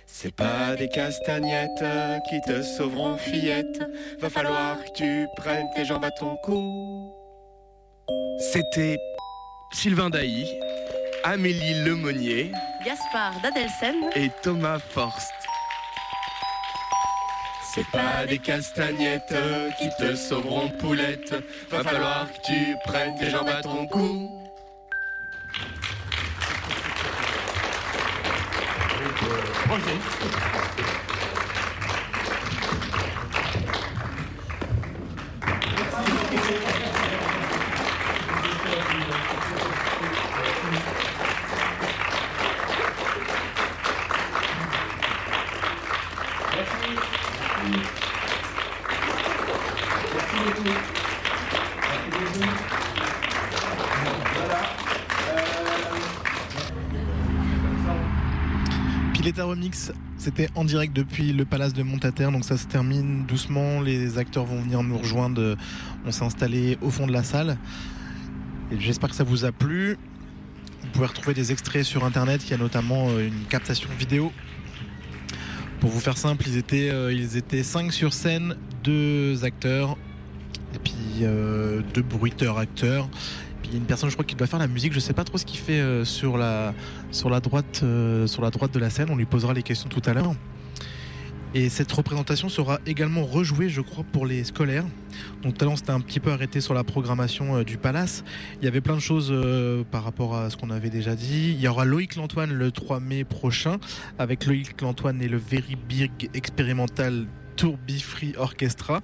C'est 0.07 0.35
pas 0.35 0.77
des 0.77 0.89
castagnettes 0.89 1.85
qui 2.29 2.41
te 2.43 2.63
sauveront, 2.63 3.17
fillette. 3.17 3.83
Va 4.21 4.29
falloir 4.29 4.85
que 4.85 4.93
tu 4.93 5.27
prennes 5.37 5.67
tes 5.75 5.87
jambes 5.87 6.05
à 6.05 6.11
ton 6.11 6.37
cou. 6.45 7.11
C'était 8.39 8.99
Sylvain 9.73 10.11
Dailly, 10.11 10.47
Amélie 11.25 11.83
Lemonnier 11.83 12.53
Gaspard 12.85 13.41
d'Adelsen 13.43 14.11
et 14.15 14.31
Thomas 14.43 14.79
Forst. 14.79 15.33
C'est 17.75 17.91
pas 17.91 18.25
des 18.25 18.39
castagnettes 18.39 19.35
qui 19.79 19.89
te 19.99 20.15
sauveront, 20.15 20.69
poulette. 20.79 21.35
Va 21.71 21.83
falloir 21.83 22.29
que 22.31 22.47
tu 22.47 22.77
prennes 22.85 23.17
tes 23.19 23.31
jambes 23.31 23.49
à 23.49 23.61
ton 23.63 23.89
cou. 23.89 24.31
Remix, 59.43 59.93
c'était 60.17 60.49
en 60.55 60.65
direct 60.65 60.95
depuis 60.95 61.33
le 61.33 61.45
Palace 61.45 61.73
de 61.73 61.83
Montataire, 61.83 62.31
donc 62.31 62.45
ça 62.45 62.57
se 62.57 62.67
termine 62.67 63.25
doucement, 63.27 63.81
les 63.81 64.19
acteurs 64.19 64.45
vont 64.45 64.61
venir 64.61 64.83
nous 64.83 64.97
rejoindre, 64.97 65.57
on 66.07 66.13
s'est 66.13 66.25
installé 66.25 66.79
au 66.81 66.91
fond 66.91 67.07
de 67.07 67.13
la 67.13 67.25
salle. 67.25 67.59
J'espère 68.79 69.11
que 69.11 69.17
ça 69.17 69.25
vous 69.25 69.45
a 69.45 69.53
plu. 69.53 69.99
Vous 70.83 70.89
pouvez 70.93 71.07
retrouver 71.07 71.35
des 71.35 71.53
extraits 71.53 71.85
sur 71.85 72.05
internet, 72.05 72.45
il 72.45 72.51
y 72.51 72.55
a 72.55 72.59
notamment 72.59 73.09
euh, 73.09 73.27
une 73.27 73.45
captation 73.49 73.89
vidéo. 73.99 74.33
Pour 75.81 75.91
vous 75.91 76.01
faire 76.01 76.17
simple, 76.17 76.45
ils 76.47 76.57
étaient, 76.57 76.91
euh, 76.91 77.13
ils 77.13 77.37
étaient 77.37 77.63
5 77.63 77.93
sur 77.93 78.13
scène, 78.13 78.57
deux 78.83 79.45
acteurs, 79.45 79.97
et 80.75 80.79
puis 80.79 80.95
euh, 81.23 81.83
deux 81.93 82.03
bruiteurs 82.03 82.59
acteurs. 82.59 83.09
Y 83.75 83.79
a 83.79 83.81
une 83.81 83.87
personne, 83.87 84.09
je 84.09 84.15
crois, 84.15 84.25
qui 84.25 84.37
doit 84.37 84.47
faire 84.47 84.61
la 84.61 84.69
musique. 84.69 84.93
Je 84.93 85.01
sais 85.01 85.15
pas 85.15 85.25
trop 85.25 85.37
ce 85.37 85.45
qu'il 85.45 85.59
fait 85.59 85.81
euh, 85.81 86.05
sur 86.05 86.37
la 86.37 86.73
sur 87.11 87.29
la 87.29 87.41
droite 87.41 87.81
euh, 87.83 88.29
sur 88.29 88.41
la 88.41 88.51
droite 88.51 88.73
de 88.73 88.79
la 88.79 88.89
scène. 88.89 89.09
On 89.11 89.17
lui 89.17 89.25
posera 89.25 89.53
les 89.53 89.65
questions 89.65 89.89
tout 89.89 90.03
à 90.07 90.15
l'heure. 90.15 90.33
Et 91.55 91.69
cette 91.69 91.91
représentation 91.91 92.49
sera 92.49 92.79
également 92.87 93.25
rejouée, 93.25 93.69
je 93.69 93.81
crois, 93.81 94.05
pour 94.05 94.27
les 94.27 94.45
scolaires. 94.45 94.85
Donc 95.43 95.55
tout 95.55 95.63
à 95.63 95.65
l'heure, 95.65 95.73
on 95.73 95.77
s'était 95.77 95.91
un 95.91 95.99
petit 95.99 96.21
peu 96.21 96.31
arrêté 96.31 96.61
sur 96.61 96.73
la 96.73 96.85
programmation 96.85 97.57
euh, 97.57 97.65
du 97.65 97.77
Palace. 97.77 98.23
Il 98.63 98.65
y 98.65 98.69
avait 98.69 98.81
plein 98.81 98.95
de 98.95 99.01
choses 99.01 99.35
par 99.91 100.05
rapport 100.05 100.37
à 100.37 100.51
ce 100.51 100.57
qu'on 100.57 100.71
avait 100.71 100.91
déjà 100.91 101.17
dit. 101.17 101.51
Il 101.51 101.61
y 101.61 101.67
aura 101.67 101.85
Loïc 101.85 102.15
Lantoine 102.15 102.53
le 102.53 102.71
3 102.71 103.01
mai 103.01 103.25
prochain, 103.25 103.79
avec 104.21 104.47
Loïc 104.47 104.81
Lantoine 104.83 105.21
et 105.21 105.27
le 105.27 105.37
Very 105.37 105.77
Big 105.89 106.31
Expérimental 106.33 107.27
Tourbi 107.57 108.01
Free 108.01 108.35
Orchestra. 108.37 109.01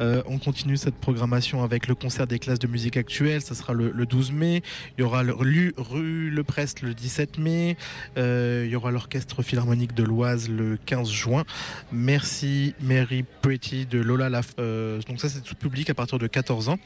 Euh, 0.00 0.22
on 0.26 0.38
continue 0.38 0.76
cette 0.76 0.94
programmation 0.94 1.62
avec 1.62 1.86
le 1.86 1.94
concert 1.94 2.26
des 2.26 2.38
classes 2.38 2.58
de 2.58 2.66
musique 2.66 2.96
actuelle, 2.96 3.42
ça 3.42 3.54
sera 3.54 3.72
le, 3.72 3.90
le 3.90 4.06
12 4.06 4.32
mai. 4.32 4.62
Il 4.96 5.02
y 5.02 5.04
aura 5.04 5.22
le, 5.22 5.32
rue 5.32 6.30
Le 6.30 6.44
Prest 6.44 6.82
le 6.82 6.94
17 6.94 7.38
mai. 7.38 7.76
Euh, 8.16 8.64
il 8.66 8.70
y 8.70 8.76
aura 8.76 8.90
l'orchestre 8.90 9.42
philharmonique 9.42 9.94
de 9.94 10.02
l'Oise 10.02 10.48
le 10.48 10.78
15 10.84 11.10
juin. 11.10 11.44
Merci 11.92 12.74
Mary 12.80 13.24
Pretty 13.42 13.86
de 13.86 14.00
Lola 14.00 14.28
Laf. 14.28 14.54
euh, 14.58 15.00
donc 15.08 15.20
ça 15.20 15.28
c'est 15.28 15.42
tout 15.42 15.54
public 15.54 15.90
à 15.90 15.94
partir 15.94 16.18
de 16.18 16.26
14 16.26 16.68
ans. 16.68 16.78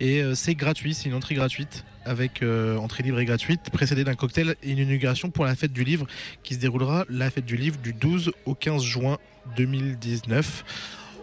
Et 0.00 0.22
c'est 0.34 0.54
gratuit, 0.54 0.94
c'est 0.94 1.08
une 1.08 1.14
entrée 1.14 1.34
gratuite 1.34 1.84
avec 2.04 2.44
entrée 2.78 3.02
libre 3.02 3.18
et 3.18 3.24
gratuite, 3.24 3.70
précédée 3.72 4.04
d'un 4.04 4.14
cocktail 4.14 4.54
et 4.62 4.70
une 4.70 4.78
inauguration 4.78 5.30
pour 5.30 5.44
la 5.44 5.56
fête 5.56 5.72
du 5.72 5.82
livre 5.82 6.06
qui 6.42 6.54
se 6.54 6.60
déroulera 6.60 7.04
la 7.08 7.30
fête 7.30 7.46
du 7.46 7.56
livre 7.56 7.78
du 7.78 7.92
12 7.92 8.32
au 8.44 8.54
15 8.54 8.82
juin 8.82 9.18
2019. 9.56 10.64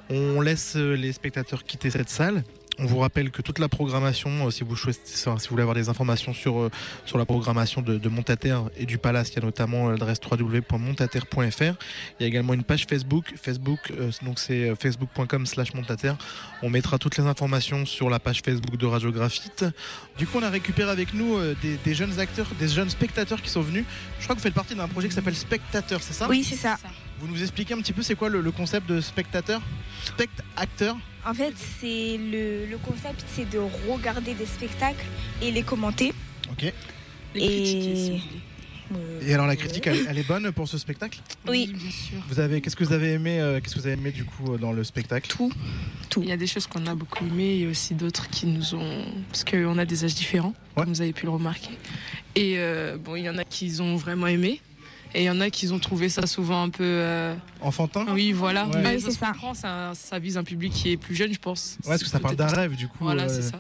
On 0.09 0.41
laisse 0.41 0.75
euh, 0.75 0.95
les 0.95 1.13
spectateurs 1.13 1.63
quitter 1.63 1.89
cette 1.89 2.09
salle. 2.09 2.43
On 2.79 2.85
vous 2.85 2.97
rappelle 2.97 3.29
que 3.29 3.43
toute 3.43 3.59
la 3.59 3.69
programmation, 3.69 4.47
euh, 4.47 4.49
si 4.49 4.63
vous 4.63 4.75
voulez 4.75 5.61
avoir 5.61 5.75
des 5.75 5.89
informations 5.89 6.33
sur, 6.33 6.59
euh, 6.59 6.71
sur 7.05 7.19
la 7.19 7.25
programmation 7.25 7.83
de, 7.83 7.99
de 7.99 8.09
Montataire 8.09 8.63
et 8.75 8.87
du 8.87 8.97
Palace, 8.97 9.29
il 9.29 9.35
y 9.35 9.39
a 9.39 9.45
notamment 9.45 9.91
l'adresse 9.91 10.17
www.montataire.fr. 10.19 11.61
Il 11.61 12.21
y 12.21 12.23
a 12.23 12.27
également 12.27 12.55
une 12.55 12.63
page 12.63 12.87
Facebook, 12.89 13.33
Facebook, 13.39 13.93
donc 14.23 14.39
c'est 14.39 14.75
facebook.com 14.75 15.45
slash 15.45 15.75
Montataire. 15.75 16.17
On 16.63 16.69
mettra 16.71 16.97
toutes 16.97 17.17
les 17.17 17.25
informations 17.25 17.85
sur 17.85 18.09
la 18.09 18.17
page 18.17 18.41
Facebook 18.43 18.75
de 18.75 18.87
Radiographite. 18.87 19.65
Du 20.17 20.25
coup, 20.25 20.39
on 20.39 20.43
a 20.43 20.49
récupéré 20.49 20.89
avec 20.89 21.13
nous 21.13 21.39
des, 21.61 21.77
des 21.77 21.93
jeunes 21.93 22.19
acteurs, 22.19 22.47
des 22.59 22.69
jeunes 22.69 22.89
spectateurs 22.89 23.41
qui 23.41 23.51
sont 23.51 23.61
venus. 23.61 23.85
Je 24.17 24.23
crois 24.23 24.35
que 24.35 24.39
vous 24.39 24.45
faites 24.45 24.53
partie 24.55 24.73
d'un 24.73 24.87
projet 24.87 25.09
qui 25.09 25.15
s'appelle 25.15 25.35
Spectateur, 25.35 26.01
c'est 26.01 26.13
ça? 26.13 26.27
Oui, 26.27 26.43
c'est 26.43 26.55
ça. 26.55 26.77
Vous 27.23 27.29
nous 27.33 27.41
expliquez 27.41 27.73
un 27.73 27.77
petit 27.77 27.93
peu 27.93 28.01
c'est 28.01 28.15
quoi 28.15 28.27
le, 28.27 28.41
le 28.41 28.51
concept 28.51 28.89
de 28.89 28.99
spectateur? 28.99 29.61
Spect-acteur 30.03 30.97
En 31.25 31.33
fait, 31.33 31.53
c'est 31.79 32.17
le, 32.17 32.65
le 32.65 32.77
concept, 32.77 33.23
c'est 33.33 33.49
de 33.49 33.59
regarder 33.89 34.33
des 34.33 34.45
spectacles 34.45 35.05
et 35.41 35.49
les 35.49 35.63
commenter. 35.63 36.11
Ok. 36.51 36.73
et 37.35 38.21
Et 39.25 39.33
alors 39.33 39.47
la 39.47 39.55
critique, 39.55 39.87
elle, 39.87 40.05
elle 40.05 40.17
est 40.17 40.27
bonne 40.27 40.51
pour 40.51 40.67
ce 40.67 40.77
spectacle? 40.77 41.21
Oui, 41.47 41.67
bien 41.73 41.91
sûr. 41.91 42.17
Vous 42.27 42.41
avez, 42.41 42.59
qu'est-ce 42.59 42.75
que 42.75 42.83
vous 42.83 42.91
avez 42.91 43.13
aimé, 43.13 43.39
euh, 43.39 43.61
qu'est-ce 43.61 43.75
que 43.75 43.79
vous 43.79 43.87
avez 43.87 43.95
aimé 43.97 44.11
du 44.11 44.25
coup 44.25 44.55
euh, 44.55 44.57
dans 44.57 44.73
le 44.73 44.83
spectacle? 44.83 45.29
Tout. 45.29 45.53
Il 46.21 46.27
y 46.27 46.33
a 46.33 46.37
des 46.37 46.45
choses 46.45 46.67
qu'on 46.67 46.85
a 46.87 46.93
beaucoup 46.93 47.25
aimées 47.25 47.59
et 47.59 47.67
aussi 47.67 47.93
d'autres 47.93 48.29
qui 48.29 48.47
nous 48.47 48.75
ont. 48.75 49.05
Parce 49.29 49.45
qu'on 49.45 49.77
a 49.77 49.85
des 49.85 50.03
âges 50.03 50.13
différents, 50.13 50.53
comme 50.75 50.89
vous 50.89 51.01
avez 51.01 51.13
pu 51.13 51.25
le 51.25 51.31
remarquer. 51.31 51.71
Et 52.35 52.55
euh, 52.57 52.97
bon, 52.97 53.15
il 53.15 53.23
y 53.23 53.29
en 53.29 53.37
a 53.37 53.45
qui 53.45 53.79
ont 53.79 53.95
vraiment 53.95 54.27
aimé. 54.27 54.59
Et 55.15 55.21
il 55.21 55.25
y 55.25 55.29
en 55.29 55.39
a 55.41 55.49
qui 55.49 55.71
ont 55.71 55.79
trouvé 55.79 56.09
ça 56.09 56.25
souvent 56.25 56.63
un 56.63 56.69
peu. 56.69 56.83
euh, 56.83 57.35
Enfantin 57.61 58.05
Oui, 58.09 58.31
voilà. 58.31 58.65
Ouais. 58.67 58.81
Mais 58.81 59.03
Ouais, 59.03 59.11
ça 59.11 59.27
comprend, 59.27 59.53
ça, 59.53 59.91
ça 59.93 60.17
vise 60.19 60.37
un 60.37 60.43
public 60.43 60.73
qui 60.73 60.91
est 60.91 60.97
plus 60.97 61.15
jeune, 61.15 61.31
je 61.33 61.39
pense. 61.39 61.77
Ouais, 61.83 61.89
parce 61.89 62.03
que 62.03 62.09
ça 62.09 62.19
parle 62.19 62.35
d'un 62.35 62.47
rêve 62.47 62.75
du 62.75 62.87
coup. 62.87 62.97
Voilà, 63.01 63.23
euh, 63.23 63.27
c'est 63.29 63.43
ça. 63.43 63.59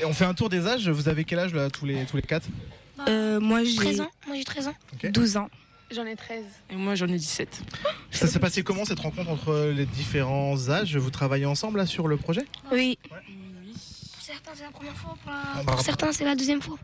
Et 0.00 0.04
on 0.04 0.12
fait 0.12 0.24
un 0.24 0.34
tour 0.34 0.48
des 0.48 0.66
âges. 0.66 0.88
Vous 0.88 1.08
avez 1.08 1.24
quel 1.24 1.40
âge 1.40 1.52
là, 1.54 1.68
tous 1.70 1.84
les 1.84 2.04
tous 2.04 2.16
les 2.16 2.22
quatre? 2.22 2.46
Euh, 3.08 3.38
moi 3.40 3.62
j'ai 3.64 3.74
13 3.76 4.00
ans 4.02 4.10
Moi 4.26 4.36
j'ai 4.36 4.44
13 4.44 4.68
ans. 4.68 4.74
12 5.12 5.36
ans. 5.36 5.48
J'en 5.90 6.04
ai 6.04 6.16
13. 6.16 6.44
Et 6.70 6.76
moi, 6.76 6.94
j'en 6.96 7.06
ai 7.08 7.16
17. 7.16 7.62
Ça 8.10 8.26
s'est 8.26 8.38
passé 8.38 8.62
comment 8.62 8.84
cette 8.84 9.00
rencontre 9.00 9.30
entre 9.30 9.72
les 9.74 9.86
différents 9.86 10.68
âges? 10.68 10.94
Vous 10.98 11.08
travaillez 11.10 11.46
ensemble 11.46 11.78
là 11.78 11.86
sur 11.86 12.08
le 12.08 12.18
projet? 12.18 12.44
Oui. 12.70 12.98
Pour 13.08 13.16
certains, 14.20 14.50
c'est 14.54 14.64
la 14.64 14.70
première 14.70 14.94
fois. 14.94 15.16
Pour, 15.24 15.32
la- 15.32 15.64
pour 15.72 15.80
certains, 15.80 16.12
c'est 16.12 16.26
la 16.26 16.34
deuxième 16.34 16.60
fois. 16.60 16.76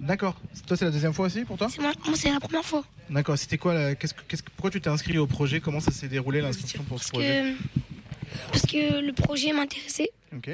D'accord. 0.00 0.34
Toi, 0.66 0.76
c'est 0.76 0.84
la 0.86 0.90
deuxième 0.90 1.12
fois 1.12 1.26
aussi 1.26 1.44
pour 1.44 1.56
toi 1.58 1.68
C'est 1.70 1.80
moi, 1.80 1.92
moi, 2.06 2.14
c'est 2.16 2.30
la 2.32 2.40
première 2.40 2.64
fois. 2.64 2.82
D'accord. 3.10 3.36
C'était 3.38 3.58
quoi 3.58 3.74
la- 3.74 3.94
qu'est-ce 3.94 4.14
que- 4.14 4.22
qu'est-ce 4.26 4.42
que- 4.42 4.50
Pourquoi 4.50 4.70
tu 4.70 4.80
t'es 4.80 4.88
inscrit 4.88 5.18
au 5.18 5.26
projet? 5.26 5.60
Comment 5.60 5.80
ça 5.80 5.90
s'est 5.92 6.08
déroulé 6.08 6.40
l'inscription 6.40 6.82
pour 6.84 6.98
ce 6.98 7.10
Parce 7.10 7.10
projet? 7.12 7.54
que, 7.54 8.50
parce 8.52 8.66
que 8.66 9.00
le 9.00 9.12
projet 9.12 9.52
m'intéressait. 9.52 10.10
Ok. 10.34 10.48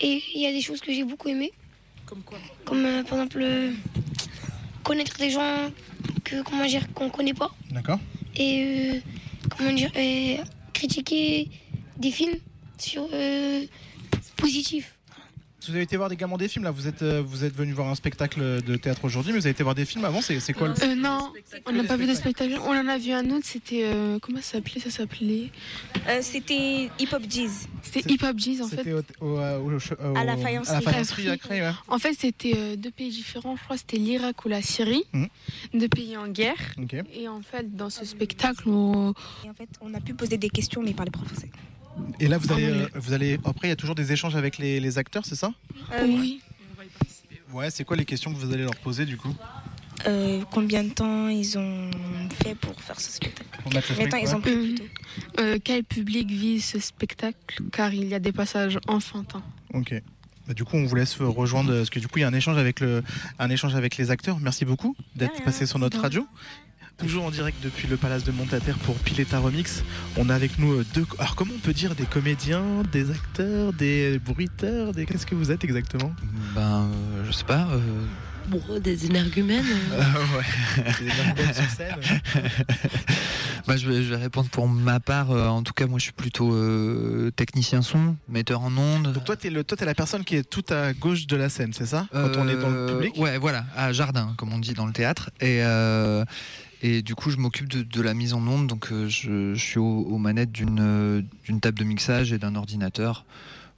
Et 0.00 0.22
il 0.34 0.40
y 0.40 0.46
a 0.46 0.52
des 0.52 0.60
choses 0.60 0.80
que 0.80 0.92
j'ai 0.92 1.04
beaucoup 1.04 1.28
aimées. 1.28 1.52
Comme 2.06 2.22
quoi? 2.22 2.38
Comme 2.64 2.84
euh, 2.84 3.02
par 3.02 3.14
exemple 3.20 3.40
euh, 3.42 3.72
connaître 4.84 5.16
des 5.16 5.30
gens 5.30 5.70
que 6.24 6.42
comment 6.42 6.66
dire 6.66 6.92
qu'on 6.92 7.08
connaît 7.08 7.34
pas. 7.34 7.50
D'accord. 7.70 7.98
Et 8.36 8.92
euh, 8.96 9.00
comment 9.50 9.72
dire 9.72 9.90
euh, 9.96 10.36
critiquer 10.74 11.48
des 11.98 12.10
films 12.10 12.36
sur 12.78 13.08
euh, 13.12 13.64
positif. 14.36 14.96
Vous 15.68 15.74
avez 15.74 15.82
été 15.82 15.96
voir 15.96 16.10
également 16.12 16.36
des 16.38 16.48
films 16.48 16.64
là. 16.64 16.70
Vous 16.70 16.86
êtes 16.88 17.02
euh, 17.02 17.22
vous 17.24 17.44
êtes 17.44 17.54
venu 17.54 17.72
voir 17.72 17.88
un 17.88 17.94
spectacle 17.94 18.62
de 18.62 18.76
théâtre 18.76 19.04
aujourd'hui, 19.04 19.32
mais 19.32 19.38
vous 19.38 19.46
avez 19.46 19.52
été 19.52 19.62
voir 19.62 19.74
des 19.74 19.84
films 19.84 20.04
avant. 20.04 20.20
C'est 20.22 20.52
quoi 20.52 20.68
le 20.68 20.74
Euh, 20.82 20.94
non, 20.94 21.32
on 21.66 21.72
n'a 21.72 21.84
pas 21.84 21.96
vu 21.96 22.06
de 22.06 22.14
spectacle. 22.14 22.58
On 22.64 22.70
en 22.76 22.88
a 22.88 22.98
vu 22.98 23.12
un 23.12 23.30
autre, 23.30 23.46
c'était. 23.46 23.82
euh, 23.84 24.18
comment 24.20 24.38
ça 24.40 24.52
s'appelait 24.58 24.80
Ça 24.80 24.90
s'appelait? 24.90 25.50
Euh, 26.08 26.18
c'était 26.22 26.90
Hip 26.98 27.08
Hop 27.12 27.22
Jazz. 27.28 27.68
C'était 27.82 28.12
Hip 28.12 28.22
Hop 28.24 28.38
Jazz 28.38 28.60
en 28.62 28.68
fait. 28.68 28.76
C'était 28.78 28.92
au, 28.92 29.02
au, 29.20 29.38
au- 29.38 29.38
au- 29.38 30.16
À 30.16 30.24
la 30.24 30.32
à 30.32 30.36
faïencerie. 30.36 30.84
la 30.84 30.90
faïencerie 30.92 31.28
à 31.28 31.32
ouais. 31.48 31.72
En 31.88 31.98
fait, 31.98 32.14
c'était 32.18 32.54
euh, 32.56 32.76
deux 32.76 32.90
pays 32.90 33.10
différents. 33.10 33.56
Je 33.56 33.62
crois 33.62 33.76
que 33.76 33.80
c'était 33.80 33.98
l'Irak 33.98 34.44
ou 34.44 34.48
la 34.48 34.62
Syrie. 34.62 35.04
Mhm. 35.12 35.28
Deux 35.74 35.88
pays 35.88 36.16
en 36.16 36.28
guerre. 36.28 36.74
Et 37.14 37.28
en 37.28 37.40
fait, 37.40 37.74
dans 37.76 37.90
ce 37.90 38.04
spectacle, 38.04 38.68
on... 38.68 39.12
Et 39.44 39.50
en 39.50 39.54
fait, 39.54 39.68
on 39.80 39.92
a 39.94 40.00
pu 40.00 40.14
poser 40.14 40.38
des 40.38 40.50
questions, 40.50 40.82
mais 40.82 40.92
par 40.94 41.04
les 41.04 41.10
professeurs. 41.10 41.50
Et 42.20 42.28
là, 42.28 42.38
vous 42.38 42.52
allez, 42.52 42.66
euh, 42.70 42.88
vous 42.94 43.12
allez. 43.12 43.38
Après, 43.44 43.68
il 43.68 43.70
y 43.70 43.72
a 43.72 43.76
toujours 43.76 43.94
des 43.94 44.12
échanges 44.12 44.36
avec 44.36 44.58
les, 44.58 44.80
les 44.80 44.98
acteurs, 44.98 45.24
c'est 45.26 45.34
ça 45.36 45.52
Euh, 45.92 46.04
oui. 46.06 46.40
Ouais, 47.52 47.70
c'est 47.70 47.84
quoi 47.84 47.96
les 47.96 48.04
questions 48.06 48.32
que 48.32 48.38
vous 48.38 48.52
allez 48.52 48.62
leur 48.62 48.76
poser 48.76 49.04
du 49.04 49.16
coup 49.18 49.34
Euh, 50.06 50.42
combien 50.50 50.82
de 50.84 50.88
temps 50.90 51.28
ils 51.28 51.58
ont 51.58 51.90
fait 52.42 52.54
pour 52.54 52.80
faire 52.80 52.98
ce 52.98 53.12
spectacle 53.12 53.48
Combien 53.62 53.80
de 53.80 54.10
temps 54.10 54.16
ils 54.16 54.34
ont 54.34 54.40
pris 54.40 54.56
plutôt 54.56 54.84
Euh, 55.38 55.58
quel 55.62 55.84
public 55.84 56.30
vit 56.30 56.60
ce 56.62 56.78
spectacle 56.80 57.62
Car 57.72 57.92
il 57.92 58.08
y 58.08 58.14
a 58.14 58.18
des 58.18 58.32
passages 58.32 58.78
enfantins. 58.88 59.42
Ok. 59.74 59.94
Bah, 60.48 60.54
du 60.54 60.64
coup, 60.64 60.76
on 60.76 60.86
vous 60.86 60.94
laisse 60.96 61.16
rejoindre 61.20 61.72
parce 61.76 61.90
que 61.90 62.00
du 62.00 62.08
coup, 62.08 62.18
il 62.18 62.22
y 62.22 62.24
a 62.24 62.28
un 62.28 62.32
échange 62.34 62.56
avec 62.56 62.80
le, 62.80 63.04
un 63.38 63.50
échange 63.50 63.74
avec 63.76 63.96
les 63.98 64.10
acteurs. 64.10 64.40
Merci 64.40 64.64
beaucoup 64.64 64.96
d'être 65.14 65.44
passé 65.44 65.66
sur 65.66 65.78
notre 65.78 66.00
radio. 66.00 66.26
Toujours 66.98 67.24
en 67.24 67.30
direct 67.30 67.58
depuis 67.64 67.88
le 67.88 67.96
Palace 67.96 68.22
de 68.22 68.30
Montataire 68.30 68.78
pour 68.78 68.94
Pileta 68.96 69.38
Remix. 69.40 69.82
On 70.16 70.28
a 70.28 70.34
avec 70.34 70.58
nous 70.58 70.72
euh, 70.72 70.86
deux. 70.94 71.04
Alors, 71.18 71.34
comment 71.34 71.52
on 71.56 71.58
peut 71.58 71.72
dire 71.72 71.96
des 71.96 72.04
comédiens, 72.04 72.62
des 72.92 73.10
acteurs, 73.10 73.72
des 73.72 74.20
bruiteurs, 74.24 74.92
des. 74.92 75.04
Qu'est-ce 75.04 75.26
que 75.26 75.34
vous 75.34 75.50
êtes 75.50 75.64
exactement? 75.64 76.12
Ben, 76.54 76.88
euh, 76.92 77.24
je 77.26 77.32
sais 77.32 77.44
pas. 77.44 77.66
euh, 77.72 77.80
Bon, 78.48 78.60
des 78.80 79.06
énergumènes. 79.06 79.64
euh. 79.92 80.02
ouais. 80.38 80.84
Des 81.00 81.06
énergumènes 81.06 81.54
sur 81.54 81.70
scène. 81.70 81.96
bah, 83.66 83.76
je, 83.76 83.88
vais, 83.88 84.02
je 84.04 84.10
vais 84.14 84.16
répondre 84.20 84.48
pour 84.50 84.68
ma 84.68 85.00
part. 85.00 85.32
euh, 85.32 85.48
en 85.48 85.62
tout 85.64 85.72
cas, 85.72 85.86
moi, 85.88 85.98
je 85.98 86.04
suis 86.04 86.12
plutôt 86.12 86.52
euh, 86.54 87.32
technicien 87.34 87.82
son, 87.82 88.16
metteur 88.28 88.60
en 88.62 88.76
ondes. 88.76 89.12
Donc 89.12 89.24
toi, 89.24 89.36
t'es 89.36 89.50
le, 89.50 89.64
toi, 89.64 89.76
t'es 89.76 89.84
la 89.86 89.94
personne 89.94 90.22
qui 90.24 90.36
est 90.36 90.48
tout 90.48 90.64
à 90.70 90.92
gauche 90.92 91.26
de 91.26 91.36
la 91.36 91.48
scène, 91.48 91.72
c'est 91.72 91.86
ça? 91.86 92.06
Quand 92.12 92.30
on 92.36 92.46
est 92.48 92.56
dans 92.56 92.70
le 92.70 92.86
public? 92.86 93.14
Ouais, 93.16 93.38
voilà, 93.38 93.64
à 93.76 93.92
jardin, 93.92 94.34
comme 94.36 94.52
on 94.52 94.58
dit 94.58 94.74
dans 94.74 94.86
le 94.86 94.92
théâtre. 94.92 95.30
Et, 95.40 95.62
euh, 95.62 96.24
et 96.82 97.00
du 97.02 97.14
coup, 97.14 97.30
je 97.30 97.36
m'occupe 97.38 97.68
de, 97.68 97.82
de 97.82 98.02
la 98.02 98.12
mise 98.12 98.34
en 98.34 98.46
onde. 98.46 98.66
Donc, 98.66 98.92
euh, 98.92 99.08
je, 99.08 99.54
je 99.54 99.60
suis 99.64 99.78
aux, 99.78 99.84
aux 100.02 100.18
manettes 100.18 100.52
d'une 100.52 100.78
euh, 100.80 101.22
d'une 101.44 101.60
table 101.60 101.78
de 101.78 101.84
mixage 101.84 102.32
et 102.32 102.38
d'un 102.38 102.54
ordinateur. 102.56 103.24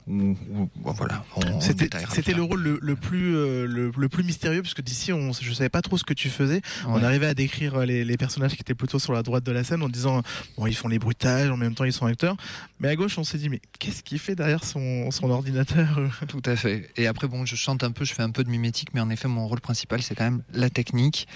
Où, 0.07 0.37
où- 0.53 0.69
bon, 0.75 0.91
voilà, 0.91 1.25
C'était, 1.61 2.33
le 2.35 2.43
rôle 2.43 2.61
le, 2.61 2.77
le 2.79 2.95
plus 2.95 3.35
euh, 3.35 3.65
le, 3.65 3.91
le 3.97 4.07
plus 4.07 4.23
mystérieux 4.23 4.61
parce 4.61 4.75
que 4.75 4.83
d'ici 4.83 5.11
on 5.11 5.31
je 5.33 5.51
savais 5.51 5.69
pas 5.69 5.81
trop 5.81 5.97
ce 5.97 6.03
que 6.03 6.13
tu 6.13 6.29
faisais. 6.29 6.61
On 6.87 7.01
arrivait 7.03 7.25
à 7.25 7.33
décrire 7.33 7.79
les, 7.87 8.05
les 8.05 8.15
personnages 8.15 8.51
qui 8.53 8.61
étaient 8.61 8.75
plutôt 8.75 8.99
sur 8.99 9.13
la 9.13 9.23
droite 9.23 9.43
de 9.43 9.51
la 9.51 9.63
scène 9.63 9.81
en 9.81 9.89
disant 9.89 10.21
bon 10.59 10.67
ils 10.67 10.75
font 10.75 10.89
les 10.89 10.99
bruitages 10.99 11.49
en 11.49 11.57
même 11.57 11.73
temps 11.73 11.85
ils 11.85 11.91
sont 11.91 12.05
acteurs. 12.05 12.37
Mais 12.79 12.89
à 12.89 12.95
gauche 12.95 13.17
on 13.17 13.23
s'est 13.23 13.39
dit 13.39 13.49
mais 13.49 13.59
qu'est-ce 13.79 14.03
qu'il 14.03 14.19
fait 14.19 14.35
derrière 14.35 14.63
son, 14.63 15.09
son 15.09 15.27
ordinateur? 15.31 15.99
Tout 16.27 16.43
à 16.45 16.55
fait. 16.55 16.87
Et 16.97 17.07
après, 17.07 17.27
bon, 17.27 17.43
je 17.47 17.55
chante 17.55 17.83
un 17.83 17.89
peu, 17.89 18.05
je 18.05 18.13
fais 18.13 18.21
un 18.21 18.29
peu 18.29 18.43
de 18.43 18.49
mimétique, 18.51 18.89
mais 18.93 19.01
en 19.01 19.09
effet, 19.09 19.27
mon 19.27 19.47
rôle 19.47 19.59
principal, 19.59 20.03
c'est 20.03 20.13
quand 20.13 20.25
même 20.25 20.43
la 20.53 20.69
technique. 20.69 21.27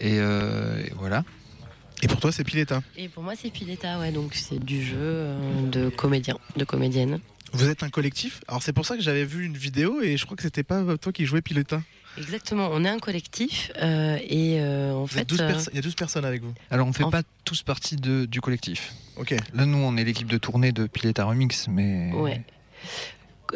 Et, 0.00 0.18
euh, 0.18 0.82
et 0.84 0.92
voilà. 0.96 1.24
Et 2.02 2.08
pour 2.08 2.20
toi, 2.20 2.30
c'est 2.32 2.44
Pileta? 2.44 2.82
Et 2.96 3.08
pour 3.08 3.22
moi, 3.22 3.32
c'est 3.40 3.50
Pileta, 3.50 3.98
ouais, 3.98 4.12
donc 4.12 4.34
c'est 4.34 4.58
du 4.62 4.84
jeu 4.84 4.96
euh, 5.00 5.66
de 5.70 5.88
comédien, 5.88 6.36
de 6.56 6.64
comédienne. 6.64 7.20
Vous 7.52 7.68
êtes 7.68 7.82
un 7.82 7.88
collectif? 7.88 8.40
Alors 8.48 8.62
c'est 8.62 8.72
pour 8.74 8.84
ça 8.84 8.96
que 8.96 9.02
j'avais 9.02 9.24
vu 9.24 9.44
une 9.46 9.56
vidéo 9.56 10.02
et 10.02 10.16
je 10.18 10.24
crois 10.26 10.36
que 10.36 10.42
c'était 10.42 10.64
pas 10.64 10.82
toi 10.98 11.12
qui 11.12 11.24
jouais 11.24 11.40
Pileta. 11.40 11.80
Exactement, 12.18 12.68
on 12.72 12.84
est 12.84 12.88
un 12.88 12.98
collectif 12.98 13.70
euh, 13.80 14.18
et 14.22 14.60
euh, 14.60 14.92
en 14.92 15.02
Vous 15.02 15.06
fait. 15.06 15.20
êtes 15.20 15.28
12 15.28 15.40
euh, 15.40 15.46
perso- 15.48 15.70
Il 15.72 15.76
y 15.76 15.78
a 15.78 15.82
12 15.82 15.94
personnes 15.94 16.24
avec 16.24 16.42
vous. 16.42 16.52
Alors, 16.70 16.86
on 16.86 16.92
fait 16.92 17.04
pas 17.10 17.22
tous 17.44 17.62
partie 17.62 17.96
de, 17.96 18.24
du 18.26 18.40
collectif. 18.40 18.92
Ok. 19.16 19.34
Là, 19.54 19.64
nous, 19.64 19.78
on 19.78 19.96
est 19.96 20.04
l'équipe 20.04 20.26
de 20.26 20.38
tournée 20.38 20.72
de 20.72 20.86
Pileta 20.86 21.24
Remix, 21.24 21.68
mais. 21.68 22.10
Ouais. 22.12 22.42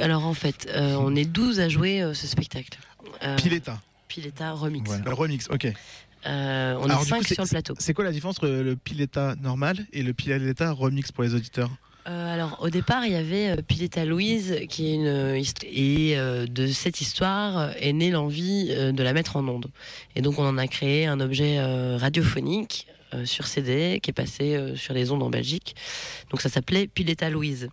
Alors 0.00 0.24
en 0.24 0.34
fait, 0.34 0.68
euh, 0.70 0.94
on 1.00 1.14
est 1.16 1.24
12 1.24 1.58
à 1.60 1.68
jouer 1.68 2.00
euh, 2.00 2.14
ce 2.14 2.26
spectacle. 2.26 2.78
Euh, 3.24 3.36
Pileta. 3.36 3.80
Pileta 4.08 4.52
Remix. 4.52 4.90
Le 5.04 5.12
remix, 5.12 5.48
ok. 5.50 5.66
Euh, 6.26 6.74
on 6.78 6.84
Alors, 6.84 7.00
est 7.00 7.04
du 7.04 7.10
coup, 7.10 7.16
5 7.18 7.26
c'est- 7.26 7.34
sur 7.34 7.44
le 7.44 7.48
plateau. 7.48 7.74
C'est 7.78 7.94
quoi 7.94 8.04
la 8.04 8.12
différence 8.12 8.36
entre 8.38 8.48
le 8.48 8.76
Pileta 8.76 9.34
normal 9.42 9.86
et 9.92 10.02
le 10.02 10.12
Pileta 10.12 10.72
remix 10.72 11.12
pour 11.12 11.24
les 11.24 11.34
auditeurs 11.34 11.70
Euh, 12.06 12.34
alors 12.34 12.58
au 12.60 12.70
départ, 12.70 13.04
il 13.06 13.12
y 13.12 13.16
avait 13.16 13.50
euh, 13.50 13.56
Pileta 13.62 14.04
Louise 14.04 14.56
qui 14.68 14.88
est 14.90 14.94
une 14.94 15.06
euh, 15.06 15.42
et 15.64 16.16
euh, 16.18 16.46
de 16.46 16.66
cette 16.66 17.00
histoire 17.02 17.72
est 17.78 17.92
née 17.92 18.10
l'envie 18.10 18.68
de 18.68 19.02
la 19.02 19.12
mettre 19.12 19.36
en 19.36 19.46
onde. 19.48 19.66
Et 20.16 20.22
donc 20.22 20.38
on 20.38 20.46
en 20.46 20.56
a 20.58 20.66
créé 20.66 21.06
un 21.06 21.20
objet 21.20 21.58
radiophonique 21.96 22.86
sur 23.24 23.46
CD 23.46 23.98
qui 24.02 24.10
est 24.10 24.14
passé 24.14 24.56
sur 24.76 24.94
les 24.94 25.10
ondes 25.10 25.22
en 25.22 25.30
Belgique. 25.30 25.74
Donc 26.30 26.40
ça 26.40 26.48
s'appelait 26.48 26.86
Pileta 26.86 27.28
Louise. 27.28 27.68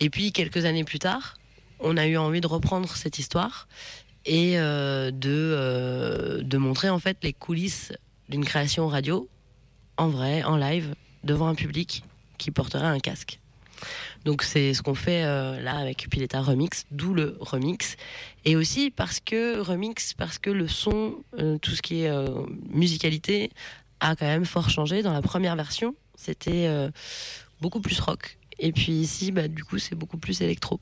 Et 0.00 0.10
puis 0.10 0.32
quelques 0.32 0.64
années 0.64 0.84
plus 0.84 0.98
tard, 0.98 1.36
on 1.80 1.96
a 1.96 2.06
eu 2.06 2.16
envie 2.16 2.40
de 2.40 2.46
reprendre 2.46 2.88
cette 2.94 3.18
histoire 3.18 3.68
et 4.26 4.58
euh, 4.58 5.10
de 5.10 5.30
euh, 5.30 6.42
de 6.42 6.58
montrer 6.58 6.90
en 6.90 6.98
fait 6.98 7.18
les 7.22 7.32
coulisses 7.32 7.92
d'une 8.28 8.44
création 8.44 8.88
radio 8.88 9.28
en 9.96 10.08
vrai, 10.08 10.42
en 10.44 10.56
live, 10.56 10.94
devant 11.24 11.48
un 11.48 11.54
public 11.54 12.04
qui 12.38 12.50
porterait 12.50 12.86
un 12.86 13.00
casque. 13.00 13.38
Donc 14.24 14.42
c'est 14.42 14.72
ce 14.74 14.82
qu'on 14.82 14.94
fait 14.94 15.24
euh, 15.24 15.60
là 15.60 15.76
avec 15.76 16.08
Pileta 16.10 16.40
Remix, 16.40 16.84
d'où 16.90 17.12
le 17.12 17.36
remix. 17.40 17.96
Et 18.44 18.56
aussi 18.56 18.90
parce 18.90 19.20
que 19.20 19.60
remix, 19.60 20.14
parce 20.14 20.38
que 20.38 20.50
le 20.50 20.68
son, 20.68 21.16
tout 21.60 21.70
ce 21.72 21.82
qui 21.82 22.02
est 22.02 22.10
musicalité, 22.70 23.50
a 24.00 24.16
quand 24.16 24.26
même 24.26 24.46
fort 24.46 24.70
changé. 24.70 25.02
Dans 25.02 25.12
la 25.12 25.22
première 25.22 25.56
version, 25.56 25.94
c'était 26.14 26.70
beaucoup 27.60 27.80
plus 27.80 28.00
rock. 28.00 28.38
Et 28.58 28.72
puis 28.72 28.92
ici, 28.92 29.32
bah, 29.32 29.48
du 29.48 29.64
coup, 29.64 29.78
c'est 29.78 29.94
beaucoup 29.94 30.18
plus 30.18 30.40
électro. 30.40 30.80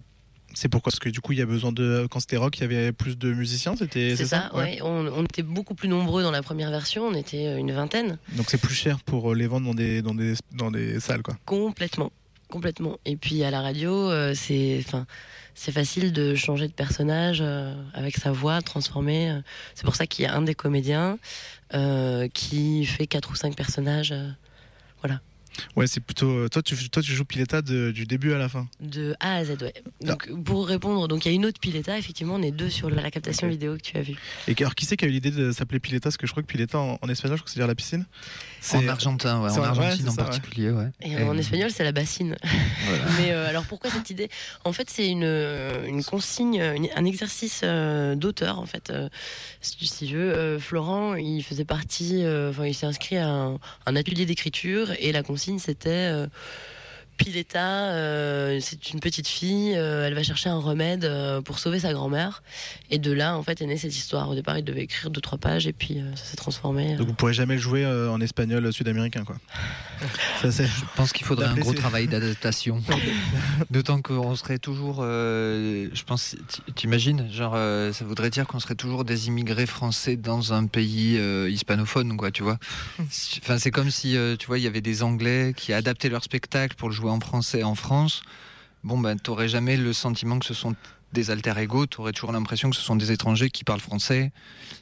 C'est 0.54 0.68
pourquoi 0.68 0.90
Parce 0.90 0.98
que 0.98 1.08
du 1.08 1.20
coup, 1.20 1.32
il 1.32 1.38
y 1.38 1.42
a 1.42 1.46
besoin 1.46 1.72
de. 1.72 2.08
Quand 2.10 2.20
c'était 2.20 2.36
rock, 2.36 2.58
il 2.58 2.62
y 2.62 2.64
avait 2.64 2.92
plus 2.92 3.16
de 3.18 3.32
musiciens 3.32 3.76
C'était 3.76 4.16
C'est 4.16 4.26
ça, 4.26 4.50
ouais. 4.54 4.80
On, 4.82 5.06
on 5.06 5.24
était 5.24 5.42
beaucoup 5.42 5.74
plus 5.74 5.88
nombreux 5.88 6.22
dans 6.22 6.30
la 6.30 6.42
première 6.42 6.70
version, 6.70 7.04
on 7.06 7.14
était 7.14 7.46
euh, 7.46 7.58
une 7.58 7.72
vingtaine. 7.72 8.18
Donc 8.36 8.46
c'est 8.50 8.58
plus 8.58 8.74
cher 8.74 8.98
pour 9.00 9.30
euh, 9.32 9.34
les 9.34 9.46
vendre 9.46 9.66
dans 9.66 9.74
des, 9.74 10.02
dans 10.02 10.14
des, 10.14 10.34
dans 10.52 10.70
des 10.70 11.00
salles, 11.00 11.22
quoi. 11.22 11.36
Complètement, 11.44 12.10
complètement. 12.48 12.98
Et 13.04 13.16
puis 13.16 13.44
à 13.44 13.50
la 13.50 13.60
radio, 13.60 13.92
euh, 14.10 14.32
c'est, 14.34 14.82
enfin, 14.84 15.06
c'est 15.54 15.72
facile 15.72 16.12
de 16.12 16.34
changer 16.34 16.66
de 16.66 16.72
personnage 16.72 17.38
euh, 17.42 17.74
avec 17.94 18.16
sa 18.16 18.32
voix, 18.32 18.60
transformer. 18.62 19.38
C'est 19.74 19.84
pour 19.84 19.96
ça 19.96 20.06
qu'il 20.06 20.24
y 20.24 20.28
a 20.28 20.34
un 20.34 20.42
des 20.42 20.54
comédiens 20.54 21.18
euh, 21.74 22.26
qui 22.28 22.86
fait 22.86 23.06
quatre 23.06 23.30
ou 23.30 23.34
cinq 23.34 23.54
personnages, 23.54 24.14
voilà, 25.02 25.20
Ouais, 25.76 25.86
c'est 25.86 26.00
plutôt. 26.00 26.30
euh, 26.30 26.48
Toi, 26.48 26.62
tu, 26.62 26.76
toi, 26.90 27.02
tu 27.02 27.12
joues 27.12 27.24
Pileta 27.24 27.62
de- 27.62 27.90
du 27.90 28.06
début 28.06 28.32
à 28.32 28.38
la 28.38 28.48
fin. 28.48 28.68
de 28.80 29.14
A 29.20 29.36
à 29.36 29.44
Z. 29.44 29.56
Ouais. 29.60 29.72
Donc 30.02 30.30
pour 30.44 30.66
répondre, 30.66 31.08
donc 31.08 31.24
il 31.24 31.28
y 31.28 31.32
a 31.32 31.34
une 31.34 31.46
autre 31.46 31.60
Pileta. 31.60 31.98
Effectivement, 31.98 32.34
on 32.34 32.42
est 32.42 32.50
deux 32.50 32.70
sur 32.70 32.90
la 32.90 33.10
captation 33.10 33.48
vidéo 33.48 33.76
que 33.76 33.82
tu 33.82 33.96
as 33.96 34.02
vue. 34.02 34.16
Et 34.46 34.54
alors, 34.60 34.74
qui 34.74 34.86
c'est 34.86 34.96
qui 34.96 35.04
a 35.04 35.08
eu 35.08 35.10
l'idée 35.10 35.30
de 35.30 35.52
s'appeler 35.52 35.80
Pileta? 35.80 36.04
Parce 36.04 36.16
que 36.16 36.26
je 36.26 36.32
crois 36.32 36.42
que 36.42 36.48
Pileta 36.48 36.78
en, 36.78 36.98
en 37.02 37.08
espagnol, 37.08 37.36
je 37.36 37.42
crois 37.42 37.46
que 37.46 37.50
c'est 37.50 37.60
dire 37.60 37.66
la 37.66 37.74
piscine. 37.74 38.06
En 38.74 38.88
argentin, 38.88 39.40
ouais, 39.42 39.50
c'est 39.50 39.58
en 39.60 39.64
Argentine 39.64 40.04
c'est 40.04 40.08
en 40.08 40.12
ça, 40.14 40.24
particulier, 40.24 40.70
ouais. 40.70 40.88
Et 41.02 41.22
en 41.22 41.36
espagnol, 41.38 41.70
c'est 41.70 41.84
la 41.84 41.92
bassine. 41.92 42.36
Mais 43.18 43.30
euh, 43.32 43.48
alors 43.48 43.64
pourquoi 43.64 43.90
cette 43.90 44.10
idée? 44.10 44.28
En 44.64 44.72
fait, 44.72 44.90
c'est 44.90 45.08
une, 45.08 45.24
une 45.86 46.02
consigne, 46.04 46.60
une- 46.76 46.88
un 46.94 47.04
exercice 47.04 47.60
euh, 47.64 48.14
d'auteur. 48.14 48.58
En 48.58 48.66
fait, 48.66 48.90
Euh, 48.90 49.08
si 49.60 49.76
tu 50.06 50.14
veux, 50.16 50.32
euh, 50.32 50.58
Florent, 50.58 51.14
il 51.14 51.42
faisait 51.42 51.64
partie, 51.64 52.24
euh, 52.24 52.50
enfin, 52.50 52.66
il 52.66 52.74
s'est 52.74 52.86
inscrit 52.86 53.16
à 53.16 53.28
un, 53.28 53.58
un 53.86 53.96
atelier 53.96 54.26
d'écriture 54.26 54.92
et 54.98 55.12
la 55.12 55.22
consigne 55.22 55.58
c'était. 55.58 56.10
Pileta, 57.18 57.90
euh, 57.90 58.58
c'est 58.62 58.92
une 58.92 59.00
petite 59.00 59.28
fille, 59.28 59.74
euh, 59.76 60.06
elle 60.06 60.14
va 60.14 60.22
chercher 60.22 60.48
un 60.48 60.58
remède 60.58 61.04
euh, 61.04 61.42
pour 61.42 61.58
sauver 61.58 61.80
sa 61.80 61.92
grand-mère. 61.92 62.42
Et 62.90 62.98
de 62.98 63.12
là, 63.12 63.36
en 63.36 63.42
fait, 63.42 63.60
est 63.60 63.66
née 63.66 63.76
cette 63.76 63.94
histoire. 63.96 64.30
Au 64.30 64.34
départ, 64.34 64.56
il 64.56 64.64
devait 64.64 64.82
écrire 64.82 65.10
deux, 65.10 65.20
trois 65.20 65.36
pages 65.36 65.66
et 65.66 65.72
puis 65.72 65.98
euh, 65.98 66.14
ça 66.16 66.24
s'est 66.24 66.36
transformé. 66.36 66.94
Donc 66.96 67.08
vous 67.08 67.14
pourrez 67.14 67.34
jamais 67.34 67.54
le 67.56 67.60
jouer 67.60 67.84
euh, 67.84 68.10
en 68.10 68.20
espagnol 68.20 68.72
sud-américain, 68.72 69.24
quoi. 69.24 69.36
Ça, 70.40 70.50
Je 70.50 70.84
pense 70.94 71.12
qu'il 71.12 71.26
faudrait 71.26 71.46
un 71.46 71.56
gros 71.56 71.74
travail 71.74 72.06
d'adaptation. 72.06 72.80
D'autant 73.70 74.00
qu'on 74.00 74.36
serait 74.36 74.58
toujours, 74.58 74.98
euh, 75.00 75.88
je 75.92 76.02
pense, 76.04 76.36
t'imagines, 76.76 77.28
genre, 77.32 77.54
euh, 77.56 77.92
ça 77.92 78.04
voudrait 78.04 78.30
dire 78.30 78.46
qu'on 78.46 78.60
serait 78.60 78.76
toujours 78.76 79.04
des 79.04 79.26
immigrés 79.26 79.66
français 79.66 80.16
dans 80.16 80.52
un 80.52 80.66
pays 80.66 81.16
euh, 81.18 81.50
hispanophone, 81.50 82.16
quoi, 82.16 82.30
tu 82.30 82.44
vois. 82.44 82.58
Enfin, 83.00 83.58
c'est 83.58 83.72
comme 83.72 83.90
si, 83.90 84.16
euh, 84.16 84.36
tu 84.36 84.46
vois, 84.46 84.58
il 84.58 84.62
y 84.62 84.68
avait 84.68 84.80
des 84.80 85.02
Anglais 85.02 85.52
qui 85.56 85.72
adaptaient 85.72 86.08
leur 86.08 86.22
spectacle 86.22 86.76
pour 86.76 86.88
le 86.88 86.94
jouer 86.94 87.07
en 87.08 87.20
français 87.20 87.62
en 87.62 87.74
France. 87.74 88.22
Bon, 88.84 88.98
ben, 88.98 89.18
t'aurais 89.18 89.48
jamais 89.48 89.76
le 89.76 89.92
sentiment 89.92 90.38
que 90.38 90.46
ce 90.46 90.54
sont 90.54 90.74
des 91.12 91.30
alter 91.30 91.54
ego, 91.58 91.86
t'aurais 91.86 92.12
toujours 92.12 92.32
l'impression 92.32 92.70
que 92.70 92.76
ce 92.76 92.82
sont 92.82 92.96
des 92.96 93.12
étrangers 93.12 93.50
qui 93.50 93.64
parlent 93.64 93.80
français. 93.80 94.30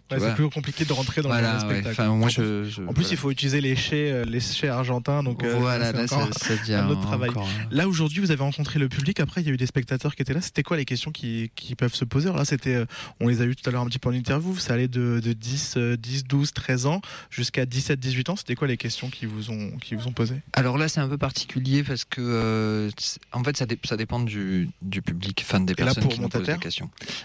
tu 0.09 0.15
Ouais, 0.17 0.21
c'est 0.21 0.35
plus 0.35 0.49
compliqué 0.51 0.85
de 0.85 0.93
rentrer 0.93 1.23
dans 1.23 1.29
Voilà, 1.29 1.55
le 1.55 1.59
ouais. 1.59 1.61
spectacle. 1.81 1.89
Enfin, 2.01 2.09
moi, 2.15 2.27
en, 2.27 2.29
je- 2.29 2.41
plus, 2.63 2.71
je- 2.71 2.83
en 2.83 2.87
plus, 2.93 3.03
voilà. 3.03 3.09
il 3.11 3.17
faut 3.17 3.31
utiliser 3.31 3.61
les 3.61 3.75
chais, 3.77 4.11
euh, 4.11 4.25
les 4.25 4.41
chais 4.41 4.69
argentins, 4.69 5.23
donc 5.23 5.43
euh, 5.45 5.57
Voilà, 5.59 5.87
c'est 5.93 5.97
là, 5.97 6.07
ça- 6.09 6.29
ça 6.37 6.57
devient 6.57 6.75
un 6.87 6.89
autre 6.89 7.01
travail. 7.03 7.31
encore, 7.31 7.47
hein. 7.49 7.69
Là 7.71 7.89
aujourd'hui, 7.89 8.21
vous 8.21 8.31
avez 8.31 8.43
rencontré 8.43 8.79
le 8.79 8.89
public. 8.89 9.21
Après, 9.21 9.41
il 9.41 9.47
y 9.47 9.51
a 9.51 9.53
eu 9.53 9.57
des 9.57 9.67
spectateurs 9.67 10.15
qui 10.17 10.23
étaient 10.23 10.35
là. 10.35 10.41
C'était 10.41 10.63
quoi 10.63 10.77
les 10.77 10.85
questions 10.85 11.11
qui, 11.13 11.51
qui 11.55 11.75
peuvent 11.75 11.95
se 11.95 12.05
poser? 12.05 12.27
Alors 12.27 12.39
là, 12.39 12.45
c'était, 12.45 12.75
euh, 12.75 12.87
on 13.21 13.29
les 13.29 13.41
a 13.41 13.45
eu 13.45 13.55
tout 13.57 13.69
à 13.69 13.73
l'heure 13.73 13.83
un 13.83 13.87
petit 13.87 13.99
peu 13.99 14.09
en 14.09 14.13
interview. 14.13 14.57
Ça 14.59 14.75
allait 14.75 14.89
de, 14.89 15.21
de 15.23 15.33
10, 15.33 15.75
euh, 15.77 15.97
10, 15.97 16.25
12, 16.25 16.53
13 16.53 16.87
ans 16.87 17.01
jusqu'à 17.31 17.67
17, 17.67 17.99
18 18.01 18.31
ans. 18.31 18.37
C'était 18.37 18.55
quoi 18.57 18.67
les 18.69 18.77
questions 18.77 19.11
qui 19.11 19.27
vous 19.27 19.51
ont, 19.51 19.71
qui 19.81 19.95
vous 19.95 20.07
ont 20.09 20.13
posées? 20.13 20.41
Alors 20.53 20.79
là, 20.79 20.89
c'est 20.89 21.01
un 21.01 21.09
peu 21.09 21.19
particulier 21.19 21.83
parce 21.85 22.05
que, 22.05 22.21
euh, 22.21 22.91
en 23.33 23.43
fait, 23.45 23.57
ça, 23.57 23.67
dé- 23.67 23.79
ça 23.85 23.97
dépend 23.97 24.21
du, 24.21 24.69
du 24.83 25.03
public, 25.03 25.45
enfin 25.47 25.61
des 25.61 25.73
Et 25.73 25.83
là, 25.85 25.87
personnes 25.95 26.05
pour 26.17 26.41
Montataire. 26.41 26.59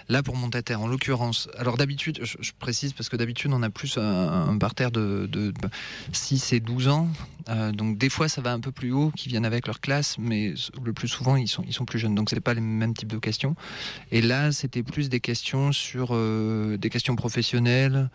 Là, 0.09 0.23
pour 0.23 0.35
Montataire, 0.35 0.81
en 0.81 0.87
l'occurrence, 0.87 1.49
alors 1.57 1.77
d'habitude, 1.77 2.19
je, 2.23 2.37
je 2.39 2.51
précise 2.57 2.93
parce 2.93 3.09
que 3.09 3.15
d'habitude, 3.15 3.51
on 3.53 3.63
a 3.63 3.69
plus 3.69 3.97
un, 3.97 4.49
un 4.49 4.57
parterre 4.57 4.91
de, 4.91 5.27
de, 5.31 5.53
6 6.11 6.53
et 6.53 6.59
12 6.59 6.87
ans. 6.87 7.07
Euh, 7.49 7.71
donc 7.71 7.97
des 7.97 8.09
fois 8.09 8.29
ça 8.29 8.41
va 8.41 8.53
un 8.53 8.59
peu 8.59 8.71
plus 8.71 8.91
haut, 8.91 9.11
qui 9.15 9.29
viennent 9.29 9.45
avec 9.45 9.67
leur 9.67 9.81
classe, 9.81 10.17
mais 10.19 10.53
le 10.83 10.93
plus 10.93 11.07
souvent 11.07 11.35
ils 11.35 11.47
sont, 11.47 11.63
ils 11.67 11.73
sont 11.73 11.85
plus 11.85 11.99
jeunes. 11.99 12.15
Donc 12.15 12.29
c'est 12.29 12.39
pas 12.39 12.53
les 12.53 12.61
mêmes 12.61 12.93
types 12.93 13.11
de 13.11 13.17
questions. 13.17 13.55
Et 14.11 14.21
là 14.21 14.51
c'était 14.51 14.83
plus 14.83 15.09
des 15.09 15.19
questions 15.19 15.71
sur 15.71 16.09
euh, 16.11 16.77
des 16.77 16.89
questions 16.89 17.15
professionnelles, 17.15 18.09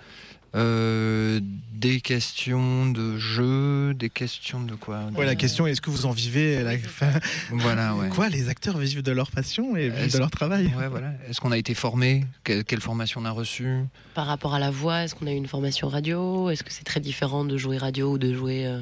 euh, 0.54 1.40
des 1.72 2.00
questions 2.00 2.90
de 2.90 3.18
jeu, 3.18 3.92
des 3.94 4.08
questions 4.08 4.60
de 4.60 4.74
quoi 4.74 5.10
Ouais, 5.14 5.26
la 5.26 5.34
question 5.34 5.66
est 5.66 5.72
est-ce 5.72 5.80
que 5.80 5.90
vous 5.90 6.06
en 6.06 6.12
vivez 6.12 6.62
la... 6.62 6.76
Voilà, 7.50 7.94
ouais. 7.94 8.08
Quoi, 8.08 8.28
les 8.28 8.48
acteurs 8.48 8.78
vivent 8.78 9.02
de 9.02 9.12
leur 9.12 9.30
passion 9.30 9.76
et 9.76 9.90
de 9.90 10.18
leur 10.18 10.30
travail 10.30 10.72
Ouais, 10.78 10.88
voilà. 10.88 11.12
Est-ce 11.28 11.40
qu'on 11.40 11.52
a 11.52 11.58
été 11.58 11.74
formé? 11.74 12.24
Quelle, 12.44 12.64
quelle 12.64 12.80
formation 12.80 13.20
on 13.20 13.24
a 13.24 13.30
reçue? 13.30 13.80
Par 14.14 14.26
rapport 14.26 14.54
à 14.54 14.58
la 14.58 14.70
voix, 14.70 15.04
est-ce 15.04 15.14
qu'on 15.14 15.26
a 15.26 15.32
eu 15.32 15.36
une 15.36 15.48
formation 15.48 15.88
radio? 15.88 16.48
Est-ce 16.50 16.64
que 16.64 16.72
c'est 16.72 16.84
très 16.84 17.00
différent 17.00 17.44
de 17.44 17.56
jouer 17.56 17.76
radio 17.76 18.12
ou 18.12 18.18
de 18.18 18.32
jouer 18.34 18.66
euh, 18.66 18.80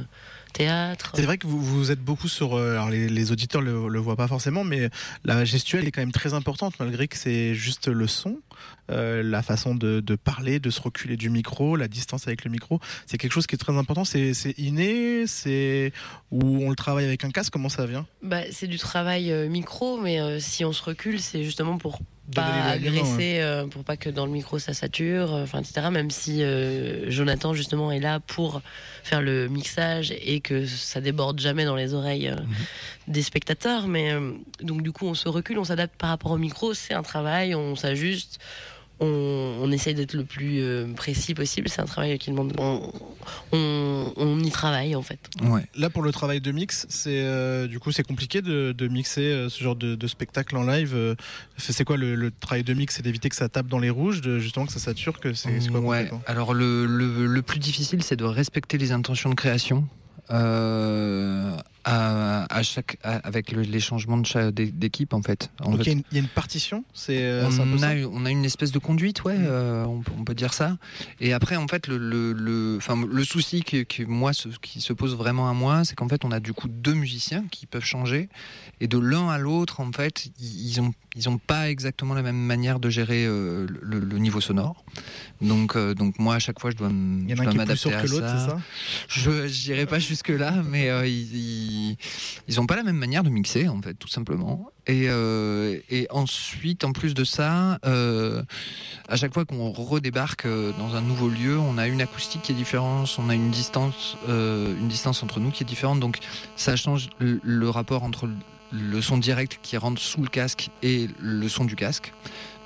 théâtre 0.55 1.13
C'est 1.15 1.23
vrai 1.27 1.37
que 1.37 1.47
vous, 1.47 1.61
vous 1.61 1.91
êtes 1.91 2.01
beaucoup 2.01 2.29
sur. 2.29 2.55
euh, 2.55 2.73
alors 2.73 2.89
les, 2.89 3.09
les 3.09 3.33
auditeurs 3.33 3.61
le, 3.61 3.89
le 3.89 3.99
voient 3.99 4.17
pas 4.17 4.29
forcément, 4.29 4.65
mais 4.65 4.89
la 5.25 5.45
gestuelle 5.45 5.87
est 5.87 5.91
quand 5.91 6.01
même 6.01 6.13
très 6.13 6.33
importante 6.33 6.75
malgré 6.81 7.09
que 7.09 7.19
c'est 7.19 7.55
juste 7.55 7.89
le 7.89 8.07
son, 8.07 8.39
euh, 8.91 9.23
la 9.23 9.43
façon 9.43 9.75
de, 9.75 10.01
de 10.01 10.15
parler, 10.17 10.61
de 10.61 10.71
se 10.71 10.81
reculer 10.81 11.17
du 11.17 11.29
micro, 11.29 11.77
la 11.77 11.89
distance 11.89 12.27
avec 12.27 12.45
le 12.45 12.51
micro. 12.51 12.81
C'est 13.07 13.19
quelque 13.19 13.33
chose 13.33 13.47
qui 13.47 13.55
est 13.55 13.59
très 13.59 13.77
important. 13.77 14.05
C'est 14.05 14.33
inné, 14.59 15.27
c'est 15.27 15.93
où 16.31 16.65
on 16.65 16.71
le 16.71 16.77
travaille 16.77 17.05
avec 17.05 17.25
un 17.25 17.31
casque. 17.31 17.53
Comment 17.53 17.69
ça 17.69 17.85
vient? 17.87 18.07
Bah, 18.23 18.43
c'est 18.51 18.69
du 18.69 18.79
travail 18.79 19.31
euh, 19.33 19.49
micro, 19.49 20.01
mais 20.01 20.21
euh, 20.21 20.39
si 20.41 20.65
on 20.65 20.73
se 20.73 20.83
recule, 20.83 21.21
c'est 21.21 21.45
justement 21.45 21.77
pour 21.79 21.99
l'éloignement, 22.33 23.01
agresser, 23.01 23.39
euh, 23.41 23.67
pour 23.67 23.85
pas 23.85 23.97
que 23.97 24.09
dans 24.09 24.27
le 24.27 24.33
micro 24.33 24.59
ça 24.59 24.73
sature, 24.75 25.35
euh, 25.35 25.43
enfin 25.45 25.61
etc. 25.61 25.89
Même 25.91 26.11
si 26.11 26.43
euh, 26.43 27.11
Jonathan 27.11 27.55
justement 27.55 27.93
est 27.93 28.01
là 28.01 28.21
pour 28.21 28.63
faire 29.03 29.21
le 29.21 29.49
mixage 29.49 30.13
et 30.13 30.41
que 30.41 30.65
ça 30.67 31.01
déborde 31.01 31.39
jamais 31.39 31.65
dans 31.65 31.77
les 31.77 31.93
oreilles 31.93 32.29
euh, 32.29 32.37
des 33.07 33.23
spectateurs, 33.23 33.87
mais 33.87 34.13
euh, 34.13 34.33
donc 34.63 34.83
du 34.83 34.93
coup 34.93 35.07
on 35.07 35.15
se 35.15 35.29
recule, 35.29 35.59
on 35.59 35.65
s'adapte 35.65 35.95
par 35.97 36.09
rapport 36.09 36.33
au 36.33 36.39
micro, 36.39 36.73
c'est 36.75 36.95
un 36.95 37.03
travail, 37.03 37.55
on 37.55 37.77
s'ajuste. 37.77 38.41
On, 39.05 39.59
on 39.65 39.71
essaye 39.73 39.95
d'être 39.95 40.15
le 40.15 40.25
plus 40.25 40.61
euh, 40.61 40.87
précis 40.95 41.35
possible. 41.35 41.69
C'est 41.69 41.83
un 41.83 41.85
travail 41.87 42.19
qui 42.19 42.31
demande. 42.31 42.53
On, 42.59 42.91
on, 43.53 44.13
on 44.17 44.41
y 44.41 44.51
travaille 44.51 44.95
en 44.97 45.03
fait. 45.03 45.19
Là 45.77 45.91
pour 45.91 46.03
le 46.03 46.13
travail 46.13 46.41
de 46.41 46.53
mix, 46.53 46.87
c'est 46.89 47.21
euh, 47.23 47.67
du 47.67 47.79
coup 47.81 47.93
c'est 47.93 48.03
compliqué 48.03 48.41
de, 48.43 48.73
de 48.73 48.89
mixer 48.89 49.23
euh, 49.23 49.49
ce 49.49 49.63
genre 49.63 49.77
de, 49.77 49.95
de 49.95 50.07
spectacle 50.07 50.57
en 50.57 50.65
live. 50.65 50.93
euh, 50.95 51.15
c'est 51.59 51.85
quoi 51.85 51.97
le, 51.97 52.15
le 52.15 52.31
travail 52.31 52.65
de 52.65 52.75
mix? 52.75 52.97
C'est 52.97 53.03
d'éviter 53.03 53.29
que 53.29 53.37
ça 53.37 53.49
tape 53.49 53.67
dans 53.69 53.79
les 53.79 53.91
rouges, 53.91 54.21
de, 54.21 54.39
justement 54.39 54.67
que 54.67 54.73
ça 54.73 54.79
sature, 54.81 55.21
que 55.21 55.33
c'est 55.35 55.69
quoi 55.71 55.81
Ouais. 55.81 56.11
Alors 56.27 56.55
le, 56.55 56.87
le- 56.87 57.27
le 57.27 57.43
plus 57.43 57.59
difficile, 57.59 58.03
c'est 58.03 58.17
de 58.17 58.25
respecter 58.25 58.79
les 58.79 58.93
intentions 58.93 59.31
de 59.31 59.35
création. 59.35 59.87
euh, 60.31 61.57
à, 61.85 62.47
à 62.55 62.63
chaque, 62.63 62.97
à- 63.03 63.17
avec 63.27 63.53
le- 63.53 63.63
les 63.63 63.81
changements 63.81 64.19
d'équipe 64.19 65.13
en 65.13 65.23
fait. 65.23 65.51
En 65.61 65.71
Donc 65.73 65.81
il 65.83 65.87
y, 65.87 65.91
a 65.91 65.93
une- 65.93 66.03
il 66.11 66.15
y 66.17 66.21
a 66.21 66.23
une 66.23 66.29
partition, 66.29 66.85
c'est 66.95 67.23
euh, 67.23 67.47
on, 67.47 67.51
ça 67.79 67.89
a, 67.91 67.95
on 68.11 68.25
a 68.25 68.31
une 68.31 68.45
espèce 68.45 68.73
de 68.73 68.79
conduite, 68.79 69.25
ouais, 69.25 69.37
euh, 69.39 69.85
on, 69.85 70.01
peut- 70.01 70.13
on 70.19 70.25
peut 70.25 70.35
dire 70.35 70.55
ça. 70.55 70.77
Et 71.21 71.33
après, 71.33 71.57
en 71.57 71.69
fait, 71.69 71.87
le, 71.87 71.99
le, 71.99 72.33
le, 72.33 72.77
enfin, 72.79 72.97
le 73.07 73.25
souci 73.25 73.63
que, 73.63 73.83
que 73.83 74.03
moi, 74.05 74.33
ce- 74.33 74.49
qui 74.61 74.81
se 74.81 74.93
pose 74.93 75.15
vraiment 75.17 75.49
à 75.49 75.53
moi, 75.53 75.85
c'est 75.85 75.95
qu'en 75.95 76.09
fait, 76.09 76.25
on 76.25 76.31
a 76.33 76.41
du 76.41 76.53
coup 76.53 76.69
deux 76.69 76.95
musiciens 76.95 77.45
qui 77.51 77.67
peuvent 77.67 77.85
changer. 77.85 78.29
Et 78.81 78.89
de 78.89 78.99
l'un 78.99 79.29
à 79.29 79.39
l'autre, 79.39 79.81
en 79.81 79.93
fait, 79.93 80.27
ils 80.41 80.65
ils 80.75 80.81
ont, 80.81 80.93
ils 81.17 81.29
ont 81.29 81.39
pas 81.39 81.71
exactement 81.71 82.15
la 82.15 82.23
même 82.23 82.37
manière 82.37 82.81
de 82.81 82.91
gérer 82.91 83.25
euh, 83.27 83.67
le, 83.83 84.01
le 84.01 84.19
niveau 84.19 84.41
sonore. 84.41 84.85
Donc, 85.41 85.77
euh, 85.77 85.95
donc 85.95 86.19
moi, 86.19 86.35
à 86.37 86.39
chaque 86.39 86.59
fois, 86.61 86.71
je 86.71 86.77
dois 86.77 86.89
m- 86.89 87.25
Il 87.29 87.31
y 87.31 87.35
en 87.35 87.39
a 87.39 87.43
un 87.43 87.45
qui 87.45 87.49
est 87.49 87.51
plus 87.53 87.57
m'adapter 87.59 87.93
à 87.95 88.03
que 88.03 88.07
l'autre, 88.09 88.27
c'est 88.29 88.51
ça? 88.51 88.59
Je 89.09 89.69
n'irai 89.69 89.87
pas 89.87 89.99
jusque-là, 89.99 90.63
mais 90.69 90.89
euh, 90.91 91.07
ils 92.49 92.61
ont 92.61 92.67
pas 92.67 92.77
la 92.77 92.83
même 92.83 92.97
manière 92.97 93.23
de 93.23 93.31
mixer, 93.31 93.69
en 93.69 93.81
fait, 93.81 93.95
tout 93.95 94.09
simplement. 94.09 94.71
Et, 94.87 95.07
euh, 95.09 95.79
ensuite, 96.11 96.85
en 96.85 96.93
plus 96.93 97.15
de 97.15 97.25
ça, 97.25 97.79
euh, 97.87 98.43
à 99.09 99.17
chaque 99.17 99.33
fois 99.33 99.45
qu'on 99.45 99.73
redébarque 99.73 100.45
euh, 100.45 100.73
dans 100.79 100.95
un 100.95 101.01
nouveau 101.01 101.29
lieu, 101.29 101.59
on 101.59 101.79
a 101.79 101.87
une 101.87 102.03
acoustique 102.03 102.43
qui 102.43 102.53
est 102.53 102.55
différente, 102.55 103.09
on 103.19 103.29
a 103.31 103.35
une 103.35 103.51
distance, 103.51 104.17
une 104.29 104.89
distance 104.89 105.23
entre 105.23 105.41
nous 105.41 105.51
qui 105.51 105.63
est 105.63 105.67
différente. 105.67 106.01
Donc, 106.01 106.19
ça 106.57 106.77
change 106.77 107.09
le, 107.19 107.71
rapport 107.71 108.03
entre 108.03 108.29
le- 108.73 109.03
son 109.03 109.17
direct 109.17 109.59
qui 109.63 109.77
rentre 109.77 110.01
sous 110.01 110.21
le 110.21 110.29
casque 110.29 110.71
et 110.83 111.09
le 111.19 111.49
son 111.49 111.65
du 111.65 111.77
casque. 111.77 112.13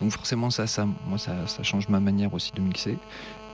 Donc, 0.01 0.11
forcément, 0.11 0.51
ça, 0.51 0.67
ça, 0.67 0.87
moi, 1.07 1.19
ça, 1.19 1.63
change 1.63 1.89
ma 1.89 2.01
manière 2.01 2.35
aussi 2.35 2.53
de 2.53 2.61
mixer. 2.61 2.99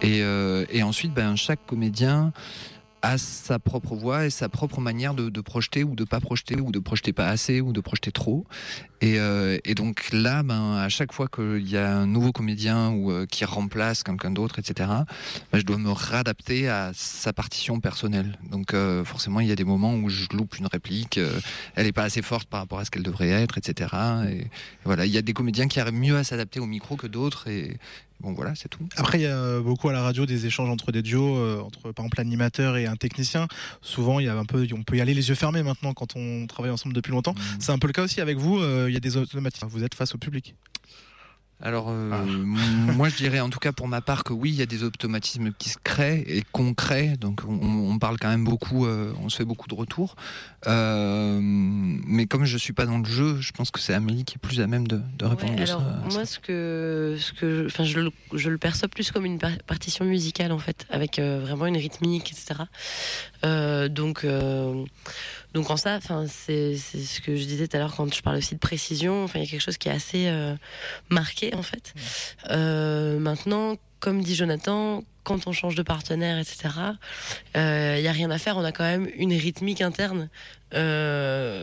Et, 0.03 0.23
et 0.71 0.83
ensuite, 0.83 1.13
ben, 1.15 1.37
chaque 1.37 1.65
comédien 1.67 2.33
a 3.05 3.19
sa 3.19 3.59
propre 3.59 3.95
voix 3.95 4.25
et 4.25 4.31
sa 4.31 4.49
propre 4.49 4.81
manière 4.81 5.15
de, 5.15 5.29
de 5.29 5.41
projeter 5.43 5.85
ou 5.85 5.95
de 5.95 6.05
pas 6.05 6.21
projeter 6.21 6.61
ou 6.61 6.73
de 6.73 6.79
projeter 6.79 7.13
pas 7.13 7.29
assez 7.29 7.61
ou 7.61 7.73
de 7.73 7.81
projeter 7.81 8.11
trop. 8.11 8.47
Et, 9.05 9.19
euh, 9.19 9.59
et 9.67 9.75
donc 9.75 10.09
là, 10.13 10.43
ben, 10.43 10.77
à 10.77 10.89
chaque 10.89 11.13
fois 11.13 11.29
qu'il 11.29 11.69
y 11.69 11.77
a 11.77 11.95
un 11.95 12.07
nouveau 12.07 12.33
comédien 12.33 12.89
ou 12.89 13.13
euh, 13.13 13.27
qui 13.27 13.45
remplace 13.45 14.03
quelqu'un 14.03 14.31
d'autre, 14.31 14.59
etc., 14.59 14.89
ben, 15.53 15.59
je 15.59 15.63
dois 15.63 15.77
me 15.77 15.91
réadapter 15.91 16.71
à 16.71 16.91
sa 16.95 17.35
partition 17.35 17.81
personnelle. 17.81 18.39
Donc 18.51 18.73
euh, 18.73 19.05
forcément, 19.05 19.41
il 19.41 19.49
y 19.49 19.53
a 19.53 19.57
des 19.57 19.65
moments 19.65 19.95
où 19.95 20.09
je 20.09 20.25
loupe 20.33 20.57
une 20.59 20.69
réplique, 20.69 21.21
elle 21.75 21.85
n'est 21.85 21.93
pas 21.93 22.05
assez 22.05 22.23
forte 22.23 22.49
par 22.49 22.61
rapport 22.61 22.79
à 22.79 22.87
ce 22.87 22.91
qu'elle 22.91 23.03
devrait 23.03 23.29
être, 23.29 23.59
etc. 23.59 23.95
Et, 24.31 24.37
et 24.37 24.49
voilà, 24.87 25.05
il 25.05 25.13
y 25.13 25.19
a 25.19 25.23
des 25.23 25.35
comédiens 25.35 25.69
qui 25.69 25.81
arrivent 25.81 25.93
mieux 25.93 26.17
à 26.17 26.25
s'adapter 26.25 26.59
au 26.59 26.67
micro 26.67 26.97
que 26.97 27.07
d'autres. 27.07 27.47
Et 27.49 27.77
bon, 28.21 28.33
voilà, 28.33 28.55
c'est 28.55 28.69
tout. 28.69 28.87
Après, 28.97 29.19
il 29.19 29.23
y 29.23 29.27
a 29.27 29.61
beaucoup 29.61 29.89
à 29.89 29.93
la 29.93 30.03
radio 30.03 30.25
des 30.27 30.47
échanges 30.47 30.71
entre 30.71 30.93
des 30.93 31.03
duos, 31.03 31.37
euh, 31.37 31.61
entre 31.61 31.93
par 31.93 32.05
exemple 32.05 32.19
l'animateur 32.19 32.77
et 32.77 32.87
un 32.87 32.97
technicien. 32.97 33.49
Souvent, 33.83 34.19
il 34.21 34.27
y 34.27 34.29
a 34.29 34.37
un 34.37 34.45
peu, 34.45 34.67
on 34.73 34.83
peut 34.83 34.97
y 34.97 35.01
aller 35.01 35.15
les 35.15 35.29
yeux 35.29 35.35
fermés 35.35 35.63
maintenant 35.63 35.93
quand 35.93 36.17
on 36.17 36.47
travaille 36.47 36.71
ensemble 36.71 36.95
depuis 36.95 37.13
longtemps. 37.13 37.35
C'est 37.59 37.73
un 37.73 37.79
peu 37.79 37.87
le 37.87 37.93
cas 37.93 38.03
aussi 38.03 38.21
avec 38.21 38.39
vous. 38.39 38.59
euh, 38.59 38.89
y 38.95 38.97
a 38.97 39.01
des 39.01 39.17
automatismes. 39.17 39.67
Vous 39.69 39.85
êtes 39.85 39.95
face 39.95 40.15
au 40.15 40.19
public. 40.19 40.55
Alors, 41.63 41.87
euh, 41.89 42.11
m- 42.25 42.45
moi, 42.97 43.09
je 43.09 43.15
dirais 43.17 43.39
en 43.41 43.49
tout 43.49 43.61
cas 43.61 43.73
pour 43.73 43.87
ma 43.89 44.01
part 44.01 44.25
que 44.25 44.33
oui, 44.33 44.51
il 44.51 44.57
y 44.57 44.63
a 44.63 44.67
des 44.67 44.83
automatismes 44.83 45.53
qui 45.57 45.71
se 45.71 45.79
créent 45.83 46.25
et 46.27 46.43
qu'on 46.53 46.75
crée. 46.75 47.17
Donc, 47.17 47.43
on, 47.49 47.55
on 47.55 47.99
parle 47.99 48.19
quand 48.19 48.29
même 48.29 48.45
beaucoup, 48.45 48.85
euh, 48.87 49.13
on 49.23 49.29
se 49.29 49.37
fait 49.37 49.45
beaucoup 49.45 49.69
de 49.69 49.75
retours. 49.75 50.17
Euh, 50.67 51.39
mais 51.41 52.27
comme 52.27 52.45
je 52.45 52.59
suis 52.59 52.73
pas 52.73 52.87
dans 52.87 52.99
le 52.99 53.05
jeu, 53.05 53.41
je 53.41 53.53
pense 53.53 53.71
que 53.71 53.79
c'est 53.81 53.95
Amélie 53.95 54.25
qui 54.25 54.35
est 54.35 54.39
plus 54.39 54.61
à 54.61 54.67
même 54.67 54.87
de, 54.89 55.01
de 55.17 55.25
répondre 55.25 55.53
Ouais, 55.53 55.59
de 55.65 55.71
alors, 55.71 55.81
ça. 55.81 56.03
moi, 56.13 56.27
ce 56.27 56.39
que, 56.41 57.17
ce 57.21 57.33
que 57.33 57.61
je, 57.63 57.67
enfin, 57.67 57.85
je, 57.85 58.01
le, 58.01 58.11
je 58.35 58.51
le 58.51 58.59
perçois 58.59 58.89
plus 58.89 59.13
comme 59.13 59.25
une 59.25 59.39
par- 59.39 59.57
partition 59.67 60.05
musicale, 60.05 60.51
en 60.53 60.59
fait, 60.59 60.87
avec 60.91 61.19
euh, 61.21 61.39
vraiment 61.41 61.67
une 61.67 61.77
rythmique, 61.77 62.33
etc. 62.33 62.63
Euh, 63.45 63.89
donc, 63.89 64.25
euh, 64.25 64.85
donc, 65.55 65.71
en 65.71 65.77
ça, 65.77 65.97
enfin, 65.97 66.27
c'est 66.29 66.77
ce 66.77 67.21
que 67.21 67.37
je 67.37 67.45
disais 67.45 67.69
tout 67.69 67.77
à 67.77 67.81
l'heure 67.81 67.95
quand 67.97 68.13
je 68.13 68.23
parle 68.23 68.37
aussi 68.37 68.55
de 68.55 68.61
précision. 68.61 69.25
Enfin, 69.25 69.39
il 69.39 69.45
y 69.45 69.49
a 69.49 69.51
quelque 69.51 69.63
chose 69.63 69.79
qui 69.79 69.89
est 69.89 69.93
assez 69.93 70.27
euh, 70.27 70.55
marqué, 71.11 71.55
en 71.55 71.63
fait. 71.63 71.95
Euh, 72.51 73.19
maintenant, 73.21 73.77
comme 74.01 74.23
dit 74.23 74.35
Jonathan, 74.35 75.05
quand 75.23 75.47
on 75.47 75.53
change 75.53 75.77
de 75.77 75.83
partenaire, 75.83 76.39
etc., 76.39 76.75
il 77.55 78.03
n'y 78.03 78.09
a 78.09 78.13
rien 78.13 78.31
à 78.31 78.39
faire. 78.39 78.57
On 78.57 78.65
a 78.65 78.73
quand 78.73 78.85
même 78.85 79.09
une 79.17 79.33
rythmique 79.33 79.81
interne 79.81 80.29
euh, 80.75 81.63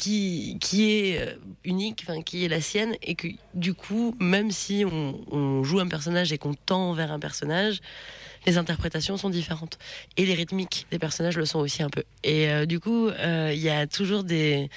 qui, 0.00 0.56
qui 0.62 0.90
est 0.90 1.20
euh, 1.20 1.34
unique, 1.62 2.06
enfin, 2.08 2.22
qui 2.22 2.46
est 2.46 2.48
la 2.48 2.62
sienne, 2.62 2.94
et 3.02 3.14
que 3.14 3.28
du 3.52 3.74
coup, 3.74 4.16
même 4.18 4.50
si 4.50 4.82
on, 4.90 5.20
on 5.30 5.62
joue 5.62 5.78
un 5.78 5.88
personnage 5.88 6.32
et 6.32 6.38
qu'on 6.38 6.54
tend 6.54 6.94
vers 6.94 7.12
un 7.12 7.18
personnage, 7.18 7.82
les 8.46 8.58
interprétations 8.58 9.16
sont 9.16 9.30
différentes. 9.30 9.78
Et 10.16 10.24
les 10.26 10.34
rythmiques 10.34 10.86
des 10.90 10.98
personnages 10.98 11.36
le 11.36 11.44
sont 11.44 11.58
aussi 11.58 11.82
un 11.82 11.90
peu. 11.90 12.02
Et 12.24 12.48
euh, 12.50 12.66
du 12.66 12.80
coup, 12.80 13.08
euh, 13.08 13.50
il 13.54 13.60
y 13.60 13.68
a 13.70 13.86
toujours 13.86 14.24
des, 14.24 14.68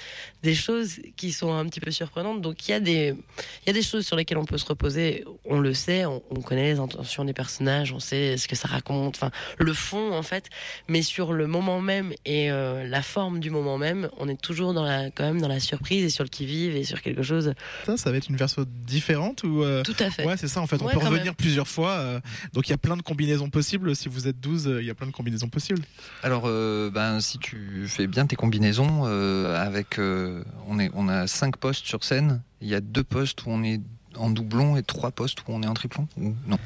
des 0.42 0.54
choses 0.54 0.96
qui 1.16 1.32
sont 1.32 1.52
un 1.54 1.64
petit 1.66 1.80
peu 1.80 1.90
surprenantes. 1.90 2.40
Donc 2.42 2.68
il 2.68 2.72
y, 2.72 2.74
a 2.74 2.80
des- 2.80 3.14
il 3.16 3.66
y 3.66 3.70
a 3.70 3.72
des 3.72 3.82
choses 3.82 4.06
sur 4.06 4.16
lesquelles 4.16 4.38
on 4.38 4.44
peut 4.44 4.58
se 4.58 4.66
reposer. 4.66 5.24
On 5.44 5.58
le 5.60 5.74
sait, 5.74 6.04
on, 6.06 6.22
on 6.30 6.40
connaît 6.42 6.72
les 6.74 6.78
intentions 6.78 7.24
des 7.24 7.32
personnages, 7.32 7.92
on 7.92 8.00
sait 8.00 8.36
ce 8.36 8.48
que 8.48 8.56
ça 8.56 8.68
raconte, 8.68 9.16
enfin 9.16 9.30
le 9.58 9.72
fond 9.72 10.12
en 10.12 10.22
fait. 10.22 10.48
Mais 10.88 11.02
sur 11.02 11.32
le 11.32 11.46
moment 11.46 11.80
même 11.80 12.12
et 12.24 12.50
euh, 12.50 12.86
la 12.86 13.02
forme 13.02 13.40
du 13.40 13.50
moment 13.50 13.78
même, 13.78 14.08
on 14.18 14.28
est 14.28 14.40
toujours 14.40 14.74
dans 14.74 14.84
la, 14.84 15.10
quand 15.10 15.24
même 15.24 15.40
dans 15.40 15.48
la 15.48 15.60
surprise 15.60 16.04
et 16.04 16.10
sur 16.10 16.24
le 16.24 16.28
qui-vive 16.30 16.76
et 16.76 16.84
sur 16.84 17.00
quelque 17.02 17.22
chose. 17.22 17.54
Ça, 17.86 17.96
ça 17.96 18.10
va 18.10 18.16
être 18.18 18.28
une 18.28 18.36
version 18.36 18.64
différente 18.86 19.42
ou 19.44 19.62
Tout 19.84 19.96
à 19.98 20.10
fait. 20.10 20.24
Ouais, 20.26 20.36
c'est 20.36 20.48
ça. 20.48 20.60
En 20.60 20.66
fait, 20.66 20.80
on 20.82 20.86
Ouais, 20.86 20.92
peut 20.92 20.98
revenir 20.98 21.24
même. 21.26 21.34
plusieurs 21.34 21.68
fois. 21.68 22.20
donc 22.52 22.68
il 22.68 22.70
y 22.70 22.74
a 22.74 22.78
plein 22.78 22.96
de 22.96 23.02
combinaisons 23.02 23.48
possibles. 23.54 23.94
Si 23.94 24.08
vous 24.08 24.26
êtes 24.28 24.40
12, 24.40 24.66
euh, 24.66 24.82
il 24.82 24.86
y 24.86 24.90
a 24.90 24.94
plein 24.94 25.06
de 25.06 25.12
combinaisons 25.12 25.48
possibles. 25.48 25.82
Alors, 26.22 26.42
euh, 26.46 26.90
ben, 26.90 27.20
si 27.20 27.38
tu 27.38 27.86
fais 27.86 28.06
bien 28.06 28.26
tes 28.26 28.36
combinaisons, 28.36 29.04
euh, 29.04 29.56
avec, 29.64 29.98
on, 29.98 30.78
est, 30.78 30.90
on 30.94 31.08
a 31.08 31.26
cinq 31.26 31.56
postes 31.56 31.86
sur 31.86 32.04
scène. 32.04 32.42
Il 32.60 32.68
y 32.68 32.74
a 32.74 32.80
deux 32.80 33.04
postes 33.04 33.46
où 33.46 33.50
on 33.50 33.62
est 33.62 33.80
en 34.16 34.30
doublon 34.30 34.76
et 34.76 34.82
trois 34.82 35.12
postes 35.12 35.40
où 35.40 35.44
on 35.52 35.62
est 35.62 35.66
en 35.66 35.74
triplon. 35.74 36.08
Ou 36.18 36.34
non? 36.46 36.58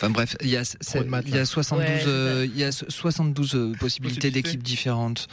Enfin 0.00 0.10
bref, 0.10 0.36
il 0.42 0.48
y 0.50 0.56
a, 0.56 0.62
c'est- 0.64 1.02
de 1.02 1.08
maths, 1.08 1.24
il 1.26 1.32
y 1.32 1.36
a 1.36 1.40
là. 1.40 1.44
72, 1.44 1.84
Ouais, 1.90 1.98
c'est 1.98 2.04
ça. 2.04 2.08
euh, 2.10 2.46
il 2.46 2.56
y 2.56 2.62
a 2.62 2.70
72 2.70 3.54
euh, 3.56 3.72
possibilités 3.80 4.30
d'équipes 4.30 4.62
différentes. 4.62 5.26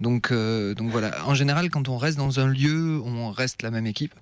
Donc, 0.00 0.30
euh, 0.30 0.74
donc 0.74 0.90
voilà. 0.90 1.10
En 1.26 1.34
général, 1.34 1.70
quand 1.70 1.88
on 1.88 1.96
reste 1.96 2.18
dans 2.18 2.38
un 2.40 2.46
lieu, 2.46 3.00
on 3.04 3.30
reste 3.32 3.62
la 3.62 3.70
même 3.72 3.86
équipe. 3.86 4.14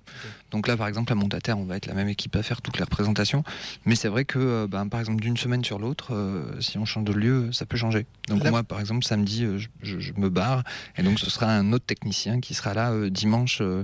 Donc 0.51 0.67
là, 0.67 0.75
par 0.75 0.87
exemple, 0.87 1.11
à 1.11 1.15
Montataire, 1.15 1.57
on 1.59 1.65
va 1.65 1.77
être 1.77 1.85
la 1.85 1.93
même 1.93 2.07
équipe 2.09 2.35
à 2.35 2.41
faire 2.43 2.61
toutes 2.63 2.77
les 2.77 2.83
représentations. 2.83 3.43
Mais 3.85 3.95
c'est 3.95 4.07
vrai 4.07 4.25
que, 4.25 4.39
euh, 4.39 4.67
ben, 4.67 4.87
par 4.87 4.99
exemple, 4.99 5.21
d'une 5.21 5.37
semaine 5.37 5.63
sur 5.63 5.77
l'autre, 5.79 6.13
euh, 6.15 6.59
si 6.61 6.77
on 6.79 6.85
change 6.85 7.03
de 7.05 7.13
lieu, 7.13 7.51
ça 7.51 7.65
peut 7.67 7.77
changer. 7.77 8.05
Donc 8.27 8.41
moi, 8.49 8.63
par 8.63 8.79
exemple, 8.79 9.03
samedi, 9.05 9.43
euh, 9.43 9.59
je, 9.59 9.67
je- 9.83 9.99
je 9.99 10.13
me 10.17 10.29
barre, 10.29 10.63
et 10.97 11.03
donc 11.03 11.19
ce 11.19 11.29
sera 11.29 11.47
un 11.47 11.73
autre 11.73 11.85
technicien 11.85 12.41
qui 12.41 12.53
sera 12.55 12.73
là 12.73 12.91
euh, 12.91 13.09
dimanche 13.11 13.59
euh, 13.61 13.83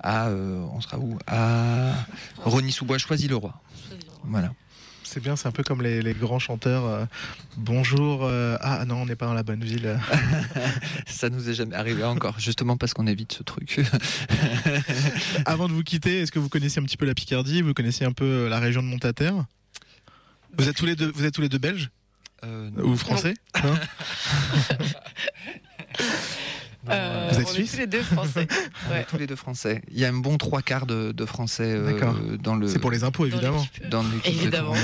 à, 0.00 0.28
euh, 0.28 0.60
on 0.72 0.80
sera 0.80 0.98
où? 0.98 1.18
À 1.26 1.92
Rony-sous-Bois, 2.44 2.98
Choisy-le-Roi. 2.98 3.54
Voilà. 4.24 4.52
C'est 5.10 5.20
bien, 5.20 5.36
c'est 5.36 5.48
un 5.48 5.52
peu 5.52 5.62
comme 5.62 5.80
les, 5.80 6.02
les 6.02 6.12
grands 6.12 6.38
chanteurs. 6.38 6.84
euh, 6.84 7.06
bonjour. 7.56 8.24
euh, 8.24 8.58
ah 8.60 8.84
non, 8.84 8.96
on 9.02 9.06
n'est 9.06 9.16
pas 9.16 9.24
dans 9.24 9.32
la 9.32 9.42
bonne 9.42 9.64
ville. 9.64 9.98
Ça 11.06 11.30
nous 11.30 11.48
est 11.48 11.54
jamais 11.54 11.74
arrivé 11.74 12.04
encore, 12.04 12.38
justement 12.38 12.76
parce 12.76 12.92
qu'on 12.92 13.06
évite 13.06 13.32
ce 13.32 13.42
truc. 13.42 13.80
Avant 15.46 15.66
de 15.66 15.72
vous 15.72 15.82
quitter, 15.82 16.20
est-ce 16.20 16.30
que 16.30 16.38
vous 16.38 16.50
connaissez 16.50 16.78
un 16.78 16.82
petit 16.82 16.98
peu 16.98 17.06
la 17.06 17.14
Picardie? 17.14 17.62
Vous 17.62 17.72
connaissez 17.72 18.04
un 18.04 18.12
peu 18.12 18.24
euh, 18.26 18.48
la 18.50 18.58
région 18.58 18.82
de 18.82 18.86
Montataire 18.88 19.46
Vous 20.58 20.68
êtes 20.68 20.76
tous 20.76 20.84
les 20.86 20.94
deux, 20.94 21.10
vous 21.10 21.24
êtes 21.24 21.32
tous 21.34 21.40
les 21.42 21.48
deux 21.48 21.58
belges? 21.58 21.88
Euh, 22.44 22.68
Ou 22.82 22.94
français? 22.94 23.32
Non? 23.64 23.74
Euh, 26.90 27.28
Vous 27.32 27.40
êtes 27.40 27.46
on 27.46 27.50
est 27.50 27.54
suisse 27.54 27.72
tous 27.72 27.78
les 27.78 27.86
deux 27.86 28.02
français. 28.02 28.46
Ouais. 28.90 29.04
Tous 29.08 29.18
les 29.18 29.26
deux 29.26 29.36
français. 29.36 29.82
Il 29.90 29.98
y 29.98 30.04
a 30.04 30.08
un 30.08 30.12
bon 30.14 30.38
trois 30.38 30.62
quarts 30.62 30.86
de, 30.86 31.12
de 31.12 31.24
français 31.26 31.64
euh, 31.74 31.92
D'accord. 31.92 32.16
dans 32.42 32.56
le. 32.56 32.68
C'est 32.68 32.78
pour 32.78 32.90
les 32.90 33.04
impôts, 33.04 33.26
évidemment. 33.26 33.64
Dans 33.90 34.04
Évidemment. 34.24 34.74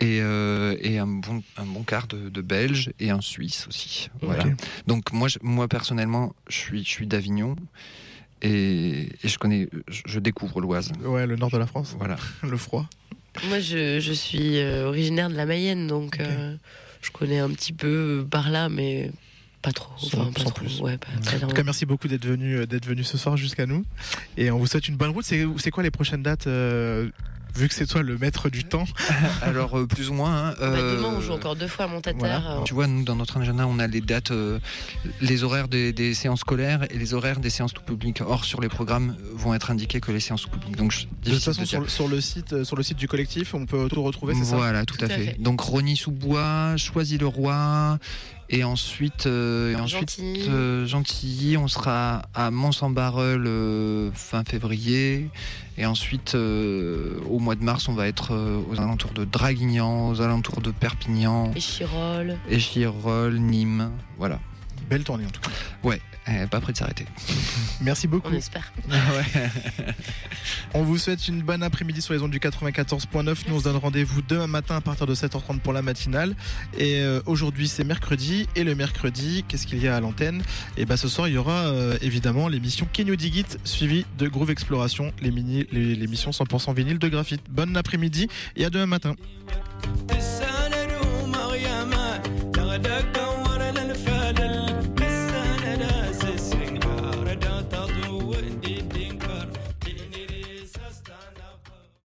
Et, 0.00 0.20
euh, 0.22 0.76
et 0.80 0.98
un, 0.98 1.08
bon, 1.08 1.42
un 1.56 1.64
bon 1.64 1.82
quart 1.82 2.06
de, 2.06 2.28
de 2.28 2.40
Belges 2.40 2.92
et 3.00 3.10
un 3.10 3.20
Suisse 3.20 3.66
aussi. 3.68 4.10
Voilà. 4.22 4.44
Donc 4.86 5.12
moi, 5.12 5.26
je- 5.26 5.38
moi 5.42 5.66
personnellement, 5.66 6.34
je 6.48 6.56
suis, 6.56 6.84
je 6.84 6.88
suis 6.88 7.06
d'Avignon 7.08 7.56
et, 8.42 9.08
et 9.24 9.28
je 9.28 9.38
connais, 9.38 9.68
je, 9.88 10.02
je 10.06 10.20
découvre 10.20 10.60
l'Oise. 10.60 10.92
Ouais, 11.02 11.26
le 11.26 11.34
nord 11.34 11.50
de 11.50 11.58
la 11.58 11.66
France. 11.66 11.96
Voilà. 11.98 12.16
le 12.44 12.56
froid. 12.56 12.86
Moi, 13.48 13.58
je, 13.58 13.98
je 13.98 14.12
suis 14.12 14.58
euh, 14.58 14.86
originaire 14.86 15.30
de 15.30 15.34
la 15.34 15.46
Mayenne, 15.46 15.88
donc 15.88 16.20
euh, 16.20 16.54
je 17.02 17.10
connais 17.10 17.38
un 17.40 17.50
petit 17.50 17.72
peu 17.72 18.20
euh, 18.20 18.24
par 18.24 18.50
là, 18.50 18.68
mais 18.68 19.10
pas 19.68 19.72
trop. 19.72 19.92
Sans- 19.98 20.20
Enfin, 20.20 20.32
pas 20.32 20.38
sans 20.42 20.50
trop. 20.50 20.60
plus. 20.60 20.80
Ouais, 20.80 20.98
pas- 20.98 21.06
pas 21.38 21.44
En 21.44 21.48
tout 21.48 21.54
cas, 21.54 21.62
merci 21.62 21.86
beaucoup 21.86 22.08
d'être 22.08 22.26
venu, 22.26 22.56
euh, 22.56 22.66
d'être 22.66 22.86
venu 22.86 23.04
ce 23.04 23.18
soir 23.18 23.36
jusqu'à 23.36 23.66
nous. 23.66 23.84
Et 24.36 24.50
on 24.50 24.58
vous 24.58 24.66
souhaite 24.66 24.88
une 24.88 24.96
bonne 24.96 25.10
route. 25.10 25.24
C'est 25.24 25.46
c'est 25.58 25.70
quoi 25.70 25.82
les 25.82 25.90
prochaines 25.90 26.22
dates 26.22 26.46
euh, 26.46 27.08
Vu 27.56 27.66
que 27.66 27.74
c'est 27.74 27.86
toi 27.86 28.02
le 28.02 28.18
maître 28.18 28.50
du 28.50 28.62
temps. 28.64 28.84
Alors 29.42 29.76
euh, 29.78 29.86
plus 29.86 30.10
ou 30.10 30.12
moins. 30.14 30.50
hein, 30.50 30.54
Bah, 30.60 30.76
demain, 30.76 31.14
on 31.16 31.20
joue 31.20 31.32
encore 31.32 31.56
deux 31.56 31.66
fois 31.66 31.86
à 31.86 31.88
Montataire. 31.88 32.58
euh, 32.60 32.62
Tu 32.64 32.74
vois, 32.74 32.86
nous, 32.86 33.02
dans 33.04 33.16
notre 33.16 33.38
agenda, 33.38 33.66
on 33.66 33.78
a 33.78 33.86
les 33.86 34.00
dates, 34.02 34.30
euh, 34.30 34.60
les 35.22 35.42
horaires 35.44 35.66
des, 35.66 35.92
des 35.92 36.12
séances 36.14 36.40
scolaires 36.40 36.84
et 36.90 36.98
les 36.98 37.14
horaires 37.14 37.40
des 37.40 37.50
séances 37.50 37.72
tout 37.72 37.82
public. 37.82 38.20
Or, 38.20 38.44
sur 38.44 38.60
les 38.60 38.68
programmes, 38.68 39.16
vont 39.34 39.54
être 39.54 39.70
indiqués 39.72 39.98
que 40.00 40.12
les 40.12 40.20
séances 40.20 40.42
tout 40.42 40.50
public. 40.50 40.76
Donc, 40.76 40.92
je- 40.92 41.06
De 41.24 41.34
toute 41.34 41.42
façon, 41.42 41.62
de 41.62 41.66
sur, 41.66 41.80
le- 41.80 41.88
sur 41.88 42.06
le 42.06 42.20
site, 42.20 42.62
sur 42.64 42.76
le 42.76 42.82
site 42.82 42.98
du 42.98 43.08
collectif, 43.08 43.54
on 43.54 43.66
peut 43.66 43.88
tout 43.88 44.02
retrouver, 44.02 44.34
c'est 44.34 44.44
ça? 44.44 44.56
Voilà, 44.56 44.84
tout, 44.84 45.02
à, 45.02 45.08
fait. 45.08 45.36
Donc, 45.40 45.60
Rony-sous-Bois, 45.62 46.76
Choisy-le-Roi, 46.76 47.98
et 48.50 48.64
ensuite, 48.64 49.26
euh, 49.26 49.72
et 49.72 49.76
ensuite 49.76 50.10
Gentilly. 50.16 50.48
euh, 50.48 50.86
Gentilly, 50.86 51.56
on 51.56 51.68
sera 51.68 52.22
à 52.34 52.50
Mont-Saint-Barreul 52.50 53.46
euh, 53.46 54.10
fin 54.12 54.44
février. 54.44 55.28
Et 55.76 55.86
ensuite, 55.86 56.34
euh, 56.34 57.20
au 57.28 57.38
mois 57.38 57.54
de 57.54 57.62
mars, 57.62 57.88
on 57.88 57.92
va 57.94 58.08
être 58.08 58.32
euh, 58.34 58.60
aux 58.70 58.80
alentours 58.80 59.12
de 59.12 59.24
Draguignan, 59.24 60.08
aux 60.08 60.20
alentours 60.20 60.60
de 60.60 60.70
Perpignan. 60.72 61.52
Et 61.54 61.60
Chirol. 61.60 62.36
Échirol, 62.50 63.38
Nîmes, 63.38 63.90
voilà. 64.18 64.40
Belle 64.90 65.04
tournée 65.04 65.26
en 65.26 65.30
tout 65.30 65.40
cas. 65.42 65.50
Ouais, 65.84 66.00
pas 66.50 66.60
prêt 66.60 66.72
de 66.72 66.78
s'arrêter. 66.78 67.06
Merci 67.80 68.06
beaucoup. 68.06 68.28
On 68.30 68.34
espère. 68.34 68.72
Ah 68.90 70.74
on 70.74 70.82
vous 70.82 70.98
souhaite 70.98 71.28
une 71.28 71.42
bonne 71.42 71.62
après-midi 71.62 72.02
sur 72.02 72.14
les 72.14 72.22
ondes 72.22 72.30
du 72.30 72.38
94.9. 72.38 73.36
Nous, 73.48 73.54
on 73.54 73.58
se 73.58 73.64
donne 73.64 73.76
rendez-vous 73.76 74.22
demain 74.22 74.46
matin 74.46 74.76
à 74.76 74.80
partir 74.80 75.06
de 75.06 75.14
7h30 75.14 75.60
pour 75.60 75.72
la 75.72 75.82
matinale. 75.82 76.34
Et 76.76 77.00
euh, 77.00 77.20
aujourd'hui, 77.26 77.68
c'est 77.68 77.84
mercredi. 77.84 78.46
Et 78.54 78.64
le 78.64 78.74
mercredi, 78.74 79.44
qu'est-ce 79.48 79.66
qu'il 79.66 79.82
y 79.82 79.88
a 79.88 79.96
à 79.96 80.00
l'antenne? 80.00 80.42
Et 80.76 80.84
bah, 80.84 80.96
ce 80.96 81.08
soir, 81.08 81.28
il 81.28 81.34
y 81.34 81.38
aura 81.38 81.66
euh, 81.66 81.96
évidemment 82.02 82.48
l'émission 82.48 82.86
Kenyo 82.92 83.16
Digit 83.16 83.58
suivie 83.64 84.06
de 84.18 84.28
Groove 84.28 84.50
Exploration, 84.50 85.12
l'émission 85.20 86.30
100% 86.30 86.74
vinyle 86.74 86.98
de 86.98 87.08
graphite. 87.08 87.42
Bon 87.50 87.76
après-midi 87.76 88.28
et 88.56 88.64
à 88.64 88.70
demain 88.70 88.86
matin. 88.86 89.14